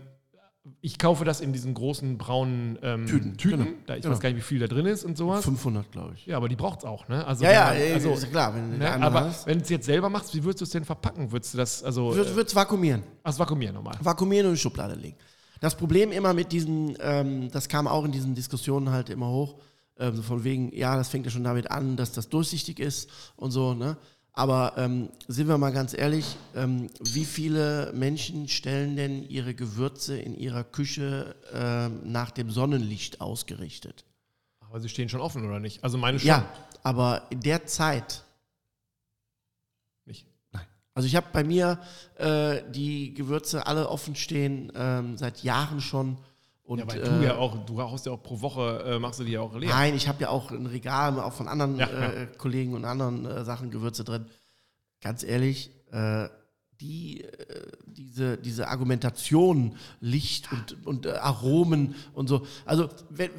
ich 0.80 0.97
kaufe 0.97 1.26
das 1.26 1.41
in 1.41 1.52
diesen 1.52 1.73
großen 1.73 2.17
braunen 2.17 2.80
ähm, 2.82 3.06
Tüten, 3.06 3.38
Tüten. 3.38 3.65
genau, 3.65 3.71
Da, 3.86 3.95
ich 3.95 4.02
genau. 4.04 4.13
weiß 4.13 4.21
gar 4.21 4.30
nicht, 4.30 4.38
wie 4.38 4.41
viel 4.41 4.60
da 4.60 4.67
drin 4.67 4.86
ist 4.86 5.04
und 5.04 5.17
sowas. 5.17 5.43
500, 5.43 5.91
glaube 5.91 6.13
ich. 6.15 6.26
Ja, 6.26 6.38
aber 6.38 6.47
die 6.47 6.56
braucht 6.56 6.80
es 6.80 6.86
auch, 6.86 7.08
ne? 7.10 7.26
Also, 7.26 7.43
Ja, 7.43 7.52
ja, 7.52 7.73
äh, 7.73 7.93
also, 7.93 8.13
ist 8.13 8.32
klar. 8.32 8.56
Wenn 8.56 8.78
ne? 8.78 8.91
aber 8.93 9.34
wenn 9.45 9.58
du 9.58 9.63
es 9.63 9.69
jetzt 9.69 9.86
selber 9.86 10.10
machst, 10.10 10.34
wie 10.34 10.43
würdest 10.43 10.62
du 10.62 10.63
es 10.65 10.69
denn 10.71 10.86
verpacken? 10.86 11.32
Würdest 11.32 11.54
du 11.54 11.58
das, 11.58 11.84
also, 11.84 12.15
wird 12.15 12.38
äh, 12.38 12.41
es 12.41 12.56
vakuumieren. 12.56 13.04
als 13.23 13.38
vakuumieren 13.38 13.76
nochmal? 13.76 13.95
Vakuumieren 13.99 14.45
und 14.47 14.52
in 14.54 14.56
die 14.56 14.62
Schublade 14.62 14.95
legen. 14.95 15.17
Das 15.60 15.76
Problem 15.76 16.12
immer 16.13 16.34
mit 16.34 16.52
diesen, 16.52 16.95
ähm, 17.02 17.49
das 17.52 17.67
kam 17.67 17.88
auch 17.88 18.06
in 18.06 18.12
diesen 18.13 18.34
Diskussionen 18.36 18.89
halt 18.89 19.10
immer 19.10 19.28
hoch, 19.30 19.58
ähm, 19.99 20.23
von 20.23 20.43
wegen, 20.45 20.73
ja, 20.76 20.95
das 20.95 21.10
fängt 21.10 21.26
ja 21.26 21.32
schon 21.32 21.43
damit 21.43 21.71
an, 21.71 21.97
dass 21.97 22.13
das 22.13 22.30
durchsichtig 22.30 22.80
ist 22.80 23.10
und 23.36 23.52
so, 23.52 23.73
ne? 23.73 23.97
Aber 24.36 24.74
ähm, 24.78 25.10
sind 25.28 25.48
wir 25.48 25.60
mal 25.60 25.72
ganz 25.72 25.93
ehrlich, 25.93 26.38
ähm, 26.56 26.89
wie 27.00 27.26
viele 27.26 27.91
Menschen 27.93 28.48
stellen 28.48 28.96
denn 28.96 29.24
ihre 29.30 29.54
Gewürze 29.54 30.17
in 30.17 30.36
ihrer 30.36 30.63
Küche 30.63 31.36
ähm, 31.54 32.12
nach 32.12 32.32
dem 32.32 32.50
Sonnenlicht 32.50 33.22
ausgerichtet? 33.22 34.06
Aber 34.60 34.80
sie 34.80 34.89
stehen 34.89 35.08
schon 35.08 35.22
offen, 35.22 35.46
oder 35.46 35.60
nicht? 35.60 35.84
Also 35.84 36.00
meine 36.00 36.17
schon. 36.17 36.30
Ja, 36.30 36.52
aber 36.82 37.28
in 37.30 37.41
der 37.41 37.67
Zeit 37.67 38.24
Nicht. 40.06 40.26
Also 40.96 41.08
ich 41.08 41.15
habe 41.15 41.28
bei 41.32 41.43
mir 41.43 41.80
äh, 42.15 42.63
die 42.72 43.13
Gewürze 43.13 43.67
alle 43.67 43.88
offen 43.88 44.15
stehen, 44.15 44.72
ähm, 44.76 45.15
seit 45.15 45.43
Jahren 45.43 45.80
schon. 45.80 46.17
Und, 46.65 46.80
Ja, 46.80 46.88
weil 46.88 47.02
äh, 47.02 47.06
du 47.06 47.23
ja 47.23 47.36
auch, 47.36 47.65
du 47.65 47.82
haust 47.82 48.06
ja 48.06 48.13
auch 48.13 48.23
pro 48.23 48.39
Woche, 48.41 48.84
äh, 48.86 48.99
machst 48.99 49.19
du 49.19 49.23
die 49.26 49.34
ja 49.34 49.41
auch 49.41 49.54
leer. 49.56 49.69
Nein, 49.69 49.95
ich 49.95 50.08
habe 50.08 50.21
ja 50.21 50.30
auch 50.30 50.52
ein 50.52 50.65
Regal 50.65 51.19
auch 51.19 51.34
von 51.34 51.47
anderen 51.47 51.78
Ja, 51.78 51.88
äh, 51.88 52.28
Kollegen 52.38 52.73
und 52.73 52.86
anderen 52.86 53.26
äh, 53.26 53.43
Sachen 53.43 53.69
Gewürze 53.69 54.04
drin. 54.04 54.28
Ganz 55.02 55.23
ehrlich, 55.23 55.71
äh, 55.91 56.30
die, 56.80 57.21
äh, 57.21 57.67
diese, 57.86 58.38
diese 58.38 58.67
Argumentation, 58.69 59.76
Licht 59.99 60.49
und, 60.52 60.88
und 60.88 61.06
äh, 61.06 61.12
Aromen 61.12 61.95
und 62.13 62.28
so. 62.28 62.45
Also 62.65 62.89
wenn, 63.10 63.30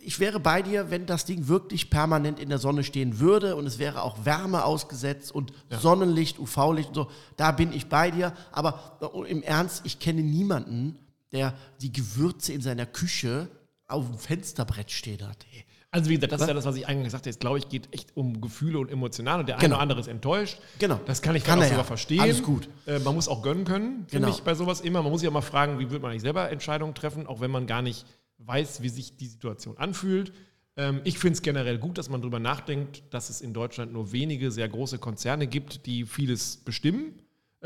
ich 0.00 0.20
wäre 0.20 0.38
bei 0.38 0.62
dir, 0.62 0.90
wenn 0.90 1.06
das 1.06 1.24
Ding 1.24 1.48
wirklich 1.48 1.90
permanent 1.90 2.38
in 2.38 2.50
der 2.50 2.58
Sonne 2.58 2.84
stehen 2.84 3.18
würde 3.18 3.56
und 3.56 3.66
es 3.66 3.78
wäre 3.78 4.02
auch 4.02 4.24
Wärme 4.24 4.64
ausgesetzt 4.64 5.32
und 5.32 5.52
Sonnenlicht, 5.70 6.38
UV-Licht 6.38 6.88
und 6.90 6.94
so. 6.94 7.10
Da 7.36 7.52
bin 7.52 7.72
ich 7.72 7.88
bei 7.88 8.10
dir. 8.10 8.34
Aber 8.52 8.98
äh, 9.00 9.30
im 9.30 9.42
Ernst, 9.42 9.82
ich 9.84 9.98
kenne 9.98 10.22
niemanden, 10.22 10.98
der 11.34 11.54
die 11.82 11.92
Gewürze 11.92 12.52
in 12.52 12.60
seiner 12.62 12.86
Küche 12.86 13.48
auf 13.86 14.06
dem 14.06 14.18
Fensterbrett 14.18 14.90
stehen 14.90 15.26
hat. 15.28 15.44
Ey. 15.52 15.64
Also 15.90 16.10
wie 16.10 16.14
gesagt, 16.16 16.32
das 16.32 16.40
ist 16.40 16.48
ja 16.48 16.54
das, 16.54 16.64
was 16.64 16.74
ich 16.76 16.88
eingangs 16.88 17.06
gesagt 17.06 17.22
habe. 17.24 17.30
Jetzt 17.30 17.40
glaube 17.40 17.58
ich, 17.58 17.68
geht 17.68 17.92
echt 17.92 18.16
um 18.16 18.40
Gefühle 18.40 18.80
und 18.80 18.90
Emotionen. 18.90 19.40
Und 19.40 19.48
der 19.48 19.56
eine 19.56 19.62
Genau. 19.62 19.76
oder 19.76 19.82
andere 19.82 20.00
ist 20.00 20.08
enttäuscht. 20.08 20.58
Genau. 20.80 20.98
Das 21.06 21.22
kann 21.22 21.36
ich 21.36 21.44
Kann 21.44 21.58
auch 21.60 21.62
sogar 21.64 21.78
ja. 21.78 21.84
verstehen. 21.84 22.20
Alles 22.20 22.42
gut. 22.42 22.68
Äh, 22.86 22.98
man 23.00 23.14
muss 23.14 23.28
auch 23.28 23.42
gönnen 23.42 23.64
können, 23.64 24.06
finde 24.08 24.26
Genau. 24.26 24.28
ich, 24.36 24.42
bei 24.42 24.54
sowas 24.54 24.80
immer. 24.80 25.02
Man 25.02 25.12
muss 25.12 25.20
sich 25.20 25.28
auch 25.28 25.32
mal 25.34 25.40
fragen, 25.42 25.78
wie 25.78 25.90
wird 25.90 26.02
man 26.02 26.10
eigentlich 26.10 26.22
selber 26.22 26.50
Entscheidungen 26.50 26.94
treffen, 26.94 27.26
auch 27.28 27.40
wenn 27.40 27.50
man 27.52 27.66
gar 27.68 27.82
nicht 27.82 28.06
weiß, 28.38 28.82
wie 28.82 28.88
sich 28.88 29.16
die 29.16 29.26
Situation 29.28 29.76
anfühlt. 29.78 30.32
Ähm, 30.76 31.00
ich 31.04 31.20
finde 31.20 31.34
es 31.34 31.42
generell 31.42 31.78
gut, 31.78 31.96
dass 31.98 32.08
man 32.08 32.20
darüber 32.20 32.40
nachdenkt, 32.40 33.04
dass 33.10 33.30
es 33.30 33.40
in 33.40 33.52
Deutschland 33.52 33.92
nur 33.92 34.10
wenige 34.10 34.50
sehr 34.50 34.68
große 34.68 34.98
Konzerne 34.98 35.46
gibt, 35.46 35.86
die 35.86 36.04
vieles 36.06 36.56
bestimmen, 36.56 37.12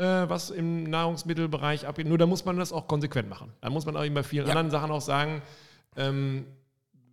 was 0.03 0.49
im 0.49 0.83
Nahrungsmittelbereich 0.83 1.85
abgeht. 1.87 2.07
Nur 2.07 2.17
da 2.17 2.25
muss 2.25 2.45
man 2.45 2.57
das 2.57 2.71
auch 2.71 2.87
konsequent 2.87 3.29
machen. 3.29 3.51
Da 3.61 3.69
muss 3.69 3.85
man 3.85 3.95
auch 3.97 4.07
bei 4.09 4.23
vielen 4.23 4.45
Ja. 4.47 4.51
anderen 4.53 4.71
Sachen 4.71 4.91
auch 4.91 5.01
sagen, 5.01 5.41
ähm, 5.95 6.45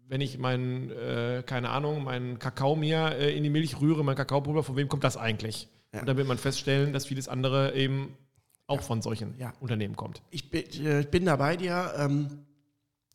wenn 0.08 0.20
ich 0.20 0.38
meinen, 0.38 0.90
äh, 0.92 1.42
keine 1.44 1.70
Ahnung, 1.70 2.04
meinen 2.04 2.38
Kakao 2.38 2.76
mir 2.76 3.12
äh, 3.18 3.36
in 3.36 3.42
die 3.42 3.50
Milch 3.50 3.80
rühre, 3.80 4.04
mein 4.04 4.14
Kakaopulver, 4.16 4.62
von 4.62 4.76
wem 4.76 4.88
kommt 4.88 5.02
das 5.04 5.16
eigentlich? 5.16 5.68
Ja. 5.92 6.00
Und 6.00 6.08
dann 6.08 6.16
wird 6.16 6.28
man 6.28 6.38
feststellen, 6.38 6.92
dass 6.92 7.06
vieles 7.06 7.28
andere 7.28 7.74
eben 7.74 8.16
auch 8.68 8.82
von 8.82 9.02
solchen 9.02 9.34
Ja. 9.38 9.52
Unternehmen 9.60 9.96
kommt. 9.96 10.22
Ich 10.30 10.50
bin, 10.50 10.64
äh, 10.84 11.00
ich 11.00 11.08
bin 11.10 11.24
da 11.24 11.36
bei 11.36 11.56
dir. 11.56 11.92
Ähm, 11.98 12.44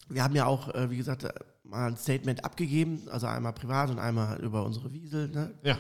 wir 0.10 0.24
haben 0.24 0.36
ja 0.36 0.46
auch, 0.48 0.74
äh, 0.76 0.90
wie 0.90 0.98
gesagt, 0.98 1.24
äh, 1.24 1.34
mal 1.64 1.88
ein 1.88 1.96
Statement 1.98 2.44
abgegeben, 2.44 3.04
also 3.10 3.28
einmal 3.28 3.54
privat 3.54 3.90
und 3.90 4.00
einmal 4.00 4.40
über 4.42 4.66
unsere 4.66 4.92
Wiesel, 4.92 5.30
ne, 5.30 5.52
Ja. 5.64 5.78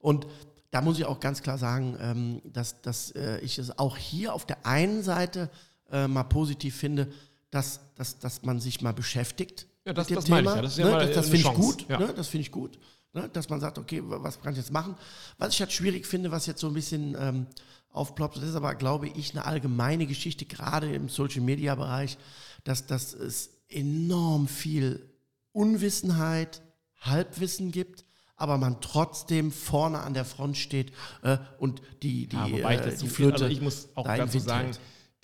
Und 0.00 0.26
da 0.70 0.80
muss 0.82 0.98
ich 0.98 1.04
auch 1.04 1.20
ganz 1.20 1.42
klar 1.42 1.58
sagen, 1.58 1.96
ähm, 2.00 2.42
dass, 2.52 2.80
dass 2.82 3.10
äh, 3.12 3.38
ich 3.40 3.58
es 3.58 3.76
auch 3.78 3.96
hier 3.96 4.34
auf 4.34 4.46
der 4.46 4.64
einen 4.66 5.02
Seite 5.02 5.50
äh, 5.90 6.06
mal 6.06 6.22
positiv 6.24 6.76
finde, 6.76 7.10
dass, 7.50 7.80
dass, 7.96 8.18
dass 8.18 8.42
man 8.42 8.60
sich 8.60 8.80
mal 8.80 8.92
beschäftigt. 8.92 9.66
Ja, 9.84 9.92
das- 9.92 10.08
mit 10.08 10.10
dem 10.10 10.14
das 10.16 10.24
Thema, 10.26 10.56
ja. 10.56 10.62
Das 10.62 10.76
ne? 10.76 10.84
das, 10.84 11.14
das 11.14 11.24
finde 11.28 11.36
ich 11.48 11.54
gut. 11.54 11.88
Ja. 11.88 11.98
Ne? 11.98 12.14
Das 12.14 12.28
finde 12.28 12.42
ich 12.42 12.52
gut. 12.52 12.78
Ne? 13.12 13.28
Dass 13.32 13.48
man 13.48 13.58
sagt, 13.60 13.78
okay, 13.78 14.00
wa- 14.04 14.22
was 14.22 14.40
kann 14.40 14.52
ich 14.52 14.58
jetzt 14.58 14.72
machen? 14.72 14.94
Was 15.38 15.54
ich 15.54 15.60
halt 15.60 15.72
schwierig 15.72 16.06
finde, 16.06 16.30
was 16.30 16.46
jetzt 16.46 16.60
so 16.60 16.68
ein 16.68 16.74
bisschen 16.74 17.16
ähm, 17.18 17.46
aufploppt, 17.90 18.36
das 18.36 18.44
ist 18.44 18.54
aber, 18.54 18.76
glaube 18.76 19.08
ich, 19.08 19.32
eine 19.32 19.44
allgemeine 19.46 20.06
Geschichte, 20.06 20.44
gerade 20.44 20.94
im 20.94 21.08
Social-Media-Bereich, 21.08 22.18
dass, 22.62 22.86
dass 22.86 23.12
es 23.14 23.50
enorm 23.68 24.46
viel 24.46 25.10
Unwissenheit, 25.52 26.62
Halbwissen 27.00 27.72
gibt, 27.72 28.04
aber 28.40 28.58
man 28.58 28.80
trotzdem 28.80 29.52
vorne 29.52 30.00
an 30.00 30.14
der 30.14 30.24
Front 30.24 30.56
steht 30.56 30.92
äh, 31.22 31.38
und 31.58 31.82
die, 32.02 32.26
die, 32.26 32.36
Ja, 32.36 32.50
wobei 32.50 32.74
ich 32.74 32.80
äh, 32.80 32.84
das 32.84 33.00
die 33.00 33.08
viel, 33.08 33.26
also 33.32 33.44
Flöte 33.44 33.52
ich 33.52 33.60
muss 33.60 33.88
auch 33.94 34.06
dazu 34.06 34.38
sagen, 34.38 34.70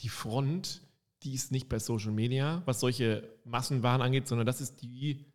die 0.01 0.09
Front, 0.09 0.83
die 1.23 1.35
ist 1.35 1.51
nicht 1.51 1.69
bei 1.69 1.79
Social 1.79 2.13
Media, 2.13 2.63
was 2.67 2.81
solche 2.81 3.29
Massenwaren 3.45 4.03
angeht, 4.03 4.29
sondern 4.29 4.47
das 4.47 4.61
ist 4.61 4.83
die 4.83 5.27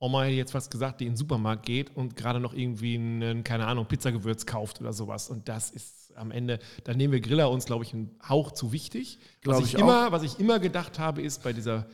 Oma 0.00 0.22
hätte 0.22 0.34
jetzt 0.34 0.52
fast 0.52 0.70
gesagt, 0.70 1.00
die 1.00 1.06
in 1.06 1.12
den 1.12 1.16
Supermarkt 1.16 1.66
geht 1.66 1.96
und 1.96 2.14
gerade 2.14 2.38
noch 2.38 2.54
irgendwie 2.54 2.94
einen, 2.94 3.42
keine 3.42 3.66
Ahnung, 3.66 3.86
Pizzagewürz 3.86 4.46
kauft 4.46 4.80
oder 4.80 4.92
sowas. 4.92 5.28
Und 5.28 5.48
das 5.48 5.70
ist 5.70 6.16
am 6.16 6.30
Ende, 6.30 6.60
da 6.84 6.94
nehmen 6.94 7.12
wir 7.12 7.20
Griller 7.20 7.50
uns, 7.50 7.64
glaube 7.64 7.84
ich, 7.84 7.92
einen 7.92 8.16
Hauch 8.28 8.52
zu 8.52 8.72
wichtig. 8.72 9.18
Glaub 9.40 9.56
was 9.56 9.66
ich, 9.66 9.74
ich 9.74 9.80
immer, 9.80 10.12
was 10.12 10.22
ich 10.22 10.38
immer 10.38 10.60
gedacht 10.60 11.00
habe, 11.00 11.22
ist 11.22 11.42
bei 11.42 11.52
dieser 11.52 11.86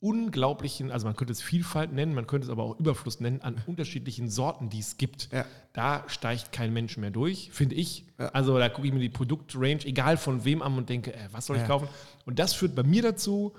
unglaublichen, 0.00 0.90
also 0.90 1.06
man 1.06 1.14
könnte 1.14 1.32
es 1.32 1.42
Vielfalt 1.42 1.92
nennen, 1.92 2.14
man 2.14 2.26
könnte 2.26 2.46
es 2.46 2.50
aber 2.50 2.62
auch 2.64 2.78
Überfluss 2.80 3.20
nennen 3.20 3.40
an 3.42 3.56
unterschiedlichen 3.66 4.28
Sorten, 4.30 4.70
die 4.70 4.78
es 4.80 4.96
gibt. 4.96 5.28
Ja. 5.32 5.44
Da 5.72 6.04
steigt 6.08 6.52
kein 6.52 6.72
Mensch 6.72 6.96
mehr 6.96 7.10
durch, 7.10 7.50
finde 7.52 7.74
ich. 7.74 8.06
Ja. 8.18 8.28
Also 8.30 8.58
da 8.58 8.68
gucke 8.68 8.86
ich 8.86 8.92
mir 8.94 9.00
die 9.00 9.08
Produktrange, 9.10 9.84
egal 9.84 10.16
von 10.16 10.44
wem 10.44 10.62
an 10.62 10.76
und 10.78 10.88
denke, 10.88 11.12
äh, 11.14 11.28
was 11.32 11.46
soll 11.46 11.56
ich 11.56 11.62
Ja. 11.62 11.68
kaufen? 11.68 11.88
Und 12.24 12.38
das 12.38 12.54
führt 12.54 12.74
bei 12.74 12.82
mir 12.82 13.02
dazu, 13.02 13.52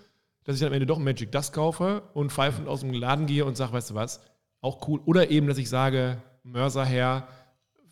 dass 0.44 0.56
ich 0.56 0.60
dann 0.62 0.70
am 0.70 0.74
Ende 0.74 0.88
doch 0.88 0.98
Magic 0.98 1.32
Dust 1.32 1.54
kaufe 1.54 2.02
und 2.16 2.32
pfeifend 2.32 2.68
aus 2.68 2.80
dem 2.82 2.92
Laden 2.92 3.28
gehe 3.28 3.46
und 3.46 3.56
sage, 3.56 3.74
weißt 3.74 3.92
du 3.92 3.94
was, 3.96 4.22
auch 4.62 4.88
cool. 4.88 5.00
Oder 5.06 5.30
eben, 5.30 5.48
dass 5.48 5.60
ich 5.60 5.70
sage, 5.70 6.18
Mörser 6.44 6.86
her, 6.86 7.28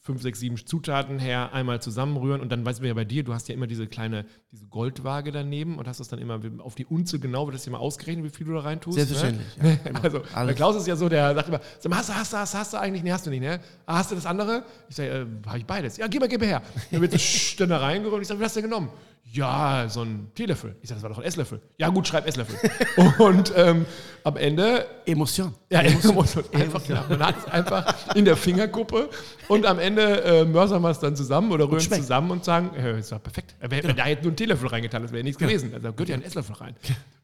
fünf, 0.09 0.23
sechs, 0.23 0.39
sieben 0.39 0.57
Zutaten 0.57 1.19
her, 1.19 1.53
einmal 1.53 1.83
zusammenrühren 1.83 2.41
und 2.41 2.51
dann 2.51 2.65
weißt 2.65 2.81
du 2.81 2.87
ja 2.87 2.95
bei 2.95 3.05
dir, 3.05 3.23
du 3.23 3.31
hast 3.31 3.47
ja 3.47 3.53
immer 3.53 3.67
diese 3.67 3.85
kleine, 3.85 4.25
diese 4.51 4.65
Goldwaage 4.65 5.31
daneben 5.31 5.77
und 5.77 5.87
hast 5.87 5.99
das 5.99 6.07
dann 6.07 6.17
immer 6.17 6.41
auf 6.63 6.73
die 6.73 6.87
Unze 6.87 7.19
genau, 7.19 7.45
wird 7.45 7.55
das 7.55 7.67
immer 7.67 7.79
ausgerechnet, 7.79 8.25
wie 8.25 8.35
viel 8.35 8.47
du 8.47 8.53
da 8.53 8.61
rein 8.61 8.81
tust. 8.81 8.95
Selbstverständlich, 8.95 9.45
Ne? 9.61 9.79
ja, 9.85 10.01
also, 10.01 10.19
der. 10.19 10.53
Klaus 10.55 10.75
ist 10.77 10.87
ja 10.87 10.95
so, 10.95 11.09
der 11.09 11.35
sagt 11.35 11.49
immer, 11.49 11.61
sag 11.77 11.91
mal, 11.91 11.97
hast 11.97 12.09
du, 12.09 12.13
hast 12.15 12.33
du, 12.33 12.37
hast 12.37 12.53
du, 12.55 12.57
hast 12.57 12.73
du 12.73 12.77
eigentlich? 12.79 13.03
Nee, 13.03 13.11
hast 13.11 13.27
du 13.27 13.29
nicht, 13.29 13.41
ne? 13.41 13.59
Ah, 13.85 13.97
hast 13.99 14.09
du 14.09 14.15
das 14.15 14.25
andere? 14.25 14.63
Ich 14.89 14.95
sage, 14.95 15.09
äh, 15.09 15.47
habe 15.47 15.59
ich 15.59 15.65
beides. 15.67 15.97
Ja, 15.97 16.07
gib 16.07 16.21
mal, 16.21 16.27
gib 16.27 16.41
mal 16.41 16.47
her. 16.47 16.63
Dann 16.89 17.01
wird 17.01 17.11
so 17.19 17.55
dann 17.59 17.69
da 17.69 17.77
reingerührt 17.77 18.15
und 18.15 18.21
ich 18.23 18.27
sage, 18.27 18.39
wie 18.39 18.45
hast 18.45 18.55
du 18.55 18.61
denn 18.61 18.69
genommen? 18.71 18.89
Ja, 19.31 19.85
so 19.89 20.01
ein 20.01 20.31
Teelöffel. 20.33 20.75
Ich 20.81 20.89
sage, 20.89 20.97
das 20.97 21.03
war 21.03 21.09
doch 21.09 21.19
ein 21.19 21.23
Esslöffel. 21.23 21.61
Ja, 21.77 21.89
gut, 21.89 22.07
schreib 22.07 22.27
Esslöffel. 22.27 22.57
und 23.19 23.53
ähm, 23.55 23.85
am 24.23 24.37
Ende 24.37 24.85
Emotion. 25.05 25.53
ja, 25.69 25.81
Emotion. 25.81 26.43
Einfach, 26.51 26.85
ja, 26.87 27.05
man 27.07 27.19
hat 27.19 27.35
es 27.37 27.45
einfach 27.45 28.15
in 28.15 28.25
der 28.25 28.35
Fingerkuppe 28.35 29.09
und 29.47 29.65
am 29.65 29.77
Ende 29.77 30.23
äh, 30.23 30.45
mörsern 30.45 30.81
wir 30.81 30.89
es 30.89 30.99
dann 30.99 31.15
zusammen 31.15 31.51
oder 31.51 31.65
rühren 31.65 31.77
es 31.77 31.89
zusammen 31.89 32.31
und 32.31 32.43
sagen, 32.43 32.75
äh, 32.75 32.99
ist 32.99 33.11
doch 33.11 33.21
perfekt. 33.21 33.55
Wenn 33.59 33.83
wenn 33.83 33.95
da 33.95 34.07
jetzt 34.07 34.23
nur 34.23 34.33
ein 34.33 34.35
Teelöffel 34.35 34.67
reingetan, 34.67 35.03
das 35.03 35.11
wäre 35.11 35.23
nichts 35.23 35.37
gewesen. 35.37 35.73
Also 35.73 35.87
da 35.87 35.91
gehört 35.91 36.09
ja 36.09 36.15
ein 36.15 36.23
Esslöffel 36.23 36.55
rein. 36.55 36.75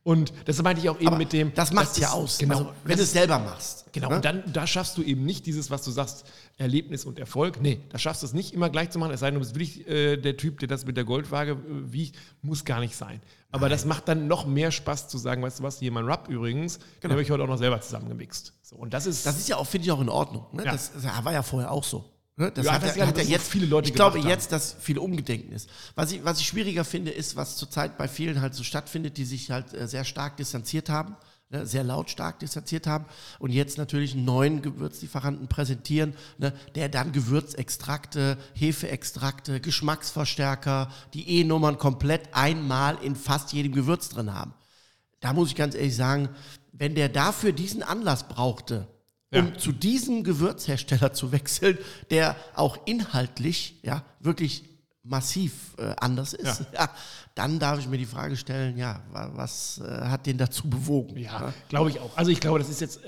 Und 0.06 0.34
das 0.46 0.62
meinte 0.62 0.84
ich 0.84 0.88
auch 0.88 1.00
eben 1.00 1.08
Aber 1.08 1.18
mit 1.18 1.34
dem. 1.34 1.52
das 1.56 1.74
macht 1.74 1.98
ja 1.98 2.12
aus. 2.12 2.38
Genau. 2.38 2.60
Also, 2.60 2.74
wenn 2.84 2.96
du 2.96 3.02
es 3.02 3.12
selber 3.12 3.40
machst. 3.40 3.86
Genau, 3.92 4.10
ne? 4.10 4.18
und 4.18 4.26
dann 4.26 4.44
da 4.54 4.68
schaffst 4.68 4.96
du 5.00 5.02
eben 5.02 5.26
nicht 5.26 5.48
dieses, 5.48 5.72
was 5.72 5.82
du 5.82 5.90
sagst, 5.90 6.26
Erlebnis 6.58 7.06
und 7.06 7.18
Erfolg. 7.18 7.60
Nee, 7.60 7.80
da 7.90 7.98
schaffst 7.98 8.22
du 8.22 8.28
es 8.28 8.34
nicht 8.34 8.54
immer 8.54 8.70
gleich 8.70 8.92
zu 8.92 9.00
machen, 9.00 9.14
es 9.14 9.22
sei 9.22 9.32
denn, 9.32 9.36
du 9.36 9.40
bist 9.40 9.56
wirklich 9.56 9.88
äh, 9.88 10.18
der 10.18 10.38
Typ, 10.38 10.60
der 10.60 10.68
das 10.68 10.86
mit 10.86 10.96
der 10.96 11.06
Goldwaage 11.06 11.54
äh, 11.54 11.58
wiegt, 11.92 12.20
muss 12.44 12.64
gar 12.66 12.82
nicht 12.82 12.96
sein. 12.96 13.20
Aber 13.50 13.68
das 13.68 13.86
macht 13.86 14.08
dann 14.08 14.28
noch 14.28 14.46
mehr 14.46 14.70
Spaß 14.70 15.08
zu 15.08 15.18
sagen, 15.18 15.42
weißt 15.42 15.60
du 15.60 15.64
was, 15.64 15.80
hier 15.80 15.92
mein 15.92 16.06
Rub 16.06 16.28
übrigens, 16.30 16.78
den 17.02 17.10
habe 17.10 17.24
ich 17.24 17.32
heute 17.32 17.42
auch 17.42 17.48
noch 17.48 17.58
selber 17.58 17.82
zusammengemixt. 17.82 18.54
So, 18.62 18.76
und 18.76 18.94
das 18.94 19.08
ist, 19.08 19.24
Genau. 19.24 19.34
Das 19.34 19.42
ist 19.42 19.50
ja 19.50 19.58
auch, 19.58 19.66
finde 19.66 19.86
ich, 19.86 19.92
auch 19.92 20.02
in 20.02 20.10
Ordnung. 20.10 20.46
Ne? 20.52 20.66
Ja. 20.66 20.74
Das, 20.74 20.92
das 20.94 21.04
war 21.26 21.34
ja 21.34 21.42
vorher 21.42 21.72
auch 21.72 21.84
so. 21.84 22.06
Ne? 22.38 22.52
Das 22.52 22.66
Ja, 22.66 22.74
hat, 22.74 22.84
ich 22.84 22.90
weiß 22.90 22.96
ja- 22.98 23.08
hat 23.08 23.18
ja 23.18 23.24
jetzt 23.24 23.48
viele 23.50 23.66
Leute 23.66 23.88
Ich 23.90 23.96
glaube 23.96 24.20
jetzt, 24.20 24.52
dass 24.52 24.76
viel 24.80 24.98
Umgedenken 24.98 25.54
ist. 25.54 25.70
Was 25.96 26.12
ich, 26.12 26.24
was 26.26 26.40
ich 26.40 26.48
schwieriger 26.48 26.84
finde, 26.84 27.12
ist, 27.12 27.36
was 27.36 27.56
zurzeit 27.56 27.98
bei 27.98 28.08
vielen 28.08 28.42
halt 28.42 28.54
so 28.54 28.64
stattfindet, 28.64 29.18
die 29.18 29.26
sich 29.26 29.52
halt 29.52 29.74
äh, 29.74 29.88
sehr 29.88 30.04
stark 30.04 30.36
distanziert 30.36 30.90
haben, 30.90 31.16
ne? 31.50 31.66
sehr 31.66 31.86
lautstark 31.86 32.40
distanziert 32.40 32.88
haben 32.88 33.06
und 33.40 33.52
jetzt 33.52 33.78
natürlich 33.78 34.14
einen 34.16 34.26
neuen 34.26 34.62
Gewürzlieferanten 34.62 35.48
präsentieren, 35.48 36.14
ne? 36.38 36.52
der 36.76 36.90
dann 36.90 37.14
Gewürzextrakte, 37.14 38.38
Hefeextrakte, 38.54 39.62
Geschmacksverstärker, 39.62 40.92
die 41.14 41.40
E-Nummern 41.40 41.78
komplett 41.78 42.34
einmal 42.34 42.98
in 43.02 43.16
fast 43.16 43.54
jedem 43.54 43.72
Gewürz 43.72 44.10
drin 44.10 44.34
haben. 44.34 44.54
Da 45.22 45.32
muss 45.32 45.50
ich 45.50 45.56
ganz 45.56 45.74
ehrlich 45.74 45.96
sagen, 45.96 46.28
wenn 46.74 46.96
der 46.96 47.08
dafür 47.08 47.54
diesen 47.54 47.82
Anlass 47.82 48.28
brauchte, 48.28 48.90
um 49.36 49.48
Ja. 49.54 49.58
zu 49.58 49.72
diesem 49.72 50.24
Gewürzhersteller 50.24 51.14
zu 51.14 51.32
wechseln, 51.32 51.78
der 52.10 52.36
auch 52.56 52.78
inhaltlich 52.86 53.80
ja 53.84 54.04
wirklich 54.20 54.64
massiv 55.04 55.76
äh, 55.78 55.94
anders 55.98 56.34
ist, 56.34 56.66
ja. 56.74 56.90
dann 57.36 57.60
darf 57.60 57.78
ich 57.80 57.88
mir 57.88 57.98
die 58.00 58.06
Frage 58.08 58.36
stellen, 58.36 58.76
ja, 58.78 59.02
wa- 59.12 59.32
was 59.36 59.80
äh, 59.80 59.84
hat 60.06 60.26
den 60.26 60.38
dazu 60.40 60.68
bewogen? 60.68 61.18
Ja, 61.18 61.54
glaube 61.70 61.92
ich 61.92 62.00
auch. 62.00 62.18
Also 62.18 62.32
ich 62.32 62.40
glaube, 62.40 62.58
das 62.58 62.70
ist 62.70 62.82
jetzt, 62.82 63.00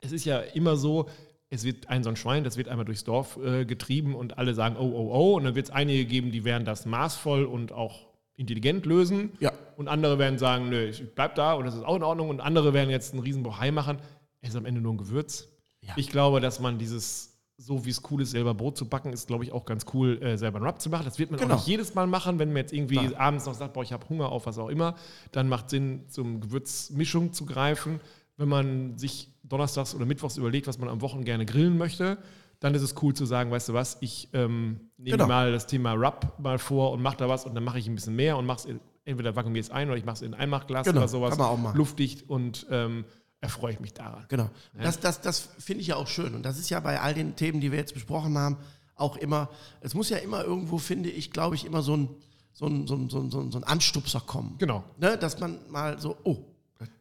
es 0.00 0.12
ist 0.12 0.26
ja 0.26 0.40
immer 0.40 0.76
so, 0.76 1.08
es 1.48 1.64
wird 1.64 1.88
ein 1.88 2.02
so 2.04 2.10
ein 2.10 2.16
Schwein, 2.16 2.44
das 2.44 2.58
wird 2.58 2.68
einmal 2.68 2.84
durchs 2.84 3.04
Dorf 3.04 3.38
äh, 3.42 3.64
getrieben 3.64 4.14
und 4.14 4.36
alle 4.36 4.52
sagen, 4.52 4.76
oh, 4.78 4.82
oh, 4.84 5.10
oh. 5.14 5.36
Und 5.36 5.44
dann 5.44 5.54
wird 5.54 5.66
es 5.66 5.70
einige 5.72 6.04
geben, 6.04 6.30
die 6.30 6.44
werden 6.44 6.64
das 6.66 6.84
maßvoll 6.84 7.44
und 7.44 7.72
auch 7.72 8.06
intelligent 8.34 8.84
lösen. 8.84 9.32
Ja. 9.40 9.50
Und 9.76 9.88
andere 9.88 10.18
werden 10.18 10.38
sagen, 10.38 10.68
nö, 10.68 10.84
ich 10.88 11.02
bleib 11.14 11.36
da 11.36 11.54
und 11.54 11.64
das 11.64 11.74
ist 11.74 11.84
auch 11.84 11.96
in 11.96 12.02
Ordnung. 12.02 12.28
Und 12.28 12.40
andere 12.40 12.74
werden 12.74 12.90
jetzt 12.90 13.14
einen 13.14 13.22
riesen 13.22 13.42
Bohai 13.42 13.70
machen. 13.70 13.98
Es 14.42 14.50
ist 14.50 14.56
am 14.56 14.66
Ende 14.66 14.82
nur 14.82 14.92
ein 14.92 14.98
Gewürz. 14.98 15.48
Ja. 15.86 15.94
Ich 15.96 16.08
glaube, 16.08 16.40
dass 16.40 16.60
man 16.60 16.78
dieses, 16.78 17.32
so 17.58 17.84
wie 17.86 17.90
es 17.90 18.02
cool 18.10 18.20
ist, 18.22 18.32
selber 18.32 18.54
Brot 18.54 18.76
zu 18.76 18.86
backen, 18.88 19.12
ist, 19.12 19.26
glaube 19.28 19.44
ich, 19.44 19.52
auch 19.52 19.64
ganz 19.64 19.86
cool, 19.94 20.20
äh, 20.22 20.36
selber 20.36 20.58
einen 20.58 20.66
Rub 20.66 20.80
zu 20.80 20.90
machen. 20.90 21.04
Das 21.04 21.18
wird 21.18 21.30
man 21.30 21.40
Genau. 21.40 21.54
auch 21.54 21.58
nicht 21.58 21.66
jedes 21.68 21.94
Mal 21.94 22.06
machen, 22.06 22.38
wenn 22.38 22.48
man 22.48 22.58
jetzt 22.58 22.72
irgendwie 22.72 22.96
Klar. 23.06 23.20
abends 23.20 23.46
noch 23.46 23.54
sagt, 23.54 23.72
boah, 23.74 23.82
ich 23.82 23.92
habe 23.92 24.08
Hunger 24.08 24.30
auf 24.30 24.46
was 24.46 24.58
auch 24.58 24.68
immer, 24.68 24.94
dann 25.32 25.48
macht 25.48 25.70
Sinn, 25.70 26.04
zum 26.08 26.40
Gewürzmischung 26.40 27.32
zu 27.32 27.46
greifen. 27.46 28.00
Wenn 28.36 28.48
man 28.48 28.98
sich 28.98 29.30
donnerstags 29.44 29.94
oder 29.94 30.04
mittwochs 30.04 30.36
überlegt, 30.36 30.66
was 30.66 30.78
man 30.78 30.88
am 30.88 31.00
Wochen 31.00 31.24
gerne 31.24 31.46
grillen 31.46 31.78
möchte, 31.78 32.18
dann 32.60 32.74
ist 32.74 32.82
es 32.82 32.94
cool 33.02 33.14
zu 33.14 33.24
sagen, 33.26 33.50
weißt 33.50 33.68
du 33.68 33.72
was, 33.74 33.98
ich 34.00 34.28
ähm, 34.32 34.80
nehme 34.98 35.16
Genau. 35.18 35.28
mal 35.28 35.52
das 35.52 35.66
Thema 35.66 35.92
Rub 35.92 36.38
mal 36.38 36.58
vor 36.58 36.92
und 36.92 37.00
mache 37.02 37.16
da 37.18 37.28
was 37.28 37.46
und 37.46 37.54
dann 37.54 37.64
mache 37.64 37.78
ich 37.78 37.86
ein 37.86 37.94
bisschen 37.94 38.16
mehr 38.16 38.36
und 38.36 38.44
mache 38.46 38.68
es 38.68 38.76
entweder 39.04 39.36
vakuumiere 39.36 39.60
es 39.62 39.70
ein 39.70 39.88
oder 39.88 39.96
ich 39.98 40.04
mache 40.04 40.16
es 40.16 40.22
in 40.22 40.34
ein 40.34 40.40
Einmachglas 40.40 40.86
Genau, 40.86 40.98
oder 41.00 41.08
sowas, 41.08 41.38
luftdicht 41.74 42.28
und 42.28 42.66
ähm, 42.70 43.04
erfreue 43.40 43.72
ich 43.72 43.80
mich 43.80 43.92
daran. 43.92 44.24
Genau. 44.28 44.50
Das, 44.74 45.00
das, 45.00 45.20
das 45.20 45.48
finde 45.58 45.82
ich 45.82 45.88
ja 45.88 45.96
auch 45.96 46.08
schön. 46.08 46.34
Und 46.34 46.42
das 46.42 46.58
ist 46.58 46.70
ja 46.70 46.80
bei 46.80 47.00
all 47.00 47.14
den 47.14 47.36
Themen, 47.36 47.60
die 47.60 47.70
wir 47.70 47.78
jetzt 47.78 47.94
besprochen 47.94 48.36
haben, 48.38 48.56
auch 48.94 49.16
immer, 49.16 49.50
es 49.80 49.94
muss 49.94 50.08
ja 50.08 50.16
immer 50.18 50.42
irgendwo, 50.42 50.78
finde 50.78 51.10
ich, 51.10 51.30
glaube 51.30 51.54
ich, 51.54 51.64
immer 51.64 51.82
so 51.82 51.96
ein, 51.96 52.08
so 52.52 52.66
ein, 52.66 52.86
so 52.86 52.96
ein, 52.96 53.10
so 53.10 53.20
ein, 53.20 53.50
so 53.50 53.58
ein 53.58 53.64
Anstupser 53.64 54.20
kommen. 54.20 54.56
Genau. 54.58 54.84
Ne? 54.98 55.18
Dass 55.18 55.38
man 55.38 55.58
mal 55.68 56.00
so, 56.00 56.16
oh, 56.24 56.38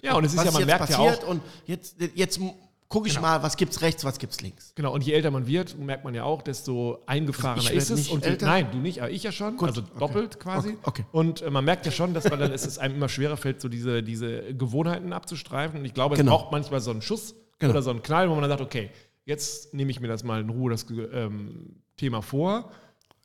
Ja, 0.01 0.15
und 0.15 0.25
es 0.25 0.33
ist 0.33 0.43
ja, 0.43 0.51
man 0.51 0.65
merkt 0.65 0.89
ja 0.89 0.97
passiert 0.97 1.23
auch, 1.23 1.29
und 1.29 1.41
jetzt, 1.65 1.95
jetzt 2.13 2.39
gucke 2.87 3.07
ich 3.07 3.15
Genau. 3.15 3.27
mal, 3.27 3.43
was 3.43 3.57
gibt's 3.57 3.81
rechts, 3.81 4.03
was 4.05 4.19
gibt's 4.19 4.41
links. 4.41 4.71
Genau, 4.75 4.93
und 4.93 5.03
je 5.03 5.13
älter 5.13 5.31
man 5.31 5.47
wird, 5.47 5.77
merkt 5.77 6.03
man 6.03 6.13
ja 6.13 6.23
auch, 6.23 6.41
desto 6.41 6.99
eingefahrener 7.07 7.71
ist 7.71 7.89
es. 7.89 8.09
Und 8.09 8.25
älter? 8.25 8.45
nein, 8.45 8.67
du 8.71 8.77
nicht, 8.77 9.01
aber 9.01 9.11
ich 9.11 9.23
ja 9.23 9.31
schon. 9.31 9.57
Gut, 9.57 9.69
also 9.69 9.81
okay. 9.81 9.99
doppelt 9.99 10.39
quasi. 10.39 10.69
Okay, 10.83 11.01
okay. 11.01 11.05
Und 11.11 11.41
äh, 11.41 11.49
man 11.49 11.65
merkt 11.65 11.85
ja 11.85 11.91
schon, 11.91 12.13
dass 12.13 12.29
man 12.29 12.39
dann 12.39 12.51
es 12.51 12.65
ist 12.65 12.77
einem 12.77 12.95
immer 12.95 13.09
schwerer 13.09 13.37
fällt, 13.37 13.59
so 13.61 13.69
diese, 13.69 14.03
diese 14.03 14.53
Gewohnheiten 14.53 15.13
abzustreifen. 15.13 15.79
Und 15.79 15.85
ich 15.85 15.93
glaube, 15.93 16.15
es 16.15 16.19
Genau. 16.19 16.37
braucht 16.37 16.51
manchmal 16.51 16.79
so 16.79 16.91
einen 16.91 17.01
Schuss 17.01 17.35
Genau. 17.59 17.71
oder 17.71 17.81
so 17.81 17.89
einen 17.89 18.03
Knall, 18.03 18.29
wo 18.29 18.33
man 18.33 18.41
dann 18.41 18.51
sagt, 18.51 18.61
okay, 18.61 18.89
jetzt 19.25 19.73
nehme 19.73 19.89
ich 19.91 19.99
mir 19.99 20.07
das 20.07 20.23
mal 20.23 20.41
in 20.41 20.49
Ruhe, 20.49 20.69
das 20.71 20.85
ähm, 21.13 21.77
Thema 21.97 22.21
vor. 22.21 22.69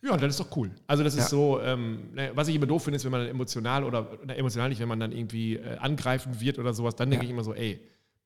Ja, 0.02 0.16
dann 0.16 0.30
ist 0.30 0.40
doch 0.40 0.56
cool. 0.56 0.70
Also 0.86 1.04
das 1.04 1.12
ist 1.14 1.24
Ja. 1.24 1.28
so, 1.28 1.60
ähm, 1.60 2.08
was 2.34 2.48
ich 2.48 2.54
immer 2.54 2.64
doof 2.66 2.84
finde, 2.84 2.96
ist, 2.96 3.04
wenn 3.04 3.10
man 3.12 3.20
dann 3.20 3.28
emotional 3.30 3.84
oder 3.84 4.08
na, 4.24 4.34
emotional 4.34 4.70
nicht, 4.70 4.80
wenn 4.80 4.88
man 4.88 4.98
dann 5.00 5.12
irgendwie 5.12 5.56
äh, 5.56 5.76
angreifen 5.76 6.40
wird 6.40 6.58
oder 6.58 6.72
sowas, 6.72 6.96
dann 6.96 7.10
denke 7.10 7.26
Ja. 7.26 7.28
ich 7.28 7.34
immer 7.34 7.44
so, 7.44 7.52
ey, 7.52 7.80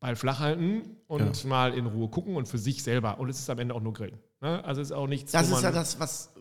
Ball 0.05 0.17
flach 0.17 0.39
halten 0.39 0.99
und 1.07 1.19
Genau. 1.19 1.49
mal 1.49 1.73
in 1.73 1.87
Ruhe 1.87 2.11
gucken 2.11 2.37
und 2.37 2.47
für 2.47 2.59
sich 2.59 2.83
selber. 2.83 3.19
Und 3.19 3.31
es 3.31 3.39
ist 3.39 3.49
am 3.49 3.59
Ende 3.59 3.75
auch 3.75 3.81
nur 3.81 3.95
Grillen. 3.95 4.19
Ne? 4.43 4.63
Also 4.63 4.83
es 4.83 4.89
ist 4.89 4.93
auch 4.93 5.07
nichts, 5.07 5.33
Das 5.33 5.49
ist 5.49 5.63
ja 5.63 5.73
das, 5.73 5.99
was, 5.99 6.35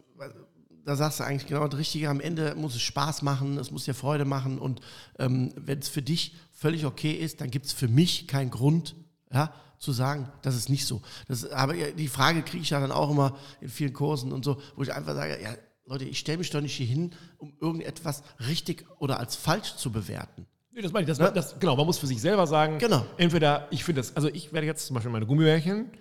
da 0.84 0.98
sagst 0.98 1.22
du 1.22 1.24
eigentlich 1.24 1.48
genau 1.48 1.66
das 1.70 1.80
Richtige. 1.80 2.10
Am 2.10 2.20
Ende 2.20 2.56
muss 2.56 2.76
es 2.76 2.82
Spaß 2.82 3.22
machen, 3.22 3.58
es 3.58 3.72
muss 3.72 3.86
dir 3.86 3.94
Freude 3.94 4.26
machen. 4.26 4.60
Und 4.60 4.82
ähm, 5.18 5.54
wenn 5.56 5.80
es 5.80 5.88
für 5.88 6.02
dich 6.02 6.36
völlig 6.52 6.86
okay 6.86 7.14
ist, 7.14 7.40
dann 7.40 7.50
gibt 7.52 7.68
es 7.68 7.72
für 7.72 7.88
mich 7.88 8.28
keinen 8.28 8.52
Grund, 8.52 8.98
ja, 9.32 9.54
zu 9.80 9.94
sagen, 9.94 10.30
das 10.42 10.58
ist 10.58 10.68
nicht 10.68 10.86
so. 10.86 11.02
Das, 11.30 11.50
aber 11.50 11.74
ja, 11.74 11.90
die 11.92 12.10
Frage 12.10 12.42
kriege 12.42 12.64
ich 12.64 12.72
ja 12.72 12.82
dann 12.82 12.92
auch 12.92 13.12
immer 13.12 13.38
in 13.62 13.70
vielen 13.70 13.94
Kursen 13.94 14.34
und 14.34 14.44
so, 14.44 14.62
wo 14.76 14.84
ich 14.84 14.94
einfach 14.94 15.16
sage, 15.16 15.42
ja, 15.42 15.52
Leute, 15.86 16.04
ich 16.04 16.20
stelle 16.20 16.38
mich 16.40 16.50
doch 16.50 16.60
nicht 16.60 16.76
hier 16.76 16.86
hin, 16.86 17.16
um 17.38 17.54
irgendetwas 17.62 18.24
richtig 18.46 18.86
oder 19.00 19.20
als 19.20 19.38
falsch 19.38 19.78
zu 19.78 19.90
bewerten. 19.90 20.48
Nee, 20.76 20.82
das 20.82 20.92
meine 20.92 21.10
ich. 21.10 21.18
Das, 21.18 21.34
das, 21.34 21.60
genau, 21.60 21.76
man 21.76 21.86
muss 21.86 21.98
für 22.00 22.08
sich 22.08 22.20
selber 22.22 22.48
sagen, 22.48 22.80
Genau. 22.80 23.06
entweder, 23.18 23.68
ich 23.70 23.84
finde 23.84 24.00
das, 24.02 24.16
also 24.16 24.28
ich 24.30 24.54
werde 24.54 24.66
jetzt 24.68 24.88
zum 24.88 24.96
Beispiel 24.96 25.12
meine 25.12 25.26
Gummibärchen, 25.26 25.92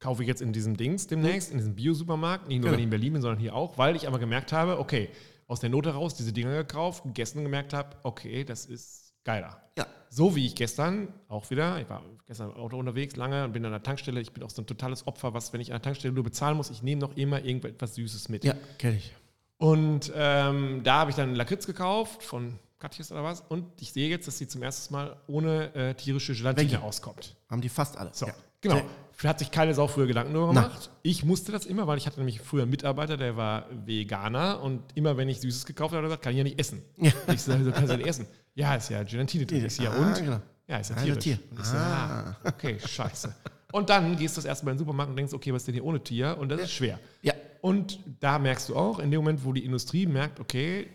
kaufe 0.00 0.22
ich 0.22 0.28
jetzt 0.28 0.42
in 0.42 0.52
diesem 0.52 0.76
Dings 0.76 1.06
demnächst, 1.06 1.50
in 1.50 1.58
diesem 1.58 1.74
Bio-Supermarkt, 1.74 2.46
nicht 2.48 2.60
nur 2.60 2.70
Genau. 2.70 2.82
in 2.82 2.90
Berlin 2.90 3.14
bin, 3.14 3.22
sondern 3.22 3.40
hier 3.40 3.54
auch, 3.54 3.78
weil 3.78 3.96
ich 3.96 4.06
aber 4.06 4.18
gemerkt 4.18 4.52
habe, 4.52 4.78
okay, 4.78 5.08
aus 5.46 5.60
der 5.60 5.70
Note 5.70 5.90
raus 5.94 6.14
diese 6.14 6.32
Dinger 6.32 6.52
gekauft, 6.56 7.04
gegessen 7.04 7.38
und 7.38 7.44
gemerkt 7.44 7.72
habe, 7.72 7.96
okay, 8.02 8.44
das 8.44 8.66
ist 8.66 9.14
geiler. 9.24 9.62
Ja. 9.78 9.86
So 10.10 10.36
wie 10.36 10.44
ich 10.46 10.54
gestern 10.54 11.08
auch 11.28 11.50
wieder, 11.50 11.80
ich 11.80 11.88
war 11.88 12.02
gestern 12.26 12.50
im 12.50 12.56
Auto 12.56 12.78
unterwegs 12.78 13.16
lange 13.16 13.44
und 13.44 13.52
bin 13.52 13.64
an 13.64 13.72
der 13.72 13.82
Tankstelle. 13.82 14.20
Ich 14.20 14.32
bin 14.32 14.42
auch 14.42 14.50
so 14.50 14.62
ein 14.62 14.66
totales 14.66 15.06
Opfer, 15.06 15.32
was, 15.34 15.52
wenn 15.52 15.60
ich 15.60 15.70
an 15.72 15.76
der 15.76 15.82
Tankstelle 15.82 16.12
nur 16.14 16.24
bezahlen 16.24 16.56
muss, 16.56 16.70
ich 16.70 16.82
nehme 16.82 17.00
noch 17.00 17.16
immer 17.16 17.42
irgendetwas 17.44 17.94
Süßes 17.94 18.28
mit. 18.28 18.44
Ja, 18.44 18.54
kenne 18.78 18.96
ich. 18.98 19.12
Und 19.56 20.12
ähm, 20.14 20.82
da 20.84 21.00
habe 21.00 21.10
ich 21.10 21.16
dann 21.16 21.34
Lakritz 21.34 21.66
gekauft 21.66 22.22
von 22.22 22.58
Katjes 22.78 23.10
oder 23.12 23.24
was. 23.24 23.42
Und 23.48 23.64
ich 23.80 23.92
sehe 23.92 24.08
jetzt, 24.08 24.26
dass 24.28 24.38
sie 24.38 24.46
zum 24.48 24.62
ersten 24.62 24.92
Mal 24.94 25.16
ohne 25.26 25.74
äh, 25.74 25.94
tierische 25.94 26.32
Gelatine 26.34 26.70
Welche? 26.72 26.82
auskommt. 26.82 27.36
Haben 27.50 27.60
die 27.60 27.68
fast 27.68 27.96
alle. 27.96 28.10
So, 28.12 28.26
Ja. 28.26 28.34
genau. 28.60 28.80
Hat 29.24 29.40
sich 29.40 29.50
keine 29.50 29.74
Sau 29.74 29.88
früher 29.88 30.06
Gedanken 30.06 30.32
darüber 30.32 30.48
gemacht. 30.52 30.90
Ich 31.02 31.24
musste 31.24 31.50
das 31.50 31.66
immer, 31.66 31.88
weil 31.88 31.98
ich 31.98 32.06
hatte 32.06 32.18
nämlich 32.20 32.40
früher 32.40 32.62
einen 32.62 32.70
Mitarbeiter, 32.70 33.16
der 33.16 33.36
war 33.36 33.66
Veganer 33.84 34.62
und 34.62 34.80
immer 34.94 35.16
wenn 35.16 35.28
ich 35.28 35.40
Süßes 35.40 35.66
gekauft 35.66 35.90
habe, 35.92 35.96
hat 35.98 36.02
er 36.04 36.08
gesagt, 36.08 36.22
kann 36.22 36.32
ich 36.32 36.38
ja 36.38 36.44
nicht 36.44 36.58
essen. 36.60 36.82
Ja. 36.98 37.10
Ich 37.34 37.42
sage, 37.42 37.64
so 37.64 37.72
kannst 37.72 37.88
du 37.88 37.92
ja 37.94 37.96
nicht 37.98 38.06
essen. 38.08 38.26
Ja, 38.54 38.76
ist 38.76 38.90
ja 38.90 39.02
Gelatine 39.02 39.44
drin. 39.46 39.64
Ich 39.66 39.78
ja, 39.78 39.90
Ah, 39.90 39.96
und? 40.08 40.14
genau. 40.22 40.40
Ja, 40.68 40.76
ist 40.78 40.90
ja 40.90 40.96
Ah, 40.96 41.02
tierisch. 41.02 41.24
Tier. 41.24 41.38
Und 41.50 41.58
ich 41.58 41.64
so, 41.66 41.76
ah, 41.76 42.36
okay, 42.44 42.78
scheiße. 42.78 43.34
Und 43.72 43.90
dann 43.90 44.16
gehst 44.16 44.36
du 44.36 44.38
das 44.38 44.44
erste 44.44 44.64
Mal 44.64 44.70
in 44.72 44.76
den 44.76 44.80
Supermarkt 44.86 45.10
und 45.10 45.16
denkst, 45.16 45.32
okay, 45.34 45.52
was 45.52 45.62
ist 45.62 45.66
denn 45.66 45.74
hier 45.74 45.84
ohne 45.84 46.00
Tier? 46.02 46.36
Und 46.38 46.48
das 46.50 46.60
ist 46.60 46.72
schwer. 46.72 47.00
Ja. 47.22 47.34
Und 47.60 47.98
da 48.20 48.38
merkst 48.38 48.68
du 48.68 48.76
auch, 48.76 49.00
in 49.00 49.10
dem 49.10 49.18
Moment, 49.20 49.44
wo 49.44 49.52
die 49.52 49.64
Industrie 49.64 50.06
merkt, 50.06 50.38
okay, 50.38 50.86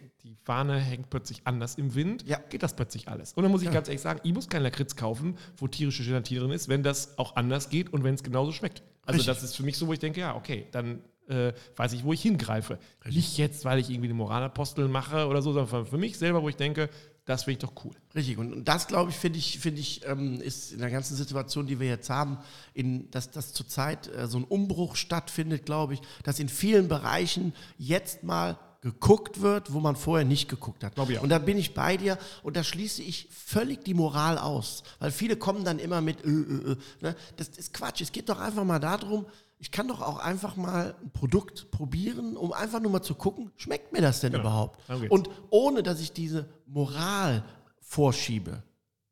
Fahne 0.43 0.77
hängt 0.77 1.09
plötzlich 1.09 1.41
anders 1.45 1.75
im 1.75 1.95
Wind, 1.95 2.23
Ja. 2.27 2.37
geht 2.49 2.63
das 2.63 2.75
plötzlich 2.75 3.07
alles. 3.07 3.33
Und 3.33 3.43
dann 3.43 3.51
muss 3.51 3.61
ich 3.61 3.71
ganz 3.71 3.87
ehrlich 3.87 4.01
sagen, 4.01 4.19
ich 4.23 4.33
muss 4.33 4.49
keinen 4.49 4.63
Lakritz 4.63 4.95
kaufen, 4.95 5.37
wo 5.57 5.67
tierische 5.67 6.03
Gelatine 6.03 6.41
drin 6.41 6.51
ist, 6.51 6.67
wenn 6.67 6.83
das 6.83 7.17
auch 7.17 7.35
anders 7.35 7.69
geht 7.69 7.91
und 7.93 8.03
wenn 8.03 8.15
es 8.15 8.23
genauso 8.23 8.51
schmeckt. 8.51 8.83
Also 9.05 9.17
Richtig. 9.17 9.33
das 9.33 9.43
ist 9.43 9.55
für 9.55 9.63
mich 9.63 9.77
so, 9.77 9.87
wo 9.87 9.93
ich 9.93 9.99
denke, 9.99 10.19
ja, 10.19 10.35
okay, 10.35 10.67
dann 10.71 11.01
äh, 11.27 11.53
weiß 11.77 11.93
ich, 11.93 12.03
wo 12.03 12.11
ich 12.13 12.21
hingreife. 12.21 12.77
Nicht 13.09 13.37
jetzt, 13.37 13.63
weil 13.63 13.79
ich 13.79 13.89
irgendwie 13.89 14.09
den 14.09 14.17
Moralapostel 14.17 14.87
mache 14.89 15.27
oder 15.27 15.41
so, 15.41 15.53
sondern 15.53 15.85
für 15.85 15.97
mich 15.97 16.17
selber, 16.17 16.41
wo 16.41 16.49
ich 16.49 16.57
denke, 16.57 16.89
das 17.25 17.45
finde 17.45 17.53
ich 17.53 17.59
doch 17.59 17.85
cool. 17.85 17.93
Richtig. 18.13 18.37
Und, 18.37 18.51
und 18.51 18.67
das, 18.67 18.87
glaube 18.87 19.11
ich, 19.11 19.15
finde 19.15 19.39
ich, 19.39 19.59
finde 19.59 19.79
ich, 19.79 20.05
ähm, 20.05 20.41
ist 20.41 20.73
in 20.73 20.79
der 20.79 20.89
ganzen 20.89 21.15
Situation, 21.15 21.65
die 21.67 21.79
wir 21.79 21.87
jetzt 21.87 22.09
haben, 22.09 22.37
in, 22.73 23.09
dass, 23.11 23.31
dass 23.31 23.53
zurzeit 23.53 24.13
äh, 24.13 24.27
so 24.27 24.39
ein 24.39 24.43
Umbruch 24.43 24.97
stattfindet, 24.97 25.65
glaube 25.65 25.93
ich, 25.93 26.01
dass 26.23 26.39
in 26.39 26.49
vielen 26.49 26.89
Bereichen 26.89 27.53
jetzt 27.77 28.23
mal 28.23 28.57
geguckt 28.83 29.39
wird, 29.39 29.71
wo 29.71 29.79
man 29.79 29.95
vorher 29.95 30.25
nicht 30.25 30.49
geguckt 30.49 30.83
hat. 30.83 30.99
Und 30.99 31.29
da 31.29 31.39
bin 31.39 31.57
ich 31.57 31.73
bei 31.73 31.95
dir 31.95 32.17
und 32.43 32.57
da 32.57 32.65
schließe 32.65 33.01
ich 33.01 33.29
völlig 33.31 33.85
die 33.85 33.93
Moral 33.93 34.37
aus. 34.37 34.83
Weil 34.99 35.11
viele 35.11 35.37
kommen 35.37 35.63
dann 35.63 35.79
immer 35.79 36.01
mit, 36.01 36.25
äh, 36.25 36.29
äh, 36.29 36.71
äh, 36.73 36.77
ne? 36.99 37.15
das 37.37 37.47
ist 37.47 37.73
Quatsch. 37.73 38.01
Es 38.01 38.11
geht 38.11 38.27
doch 38.27 38.41
einfach 38.41 38.65
mal 38.65 38.79
darum, 38.79 39.25
ich 39.57 39.71
kann 39.71 39.87
doch 39.87 40.01
auch 40.01 40.19
einfach 40.19 40.57
mal 40.57 40.95
ein 41.01 41.11
Produkt 41.11 41.71
probieren, 41.71 42.35
um 42.35 42.51
einfach 42.51 42.81
nur 42.81 42.91
mal 42.91 43.01
zu 43.01 43.15
gucken, 43.15 43.53
schmeckt 43.55 43.93
mir 43.93 44.01
das 44.01 44.19
denn 44.19 44.33
Genau. 44.33 44.43
überhaupt? 44.43 44.79
Und 45.09 45.29
ohne, 45.49 45.81
dass 45.81 46.01
ich 46.01 46.11
diese 46.11 46.49
Moral 46.65 47.45
vorschiebe. 47.79 48.63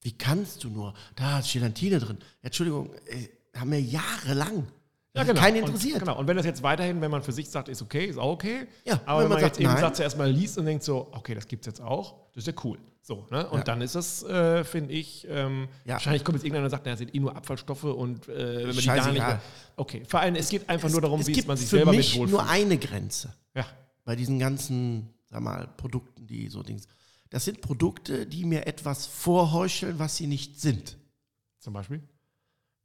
Wie 0.01 0.11
kannst 0.11 0.65
du 0.65 0.69
nur? 0.69 0.93
Da 1.15 1.39
ist 1.39 1.53
Gelatine 1.53 1.99
drin. 1.99 2.17
Entschuldigung, 2.41 2.93
äh, 3.05 3.29
haben 3.57 3.71
wir 3.71 3.79
jahrelang. 3.81 4.67
Ja, 5.13 5.23
genau. 5.25 5.41
Keinen 5.41 5.57
Und, 5.61 5.67
interessiert. 5.67 5.99
genau. 5.99 6.17
Und 6.17 6.27
wenn 6.27 6.37
das 6.37 6.45
jetzt 6.45 6.63
weiterhin, 6.63 7.01
wenn 7.01 7.11
man 7.11 7.21
für 7.21 7.33
sich 7.33 7.49
sagt, 7.49 7.67
ist 7.67 7.81
okay, 7.81 8.05
ist 8.05 8.17
auch 8.17 8.31
okay. 8.31 8.65
Ja, 8.85 8.93
aber 9.05 9.19
wenn 9.19 9.23
wenn 9.25 9.29
man 9.29 9.29
man 9.29 9.39
sagt, 9.41 9.55
jetzt 9.57 9.59
eben 9.59 9.73
nein. 9.73 9.81
Satz 9.81 9.99
erstmal 9.99 10.31
liest 10.31 10.57
und 10.57 10.65
denkt 10.65 10.83
so, 10.83 11.09
okay, 11.11 11.35
das 11.35 11.47
gibt 11.47 11.63
es 11.63 11.67
jetzt 11.67 11.81
auch, 11.81 12.29
das 12.33 12.47
ist 12.47 12.47
ja 12.55 12.61
cool. 12.63 12.77
So, 13.01 13.27
ne? 13.29 13.49
Und 13.49 13.57
Ja. 13.59 13.63
dann 13.65 13.81
ist 13.81 13.95
das, 13.95 14.23
äh, 14.23 14.63
finde 14.63 14.93
ich, 14.93 15.27
ähm, 15.29 15.67
Ja. 15.83 15.93
wahrscheinlich 15.95 16.23
kommt 16.23 16.37
jetzt 16.37 16.43
irgendeiner 16.45 16.65
und 16.65 16.69
sagt, 16.71 16.85
na, 16.85 16.91
das 16.91 16.99
sind 16.99 17.13
eh 17.13 17.19
nur 17.19 17.35
Abfallstoffe 17.35 17.83
und 17.83 18.29
äh, 18.29 18.59
wenn 18.59 18.67
man 18.67 18.75
die 18.77 18.85
gar 18.85 18.95
nicht. 18.95 19.05
Scheißegal. 19.05 19.41
Okay, 19.75 20.03
vor 20.07 20.19
allem, 20.21 20.35
es 20.35 20.47
geht 20.49 20.69
einfach 20.69 20.89
nur 20.89 21.01
darum, 21.01 21.19
es 21.19 21.27
wie 21.27 21.41
man 21.45 21.57
sich 21.57 21.67
selber 21.67 21.91
mich 21.91 22.17
mit 22.17 22.29
nur 22.29 22.39
wohlfühlt. 22.39 22.49
eine 22.51 22.77
Grenze 22.77 23.33
Ja, 23.53 23.65
bei 24.05 24.15
diesen 24.15 24.39
ganzen, 24.39 25.09
sag 25.29 25.41
mal, 25.41 25.67
Produkten, 25.75 26.25
die 26.27 26.47
so 26.47 26.63
Dings. 26.63 26.87
Das 27.31 27.43
sind 27.43 27.59
Produkte, 27.59 28.25
die 28.27 28.45
mir 28.45 28.65
etwas 28.67 29.07
vorheucheln, 29.07 29.99
was 29.99 30.15
sie 30.15 30.27
nicht 30.27 30.61
sind. 30.61 30.97
zum 31.59 31.73
Beispiel. 31.73 32.01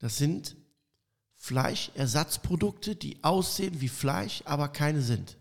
Das 0.01 0.19
sind 0.19 0.57
Fleischersatzprodukte, 1.47 2.97
die 2.97 3.23
aussehen 3.23 3.81
wie 3.81 3.89
Fleisch, 3.89 4.43
aber 4.47 4.67
keine 4.67 5.01
sind. 5.01 5.37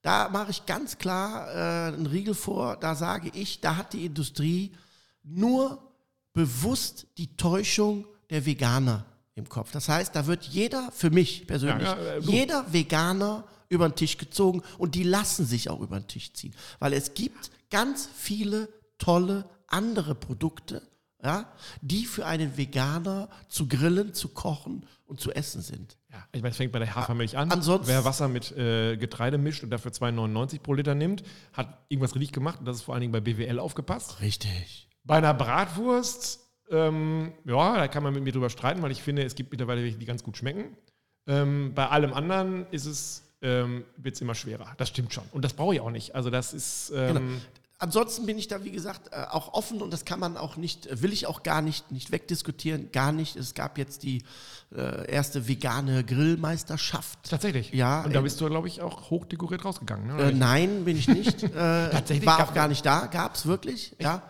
Da 0.00 0.28
mache 0.28 0.52
ich 0.52 0.66
ganz 0.66 0.98
klar 0.98 1.48
äh, 1.48 1.94
einen 1.94 2.06
Riegel 2.06 2.34
vor. 2.34 2.76
Da 2.76 2.94
sage 2.94 3.30
ich, 3.34 3.60
da 3.60 3.76
hat 3.76 3.92
die 3.92 4.04
Industrie 4.04 4.72
nur 5.24 5.82
bewusst 6.32 7.08
die 7.18 7.36
Täuschung 7.36 8.06
der 8.30 8.46
Veganer 8.46 9.04
im 9.34 9.48
Kopf. 9.48 9.72
Das 9.72 9.88
heißt, 9.88 10.14
da 10.14 10.26
wird 10.26 10.44
jeder, 10.44 10.90
für 10.92 11.10
mich 11.10 11.46
persönlich, 11.48 11.88
Ja, 11.88 11.96
ja, 11.96 12.14
äh, 12.14 12.20
jeder 12.20 12.72
Veganer 12.72 13.44
über 13.68 13.88
den 13.88 13.96
Tisch 13.96 14.18
gezogen 14.18 14.62
und 14.78 14.94
die 14.94 15.02
lassen 15.02 15.44
sich 15.44 15.70
auch 15.70 15.80
über 15.80 15.98
den 15.98 16.06
Tisch 16.06 16.32
ziehen. 16.34 16.54
Weil 16.78 16.92
es 16.92 17.14
gibt 17.14 17.50
ganz 17.68 18.08
viele 18.14 18.68
tolle 18.98 19.44
andere 19.66 20.14
Produkte, 20.14 20.82
ja, 21.22 21.46
die 21.80 22.04
für 22.04 22.26
einen 22.26 22.56
Veganer 22.56 23.28
zu 23.48 23.68
grillen, 23.68 24.12
zu 24.14 24.28
kochen 24.28 24.86
und 25.06 25.20
zu 25.20 25.30
essen 25.32 25.62
sind. 25.62 25.96
Ja, 26.10 26.24
ich 26.32 26.42
meine, 26.42 26.50
es 26.50 26.56
fängt 26.56 26.72
bei 26.72 26.78
der 26.78 26.94
Hafermilch 26.94 27.36
an. 27.38 27.50
Ansonsten- 27.50 27.86
Wer 27.88 28.04
Wasser 28.04 28.28
mit 28.28 28.50
äh, 28.56 28.96
Getreide 28.96 29.38
mischt 29.38 29.62
und 29.62 29.70
dafür 29.70 29.92
2,99 29.92 30.60
pro 30.60 30.74
Liter 30.74 30.94
nimmt, 30.94 31.22
hat 31.52 31.78
irgendwas 31.88 32.14
richtig 32.14 32.32
gemacht 32.32 32.58
und 32.60 32.64
das 32.66 32.76
ist 32.78 32.82
vor 32.82 32.94
allen 32.94 33.02
Dingen 33.02 33.12
bei 33.12 33.20
BWL 33.20 33.58
aufgepasst. 33.58 34.20
Richtig. 34.20 34.88
Bei 35.04 35.16
einer 35.16 35.34
Bratwurst, 35.34 36.40
ähm, 36.70 37.32
ja, 37.44 37.76
da 37.76 37.88
kann 37.88 38.02
man 38.02 38.14
mit 38.14 38.24
mir 38.24 38.32
drüber 38.32 38.50
streiten, 38.50 38.82
weil 38.82 38.90
ich 38.90 39.02
finde, 39.02 39.22
es 39.24 39.34
gibt 39.34 39.50
mittlerweile 39.50 39.82
welche, 39.82 39.98
die 39.98 40.06
ganz 40.06 40.22
gut 40.22 40.36
schmecken. 40.36 40.76
Ähm, 41.26 41.72
bei 41.74 41.88
allem 41.88 42.12
anderen 42.12 42.66
ist 42.70 42.86
es, 42.86 43.22
ähm, 43.42 43.84
wird 43.96 44.14
es 44.16 44.20
immer 44.20 44.34
schwerer. 44.34 44.72
Das 44.76 44.88
stimmt 44.88 45.12
schon. 45.12 45.24
Und 45.32 45.44
das 45.44 45.52
brauche 45.54 45.74
ich 45.74 45.80
auch 45.80 45.90
nicht. 45.90 46.14
Also 46.14 46.30
das 46.30 46.52
ist, 46.54 46.92
ähm, 46.94 47.14
Genau. 47.14 47.40
Ansonsten 47.82 48.26
bin 48.26 48.38
ich 48.38 48.46
da, 48.46 48.62
wie 48.62 48.70
gesagt, 48.70 49.12
äh, 49.12 49.24
auch 49.28 49.54
offen 49.54 49.82
und 49.82 49.92
das 49.92 50.04
kann 50.04 50.20
man 50.20 50.36
auch 50.36 50.56
nicht, 50.56 51.02
will 51.02 51.12
ich 51.12 51.26
auch 51.26 51.42
gar 51.42 51.62
nicht, 51.62 51.90
nicht 51.90 52.12
wegdiskutieren, 52.12 52.92
gar 52.92 53.10
nicht. 53.10 53.34
Es 53.34 53.54
gab 53.54 53.76
jetzt 53.76 54.04
die 54.04 54.22
äh, 54.72 55.10
erste 55.10 55.48
vegane 55.48 56.04
Grillmeisterschaft. 56.04 57.18
tatsächlich. 57.28 57.72
Ja, 57.72 58.02
Und 58.02 58.14
da 58.14 58.20
bist 58.20 58.40
du, 58.40 58.46
glaube 58.46 58.68
ich, 58.68 58.82
auch 58.82 59.10
hochdekoriert 59.10 59.64
rausgegangen. 59.64 60.16
Ne? 60.16 60.22
Äh, 60.22 60.32
nein, 60.32 60.84
bin 60.84 60.96
ich 60.96 61.08
nicht. 61.08 61.42
Äh, 61.42 61.48
Tatsächlich? 61.90 62.24
war 62.24 62.44
auch 62.44 62.54
gar 62.54 62.68
nicht 62.68 62.86
da, 62.86 63.06
gab 63.06 63.34
es 63.34 63.46
wirklich, 63.46 63.96
ja. 63.98 64.22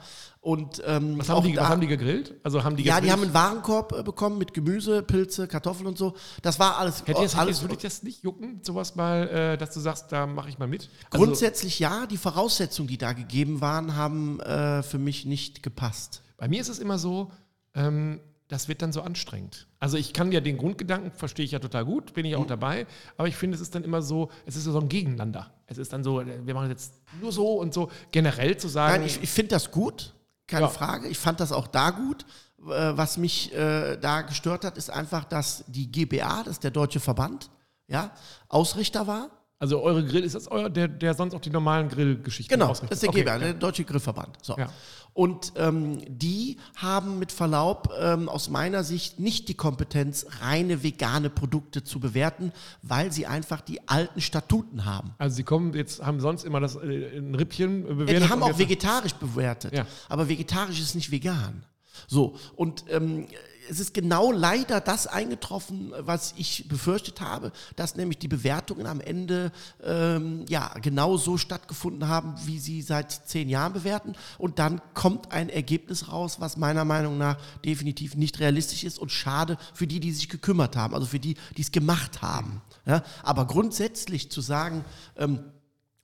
Und 0.42 0.82
ähm, 0.84 1.18
was, 1.18 1.28
haben 1.28 1.46
die, 1.46 1.56
was 1.56 1.68
haben 1.68 1.80
die 1.80 1.86
gegrillt? 1.86 2.34
Also 2.42 2.64
haben 2.64 2.74
die 2.74 2.82
Ja, 2.82 2.96
jetzt 2.96 3.04
die 3.04 3.12
haben 3.12 3.22
einen 3.22 3.32
Warenkorb 3.32 3.92
äh, 3.92 4.02
bekommen 4.02 4.38
mit 4.38 4.52
Gemüse, 4.52 5.00
Pilze, 5.04 5.46
Kartoffeln 5.46 5.86
und 5.86 5.96
so. 5.96 6.14
Das 6.42 6.58
war 6.58 6.78
alles. 6.78 7.06
Hätte 7.06 7.22
jetzt, 7.22 7.38
alles 7.38 7.62
würde 7.62 7.74
ich 7.74 7.80
das 7.80 8.02
nicht 8.02 8.24
jucken, 8.24 8.58
sowas 8.64 8.96
mal, 8.96 9.28
äh, 9.28 9.56
dass 9.56 9.70
du 9.72 9.78
sagst, 9.78 10.10
da 10.10 10.26
mache 10.26 10.48
ich 10.48 10.58
mal 10.58 10.66
mit? 10.66 10.90
Also, 11.10 11.24
Grundsätzlich 11.24 11.78
ja, 11.78 12.06
die 12.06 12.16
Voraussetzungen, 12.16 12.88
die 12.88 12.98
da 12.98 13.12
gegeben 13.12 13.60
waren, 13.60 13.94
haben 13.94 14.40
äh, 14.40 14.82
für 14.82 14.98
mich 14.98 15.26
nicht 15.26 15.62
gepasst. 15.62 16.22
Bei 16.36 16.48
mir 16.48 16.60
ist 16.60 16.68
es 16.68 16.80
immer 16.80 16.98
so, 16.98 17.30
ähm, 17.76 18.18
das 18.48 18.66
wird 18.66 18.82
dann 18.82 18.92
so 18.92 19.00
anstrengend. 19.02 19.68
Also 19.78 19.96
ich 19.96 20.12
kann 20.12 20.32
ja 20.32 20.40
den 20.40 20.58
Grundgedanken, 20.58 21.12
verstehe 21.12 21.44
ich 21.44 21.52
ja 21.52 21.60
total 21.60 21.84
gut, 21.84 22.14
bin 22.14 22.26
ich 22.26 22.34
auch 22.34 22.46
dabei, 22.48 22.88
aber 23.16 23.28
ich 23.28 23.36
finde, 23.36 23.54
es 23.54 23.60
ist 23.60 23.76
dann 23.76 23.84
immer 23.84 24.02
so, 24.02 24.28
es 24.44 24.56
ist 24.56 24.64
so 24.64 24.78
ein 24.80 24.88
Gegeneinander. 24.88 25.52
Es 25.66 25.78
ist 25.78 25.92
dann 25.92 26.02
so, 26.02 26.20
äh, 26.20 26.44
wir 26.44 26.54
machen 26.54 26.68
jetzt 26.68 26.94
nur 27.20 27.30
so 27.30 27.60
und 27.60 27.72
so, 27.72 27.92
generell 28.10 28.56
zu 28.56 28.66
sagen, 28.66 29.02
Nein, 29.02 29.06
ich, 29.06 29.22
ich 29.22 29.30
finde 29.30 29.50
das 29.50 29.70
gut, 29.70 30.14
keine 30.46 30.66
Ja. 30.66 30.68
Frage. 30.68 31.08
Ich 31.08 31.18
fand 31.18 31.40
das 31.40 31.52
auch 31.52 31.66
da 31.66 31.90
gut. 31.90 32.24
Äh, 32.60 32.96
was 32.96 33.16
mich 33.16 33.52
äh, 33.54 33.96
da 33.96 34.22
gestört 34.22 34.64
hat, 34.64 34.76
ist 34.76 34.90
einfach, 34.90 35.24
dass 35.24 35.64
die 35.66 35.90
GBA, 35.90 36.42
das 36.44 36.52
ist 36.54 36.64
der 36.64 36.70
Deutsche 36.70 37.00
Verband, 37.00 37.50
ja, 37.88 38.10
Ausrichter 38.48 39.06
war. 39.06 39.30
Also 39.62 39.80
eure 39.80 40.04
Grill, 40.04 40.24
ist 40.24 40.34
das 40.34 40.48
euer, 40.50 40.68
der, 40.68 40.88
der 40.88 41.14
sonst 41.14 41.34
auch 41.34 41.40
die 41.40 41.50
normalen 41.50 41.88
Grillgeschichten 41.88 42.52
Genau, 42.52 42.70
ausrichtet? 42.72 42.90
das 42.90 42.96
ist 42.98 43.02
der 43.04 43.10
Okay, 43.10 43.20
GBA, 43.22 43.32
ja. 43.34 43.38
der 43.38 43.54
Deutsche 43.54 43.84
Grillverband. 43.84 44.36
So. 44.42 44.56
Ja. 44.58 44.68
Und 45.14 45.52
ähm, 45.56 46.02
die 46.08 46.56
haben 46.74 47.20
mit 47.20 47.30
Verlaub 47.30 47.92
ähm, 48.00 48.28
aus 48.28 48.48
meiner 48.50 48.82
Sicht 48.82 49.20
nicht 49.20 49.48
die 49.48 49.54
Kompetenz, 49.54 50.26
reine 50.40 50.82
vegane 50.82 51.30
Produkte 51.30 51.84
zu 51.84 52.00
bewerten, 52.00 52.50
weil 52.82 53.12
sie 53.12 53.26
einfach 53.26 53.60
die 53.60 53.86
alten 53.88 54.20
Statuten 54.20 54.84
haben. 54.84 55.14
Also 55.18 55.36
sie 55.36 55.44
kommen 55.44 55.74
jetzt, 55.74 56.02
haben 56.04 56.18
sonst 56.18 56.44
immer 56.44 56.58
das 56.58 56.74
äh, 56.74 57.16
ein 57.18 57.34
Rippchen 57.36 57.84
äh, 57.84 57.88
Ja, 57.88 57.94
bewertet. 57.94 58.24
die 58.24 58.28
haben 58.30 58.42
auch 58.42 58.58
vegetarisch 58.58 59.14
bewertet, 59.14 59.74
Ja. 59.74 59.86
aber 60.08 60.28
vegetarisch 60.28 60.80
ist 60.80 60.96
nicht 60.96 61.12
vegan. 61.12 61.62
So, 62.08 62.34
und 62.56 62.84
ähm, 62.88 63.26
es 63.68 63.80
ist 63.80 63.94
genau 63.94 64.32
leider 64.32 64.80
das 64.80 65.06
eingetroffen, 65.06 65.92
was 65.98 66.34
ich 66.36 66.68
befürchtet 66.68 67.20
habe, 67.20 67.52
dass 67.76 67.96
nämlich 67.96 68.18
die 68.18 68.28
Bewertungen 68.28 68.86
am 68.86 69.00
Ende 69.00 69.52
ähm, 69.82 70.44
ja 70.48 70.72
genau 70.80 71.16
so 71.16 71.38
stattgefunden 71.38 72.08
haben, 72.08 72.34
wie 72.44 72.58
sie 72.58 72.82
seit 72.82 73.12
zehn 73.12 73.48
Jahren 73.48 73.72
bewerten. 73.72 74.14
Und 74.38 74.58
dann 74.58 74.80
kommt 74.94 75.32
ein 75.32 75.48
Ergebnis 75.48 76.10
raus, 76.10 76.40
was 76.40 76.56
meiner 76.56 76.84
Meinung 76.84 77.18
nach 77.18 77.38
definitiv 77.64 78.16
nicht 78.16 78.40
realistisch 78.40 78.84
ist 78.84 78.98
und 78.98 79.12
schade 79.12 79.56
für 79.74 79.86
die, 79.86 80.00
die 80.00 80.12
sich 80.12 80.28
gekümmert 80.28 80.76
haben, 80.76 80.94
also 80.94 81.06
für 81.06 81.20
die, 81.20 81.36
die 81.56 81.62
es 81.62 81.72
gemacht 81.72 82.22
haben. 82.22 82.62
Ja? 82.86 83.02
Aber 83.22 83.46
grundsätzlich 83.46 84.30
zu 84.30 84.40
sagen, 84.40 84.84
ähm, 85.16 85.40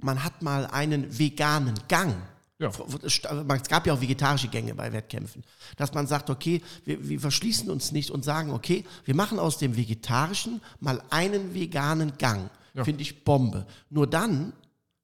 man 0.01 0.23
hat 0.23 0.43
mal 0.43 0.67
einen 0.67 1.19
veganen 1.19 1.75
Gang. 1.89 2.15
Ja. 2.59 2.71
Es 3.05 3.69
gab 3.69 3.87
ja 3.87 3.95
auch 3.95 4.01
vegetarische 4.01 4.49
Gänge 4.49 4.75
bei 4.75 4.93
Wettkämpfen, 4.93 5.45
dass 5.77 5.95
man 5.95 6.09
sagt, 6.09 6.29
okay, 6.29 6.61
wir, 6.85 7.09
wir 7.09 7.21
verschließen 7.21 7.71
uns 7.71 7.93
nicht 7.93 8.11
und 8.11 8.25
sagen, 8.25 8.51
okay, 8.51 8.85
wir 9.05 9.15
machen 9.15 9.39
aus 9.39 9.59
dem 9.59 9.77
Vegetarischen 9.77 10.61
mal 10.81 11.01
einen 11.11 11.55
veganen 11.55 12.19
Gang. 12.19 12.51
Ja. 12.75 12.85
Finde 12.85 13.03
ich 13.03 13.25
Bombe. 13.25 13.65
Nur 13.91 14.09
dann, 14.09 14.53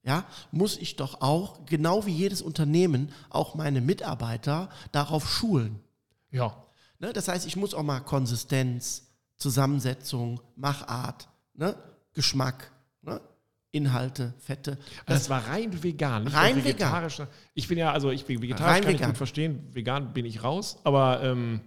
ja, 0.02 0.24
muss 0.50 0.76
ich 0.76 0.96
doch 0.96 1.20
auch, 1.20 1.64
genau 1.66 2.06
wie 2.06 2.12
jedes 2.12 2.42
Unternehmen, 2.42 3.12
auch 3.30 3.54
meine 3.54 3.80
Mitarbeiter 3.80 4.68
darauf 4.90 5.30
schulen. 5.30 5.78
Ja. 6.30 6.56
Ne? 6.98 7.12
Das 7.12 7.28
heißt, 7.28 7.46
ich 7.46 7.56
muss 7.56 7.72
auch 7.72 7.84
mal 7.84 8.00
Konsistenz, 8.00 9.04
Zusammensetzung, 9.36 10.40
Machart, 10.56 11.28
ne? 11.54 11.76
Geschmack, 12.14 12.72
ne? 13.02 13.20
Inhalte, 13.74 14.34
Fette. 14.38 14.78
Also 15.06 15.20
das 15.20 15.30
war 15.30 15.46
rein 15.48 15.82
vegan, 15.82 16.26
Rein 16.28 16.54
nur 16.54 16.64
vegetarisch. 16.64 17.20
Ich 17.54 17.68
bin 17.68 17.76
ja, 17.76 17.92
also 17.92 18.10
ich 18.10 18.24
bin 18.24 18.40
vegetarisch, 18.40 18.72
Rein 18.72 18.82
kann 18.82 18.92
ich 18.92 18.98
vegan. 18.98 19.10
gut 19.10 19.16
verstehen. 19.18 19.68
Vegan 19.72 20.12
bin 20.12 20.24
ich 20.24 20.44
raus, 20.44 20.78
aber 20.84 21.22
ähm, 21.22 21.60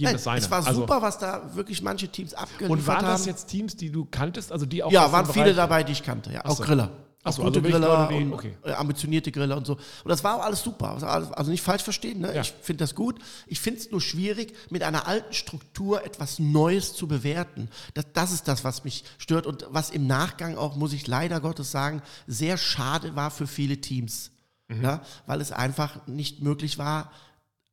das 0.00 0.24
seine. 0.24 0.38
es 0.38 0.50
war 0.50 0.66
also, 0.66 0.80
super, 0.82 1.00
was 1.02 1.18
da 1.18 1.54
wirklich 1.54 1.82
manche 1.82 2.08
Teams 2.08 2.34
abgeliefert 2.34 2.70
Und 2.70 2.86
waren 2.86 3.04
das 3.04 3.22
haben. 3.22 3.28
jetzt 3.28 3.46
Teams, 3.46 3.76
die 3.76 3.90
du 3.90 4.04
kanntest, 4.04 4.52
also 4.52 4.66
die 4.66 4.82
auch 4.82 4.92
Ja, 4.92 5.10
waren 5.10 5.26
viele 5.26 5.54
dabei, 5.54 5.82
die 5.84 5.92
ich 5.92 6.02
kannte, 6.02 6.32
ja. 6.32 6.40
Ach 6.44 6.50
Auch. 6.50 6.60
Griller. 6.60 6.90
Ach 7.26 7.30
Auch 7.30 7.36
so, 7.36 7.42
gute 7.42 7.58
also 7.58 7.70
Griller 7.70 8.08
die- 8.08 8.14
und 8.14 8.32
okay. 8.34 8.56
äh, 8.62 8.72
ambitionierte 8.72 9.32
Griller 9.32 9.56
und 9.56 9.66
so. 9.66 9.72
Und 9.74 10.08
das 10.08 10.22
war 10.22 10.36
auch 10.36 10.44
alles 10.44 10.62
super. 10.62 10.90
Also 10.90 11.06
Also 11.06 11.50
nicht 11.50 11.62
falsch 11.62 11.82
verstehen, 11.82 12.20
ne? 12.20 12.32
Ja. 12.32 12.42
Ich 12.42 12.54
finde 12.62 12.84
das 12.84 12.94
gut. 12.94 13.18
Ich 13.48 13.58
finde 13.58 13.80
es 13.80 13.90
nur 13.90 14.00
schwierig, 14.00 14.54
mit 14.70 14.84
einer 14.84 15.08
alten 15.08 15.32
Struktur 15.32 16.04
etwas 16.04 16.38
Neues 16.38 16.94
zu 16.94 17.08
bewerten. 17.08 17.68
Das, 17.94 18.06
das 18.12 18.32
ist 18.32 18.46
das, 18.46 18.62
was 18.62 18.84
mich 18.84 19.02
stört 19.18 19.46
und 19.46 19.66
was 19.70 19.90
im 19.90 20.06
Nachgang 20.06 20.56
auch, 20.56 20.76
muss 20.76 20.92
ich 20.92 21.08
leider 21.08 21.40
Gottes 21.40 21.72
sagen, 21.72 22.00
sehr 22.28 22.58
schade 22.58 23.16
war 23.16 23.32
für 23.32 23.48
viele 23.48 23.80
Teams. 23.80 24.30
Mhm. 24.68 24.84
Ja? 24.84 25.02
Weil 25.26 25.40
es 25.40 25.50
einfach 25.50 26.06
nicht 26.06 26.42
möglich 26.42 26.78
war, 26.78 27.10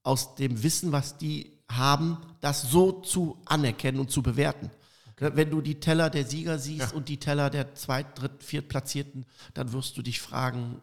aus 0.01 0.33
dem 0.35 0.63
Wissen, 0.63 0.91
was 0.91 1.17
die 1.17 1.51
haben, 1.69 2.17
das 2.41 2.63
so 2.63 2.91
zu 2.91 3.37
anerkennen 3.45 3.99
und 3.99 4.09
zu 4.09 4.23
bewerten. 4.23 4.71
Wenn 5.35 5.49
du 5.49 5.61
die 5.61 5.79
Teller 5.79 6.09
der 6.09 6.25
Sieger 6.25 6.59
siehst 6.59 6.91
Ja. 6.91 6.97
und 6.97 7.09
die 7.09 7.17
Teller 7.17 7.49
der 7.49 7.75
Zweit-, 7.75 8.19
Dritt-, 8.19 8.43
Viertplatzierten, 8.43 9.25
dann 9.53 9.73
wirst 9.73 9.97
du 9.97 10.01
dich 10.01 10.21
fragen, 10.21 10.81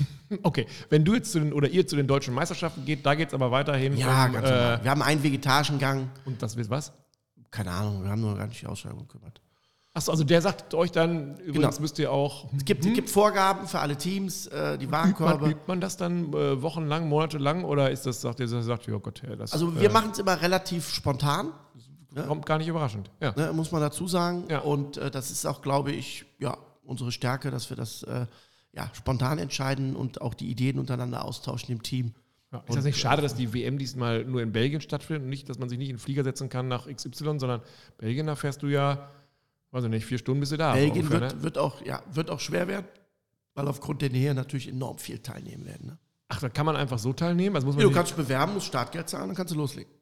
Okay, 0.42 0.66
wenn 0.88 1.04
du 1.04 1.14
jetzt 1.14 1.32
zu 1.32 1.38
den, 1.40 1.52
oder 1.52 1.68
ihr 1.68 1.86
zu 1.86 1.96
den 1.96 2.06
deutschen 2.06 2.34
Meisterschaften 2.34 2.84
geht, 2.84 3.04
da 3.04 3.14
geht 3.14 3.28
es 3.28 3.34
aber 3.34 3.50
weiterhin 3.50 3.96
ja, 3.96 4.26
um, 4.26 4.32
ganz 4.32 4.48
äh. 4.48 4.82
Wir 4.84 4.90
haben 4.90 5.02
einen 5.02 5.22
vegetarischen 5.22 5.78
Gang, 5.78 6.08
und 6.24 6.42
das 6.42 6.56
wird 6.56 6.70
was? 6.70 6.92
keine 7.50 7.70
Ahnung, 7.70 8.02
wir 8.02 8.10
haben 8.10 8.22
nur 8.22 8.34
gar 8.36 8.46
nicht 8.46 8.62
die 8.62 8.66
Ausschreibung 8.66 9.06
gekümmert. 9.06 9.42
Achso, 9.92 10.10
also 10.10 10.24
der 10.24 10.40
sagt 10.40 10.72
euch 10.72 10.90
dann, 10.90 11.36
übrigens 11.40 11.78
müsst 11.78 11.98
ihr 11.98 12.10
auch, 12.10 12.48
Es 12.56 12.64
gibt, 12.64 12.82
gibt 12.82 13.10
Vorgaben 13.10 13.68
für 13.68 13.78
alle 13.78 13.94
Teams, 13.94 14.46
äh, 14.46 14.78
die 14.78 14.84
übt 14.86 14.90
man, 14.90 15.02
Warenkörbe. 15.02 15.50
übt 15.50 15.60
man 15.66 15.82
das 15.82 15.98
dann 15.98 16.32
äh, 16.32 16.62
wochenlang, 16.62 17.10
monatelang 17.10 17.64
oder 17.64 17.90
ist 17.90 18.06
das, 18.06 18.22
sagt 18.22 18.40
ihr, 18.40 18.48
sagt, 18.48 18.86
ja 18.86 18.96
Gott, 18.96 19.22
ja, 19.28 19.36
das 19.36 19.52
Also 19.52 19.78
wir 19.78 19.90
äh, 19.90 19.92
machen 19.92 20.12
es 20.12 20.18
immer 20.18 20.40
relativ 20.40 20.88
spontan, 20.88 21.52
kommt 22.14 22.46
gar 22.46 22.58
nicht 22.58 22.68
überraschend. 22.68 23.10
Ja. 23.20 23.32
ne, 23.36 23.52
muss 23.52 23.72
man 23.72 23.80
dazu 23.80 24.06
sagen. 24.06 24.44
Ja. 24.48 24.60
Und 24.60 24.96
äh, 24.96 25.10
das 25.10 25.30
ist 25.30 25.46
auch, 25.46 25.62
glaube 25.62 25.92
ich, 25.92 26.24
ja, 26.38 26.56
unsere 26.84 27.12
Stärke, 27.12 27.50
dass 27.50 27.70
wir 27.70 27.76
das 27.76 28.02
äh, 28.02 28.26
ja, 28.72 28.90
spontan 28.94 29.38
entscheiden 29.38 29.96
und 29.96 30.20
auch 30.20 30.34
die 30.34 30.50
Ideen 30.50 30.78
untereinander 30.78 31.24
austauschen 31.24 31.72
im 31.72 31.82
Team. 31.82 32.14
Ja. 32.52 32.62
Ist 32.68 32.76
das 32.76 32.84
nicht 32.84 32.98
schade, 32.98 33.22
dass 33.22 33.34
die 33.34 33.54
WM 33.54 33.78
diesmal 33.78 34.24
nur 34.24 34.42
in 34.42 34.52
Belgien 34.52 34.80
stattfindet 34.80 35.24
und 35.24 35.30
nicht, 35.30 35.48
dass 35.48 35.58
man 35.58 35.68
sich 35.68 35.78
nicht 35.78 35.88
in 35.88 35.96
den 35.96 36.00
Flieger 36.00 36.22
setzen 36.22 36.48
kann 36.48 36.68
nach 36.68 36.86
XY, 36.86 37.38
sondern 37.38 37.62
Belgien, 37.96 38.26
da 38.26 38.36
fährst 38.36 38.62
du 38.62 38.66
ja, 38.66 39.08
weiß 39.70 39.84
ich 39.84 39.90
nicht, 39.90 40.04
vier 40.04 40.18
Stunden 40.18 40.40
bist 40.40 40.52
du 40.52 40.58
da. 40.58 40.74
Belgien 40.74 41.06
ungefähr, 41.06 41.20
wird, 41.20 41.36
ne? 41.36 41.42
wird, 41.42 41.58
auch, 41.58 41.80
ja, 41.82 42.02
wird 42.12 42.30
auch 42.30 42.40
schwer 42.40 42.68
werden, 42.68 42.86
weil 43.54 43.68
aufgrund 43.68 44.02
der 44.02 44.10
Nähe 44.10 44.34
natürlich 44.34 44.68
enorm 44.68 44.98
viel 44.98 45.18
teilnehmen 45.18 45.64
werden. 45.64 45.86
Ne? 45.86 45.98
Ach, 46.28 46.40
da 46.40 46.48
kann 46.50 46.66
man 46.66 46.76
einfach 46.76 46.98
so 46.98 47.12
teilnehmen? 47.12 47.56
Also 47.56 47.66
muss 47.66 47.76
man 47.76 47.84
Ja, 47.84 47.88
du 47.88 47.94
kannst 47.94 48.16
bewerben, 48.16 48.54
musst 48.54 48.66
Startgeld 48.66 49.08
zahlen, 49.08 49.28
dann 49.28 49.36
kannst 49.36 49.54
du 49.54 49.58
loslegen. 49.58 49.92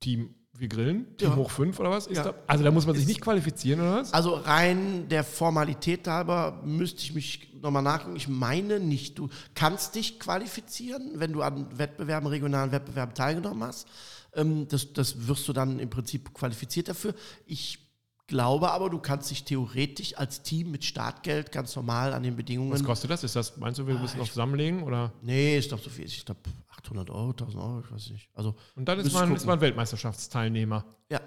Team, 0.00 0.34
wir 0.56 0.68
grillen, 0.68 1.16
Team 1.16 1.30
Ja. 1.30 1.36
hoch 1.36 1.50
5 1.50 1.80
oder 1.80 1.90
was? 1.90 2.08
Ja. 2.10 2.22
da, 2.24 2.34
also 2.46 2.62
da 2.64 2.70
muss 2.70 2.86
man 2.86 2.94
sich 2.94 3.04
Ist- 3.04 3.08
nicht 3.08 3.20
qualifizieren 3.20 3.80
oder 3.80 3.96
was? 3.96 4.12
Also 4.12 4.34
rein 4.34 5.08
der 5.08 5.24
Formalität 5.24 6.06
halber 6.06 6.60
müsste 6.64 7.02
ich 7.02 7.14
mich 7.14 7.48
nochmal 7.60 7.82
nachgucken. 7.82 8.16
Ich 8.16 8.28
meine 8.28 8.78
nicht, 8.78 9.18
du 9.18 9.28
kannst 9.54 9.94
dich 9.94 10.20
qualifizieren, 10.20 11.12
wenn 11.14 11.32
du 11.32 11.42
an 11.42 11.66
Wettbewerben, 11.78 12.28
regionalen 12.28 12.72
Wettbewerben 12.72 13.14
teilgenommen 13.14 13.64
hast. 13.64 13.88
Ähm, 14.34 14.66
das, 14.68 14.92
das 14.92 15.26
wirst 15.28 15.46
du 15.48 15.52
dann 15.52 15.78
im 15.78 15.90
Prinzip 15.90 16.34
qualifiziert 16.34 16.88
dafür. 16.88 17.14
Ich 17.46 17.78
glaube 18.26 18.70
aber, 18.70 18.90
du 18.90 18.98
kannst 18.98 19.30
dich 19.30 19.44
theoretisch 19.44 20.16
als 20.16 20.42
Team 20.42 20.70
mit 20.70 20.84
Startgeld 20.84 21.52
ganz 21.52 21.74
normal 21.76 22.12
an 22.12 22.22
den 22.22 22.36
Bedingungen. 22.36 22.72
Was 22.72 22.82
kostet 22.84 23.10
das? 23.10 23.22
Ist 23.24 23.36
das, 23.36 23.56
meinst 23.56 23.78
du, 23.78 23.86
wir 23.86 23.94
müssen 23.98 24.18
noch 24.18 24.28
zusammenlegen? 24.28 24.82
Oder? 24.82 25.12
Nee, 25.22 25.58
ist 25.58 25.70
doch 25.72 25.78
so 25.78 25.90
viel. 25.90 26.06
Ich 26.06 26.24
glaube 26.24 26.40
800 26.78 27.10
Euro, 27.10 27.30
1000 27.30 27.56
Euro, 27.62 27.80
ich 27.84 27.90
weiß 27.92 28.10
nicht. 28.10 28.28
Also, 28.34 28.54
Und 28.74 28.86
dann 28.88 28.98
ist 28.98 29.12
man, 29.12 29.22
gucken. 29.22 29.36
ist 29.36 29.46
man 29.46 29.60
Weltmeisterschaftsteilnehmer. 29.60 30.84
ja. 31.10 31.20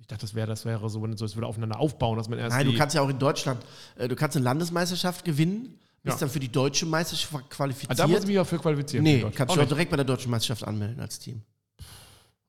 Ich 0.00 0.08
dachte, 0.08 0.20
das 0.26 0.34
wäre, 0.34 0.46
das 0.46 0.66
wäre 0.66 0.90
so, 0.90 1.02
wenn 1.02 1.16
so, 1.16 1.24
es 1.24 1.34
würde 1.34 1.46
aufeinander 1.46 1.80
aufbauen, 1.80 2.18
dass 2.18 2.28
man 2.28 2.38
erst 2.38 2.54
Nein, 2.54 2.66
du 2.66 2.76
kannst 2.76 2.94
ja 2.94 3.00
auch 3.00 3.08
in 3.08 3.18
Deutschland, 3.18 3.64
äh, 3.96 4.06
du 4.06 4.14
kannst 4.14 4.36
eine 4.36 4.44
Landesmeisterschaft 4.44 5.24
gewinnen, 5.24 5.78
bist 6.02 6.16
Ja. 6.16 6.26
dann 6.26 6.28
für 6.28 6.40
die 6.40 6.50
deutsche 6.52 6.84
Meisterschaft 6.84 7.32
Ah, 7.34 7.40
qualifiziert. 7.48 7.98
da 7.98 8.06
muss 8.06 8.20
ich 8.20 8.26
mich 8.26 8.38
auch 8.38 8.46
für 8.46 8.58
qualifizieren. 8.58 9.02
Nee, 9.02 9.24
kannst 9.34 9.56
du 9.56 9.62
auch 9.62 9.66
direkt 9.66 9.90
bei 9.90 9.96
der 9.96 10.04
deutschen 10.04 10.30
Meisterschaft 10.30 10.62
anmelden 10.64 11.00
als 11.00 11.18
Team. 11.20 11.40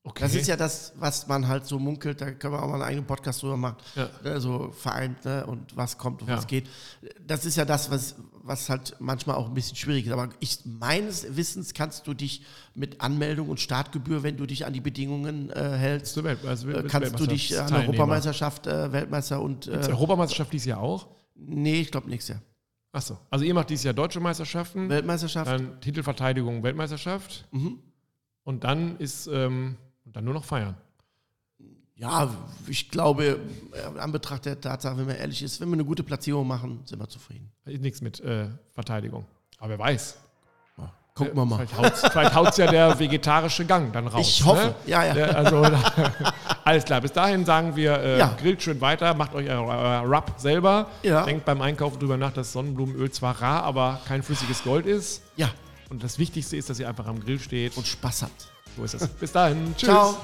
Okay. 0.06 0.20
Das 0.22 0.34
ist 0.34 0.46
ja 0.46 0.56
das, 0.56 0.92
was 0.98 1.26
man 1.26 1.46
halt 1.46 1.66
so 1.66 1.78
munkelt, 1.78 2.20
da 2.20 2.30
können 2.30 2.54
wir 2.54 2.62
auch 2.62 2.68
mal 2.68 2.74
einen 2.74 2.82
eigenen 2.84 3.06
Podcast 3.06 3.42
drüber 3.42 3.56
machen. 3.58 3.76
Ja. 3.94 4.08
Ne, 4.24 4.40
so 4.40 4.70
vereint 4.70 5.24
ne, 5.24 5.44
und 5.46 5.76
was 5.76 5.98
kommt 5.98 6.22
und 6.22 6.28
Ja. 6.28 6.36
was 6.38 6.46
geht. 6.46 6.66
Das 7.26 7.44
ist 7.44 7.56
ja 7.56 7.64
das, 7.64 7.90
was, 7.90 8.14
was 8.42 8.68
halt 8.70 8.96
manchmal 9.00 9.36
auch 9.36 9.48
ein 9.48 9.54
bisschen 9.54 9.76
schwierig 9.76 10.06
ist. 10.06 10.12
Aber 10.12 10.30
ich, 10.40 10.60
meines 10.64 11.36
Wissens 11.36 11.74
kannst 11.74 12.06
du 12.06 12.14
dich 12.14 12.42
mit 12.74 13.00
Anmeldung 13.00 13.48
und 13.50 13.60
Startgebühr, 13.60 14.22
wenn 14.22 14.36
du 14.36 14.46
dich 14.46 14.64
an 14.64 14.72
die 14.72 14.80
Bedingungen 14.80 15.50
äh, 15.50 15.70
hältst, 15.76 16.16
also 16.16 16.70
äh, 16.70 16.84
kannst 16.88 17.18
du 17.20 17.26
dich 17.26 17.58
an 17.60 17.68
der. 17.68 17.80
Europameisterschaft, 17.80 18.66
äh, 18.66 18.92
Weltmeister 18.92 19.40
und. 19.42 19.66
Gibt's 19.66 19.88
Äh, 19.88 19.90
Europameisterschaft 19.92 20.52
dieses 20.52 20.66
Jahr 20.66 20.80
auch? 20.80 21.08
nee, 21.34 21.80
ich 21.80 21.90
glaube 21.90 22.08
nächstes 22.08 22.36
Jahr. 22.36 22.42
Achso. 22.92 23.18
Also 23.28 23.44
ihr 23.44 23.52
macht 23.52 23.68
dieses 23.68 23.84
Jahr 23.84 23.92
deutsche 23.92 24.20
Meisterschaften, 24.20 24.88
Weltmeisterschaft. 24.88 25.50
dann 25.50 25.78
Titelverteidigung 25.82 26.62
Weltmeisterschaft 26.62 27.46
Mhm. 27.50 27.78
und 28.44 28.64
dann 28.64 28.96
ist 28.98 29.26
ähm, 29.26 29.76
und 30.06 30.16
dann 30.16 30.24
nur 30.24 30.32
noch 30.34 30.44
feiern. 30.44 30.74
Ja, 31.98 32.28
ich 32.66 32.90
glaube, 32.90 33.40
äh, 33.72 33.98
an 33.98 34.12
Betracht 34.12 34.44
der 34.44 34.60
Tatsache, 34.60 34.98
wenn 34.98 35.06
man 35.06 35.16
ehrlich 35.16 35.42
ist, 35.42 35.60
wenn 35.60 35.68
wir 35.68 35.74
eine 35.74 35.84
gute 35.84 36.02
Platzierung 36.02 36.46
machen, 36.46 36.80
sind 36.84 36.98
wir 37.00 37.08
zufrieden. 37.08 37.50
Nichts 37.64 38.02
mit 38.02 38.20
äh, 38.20 38.48
Verteidigung. 38.72 39.24
Aber 39.58 39.70
wer 39.70 39.78
weiß. 39.78 40.18
Ja, 40.76 40.92
gucken 41.14 41.34
wir 41.34 41.46
mal. 41.46 41.66
Vielleicht 41.66 41.96
vielleicht 41.96 42.34
haut's 42.34 42.58
ja 42.58 42.70
der 42.70 42.98
vegetarische 42.98 43.64
Gang 43.64 43.94
dann 43.94 44.08
raus. 44.08 44.28
Ich 44.28 44.44
hoffe, 44.44 44.66
Ne? 44.66 44.74
ja, 44.86 45.04
ja. 45.06 45.16
Ja, 45.16 45.26
also, 45.28 45.56
alles 46.64 46.84
klar. 46.84 47.00
Bis 47.00 47.12
dahin 47.12 47.46
sagen 47.46 47.74
wir, 47.76 47.98
äh, 47.98 48.18
Ja. 48.18 48.36
grillt 48.38 48.62
schön 48.62 48.78
weiter, 48.82 49.14
macht 49.14 49.34
euch 49.34 49.48
euer, 49.48 50.00
Rub 50.06 50.34
selber. 50.36 50.90
Ja. 51.02 51.24
Denkt 51.24 51.46
beim 51.46 51.62
Einkaufen 51.62 51.98
drüber 51.98 52.18
nach, 52.18 52.32
dass 52.34 52.52
Sonnenblumenöl 52.52 53.10
zwar 53.10 53.40
rar, 53.40 53.62
aber 53.62 54.00
kein 54.06 54.22
flüssiges 54.22 54.62
Gold 54.62 54.84
ist. 54.84 55.22
Ja, 55.36 55.48
Und 55.88 56.04
das 56.04 56.18
Wichtigste 56.18 56.58
ist, 56.58 56.68
dass 56.68 56.78
ihr 56.78 56.88
einfach 56.90 57.06
am 57.06 57.20
Grill 57.20 57.38
steht. 57.40 57.74
und 57.78 57.86
Spaß 57.86 58.24
habt. 58.24 58.52
So 58.76 58.84
ist 58.84 58.94
es. 58.94 59.06
Bis 59.08 59.32
dahin. 59.32 59.74
Tschüss. 59.76 59.88
Ciao. 59.88 60.16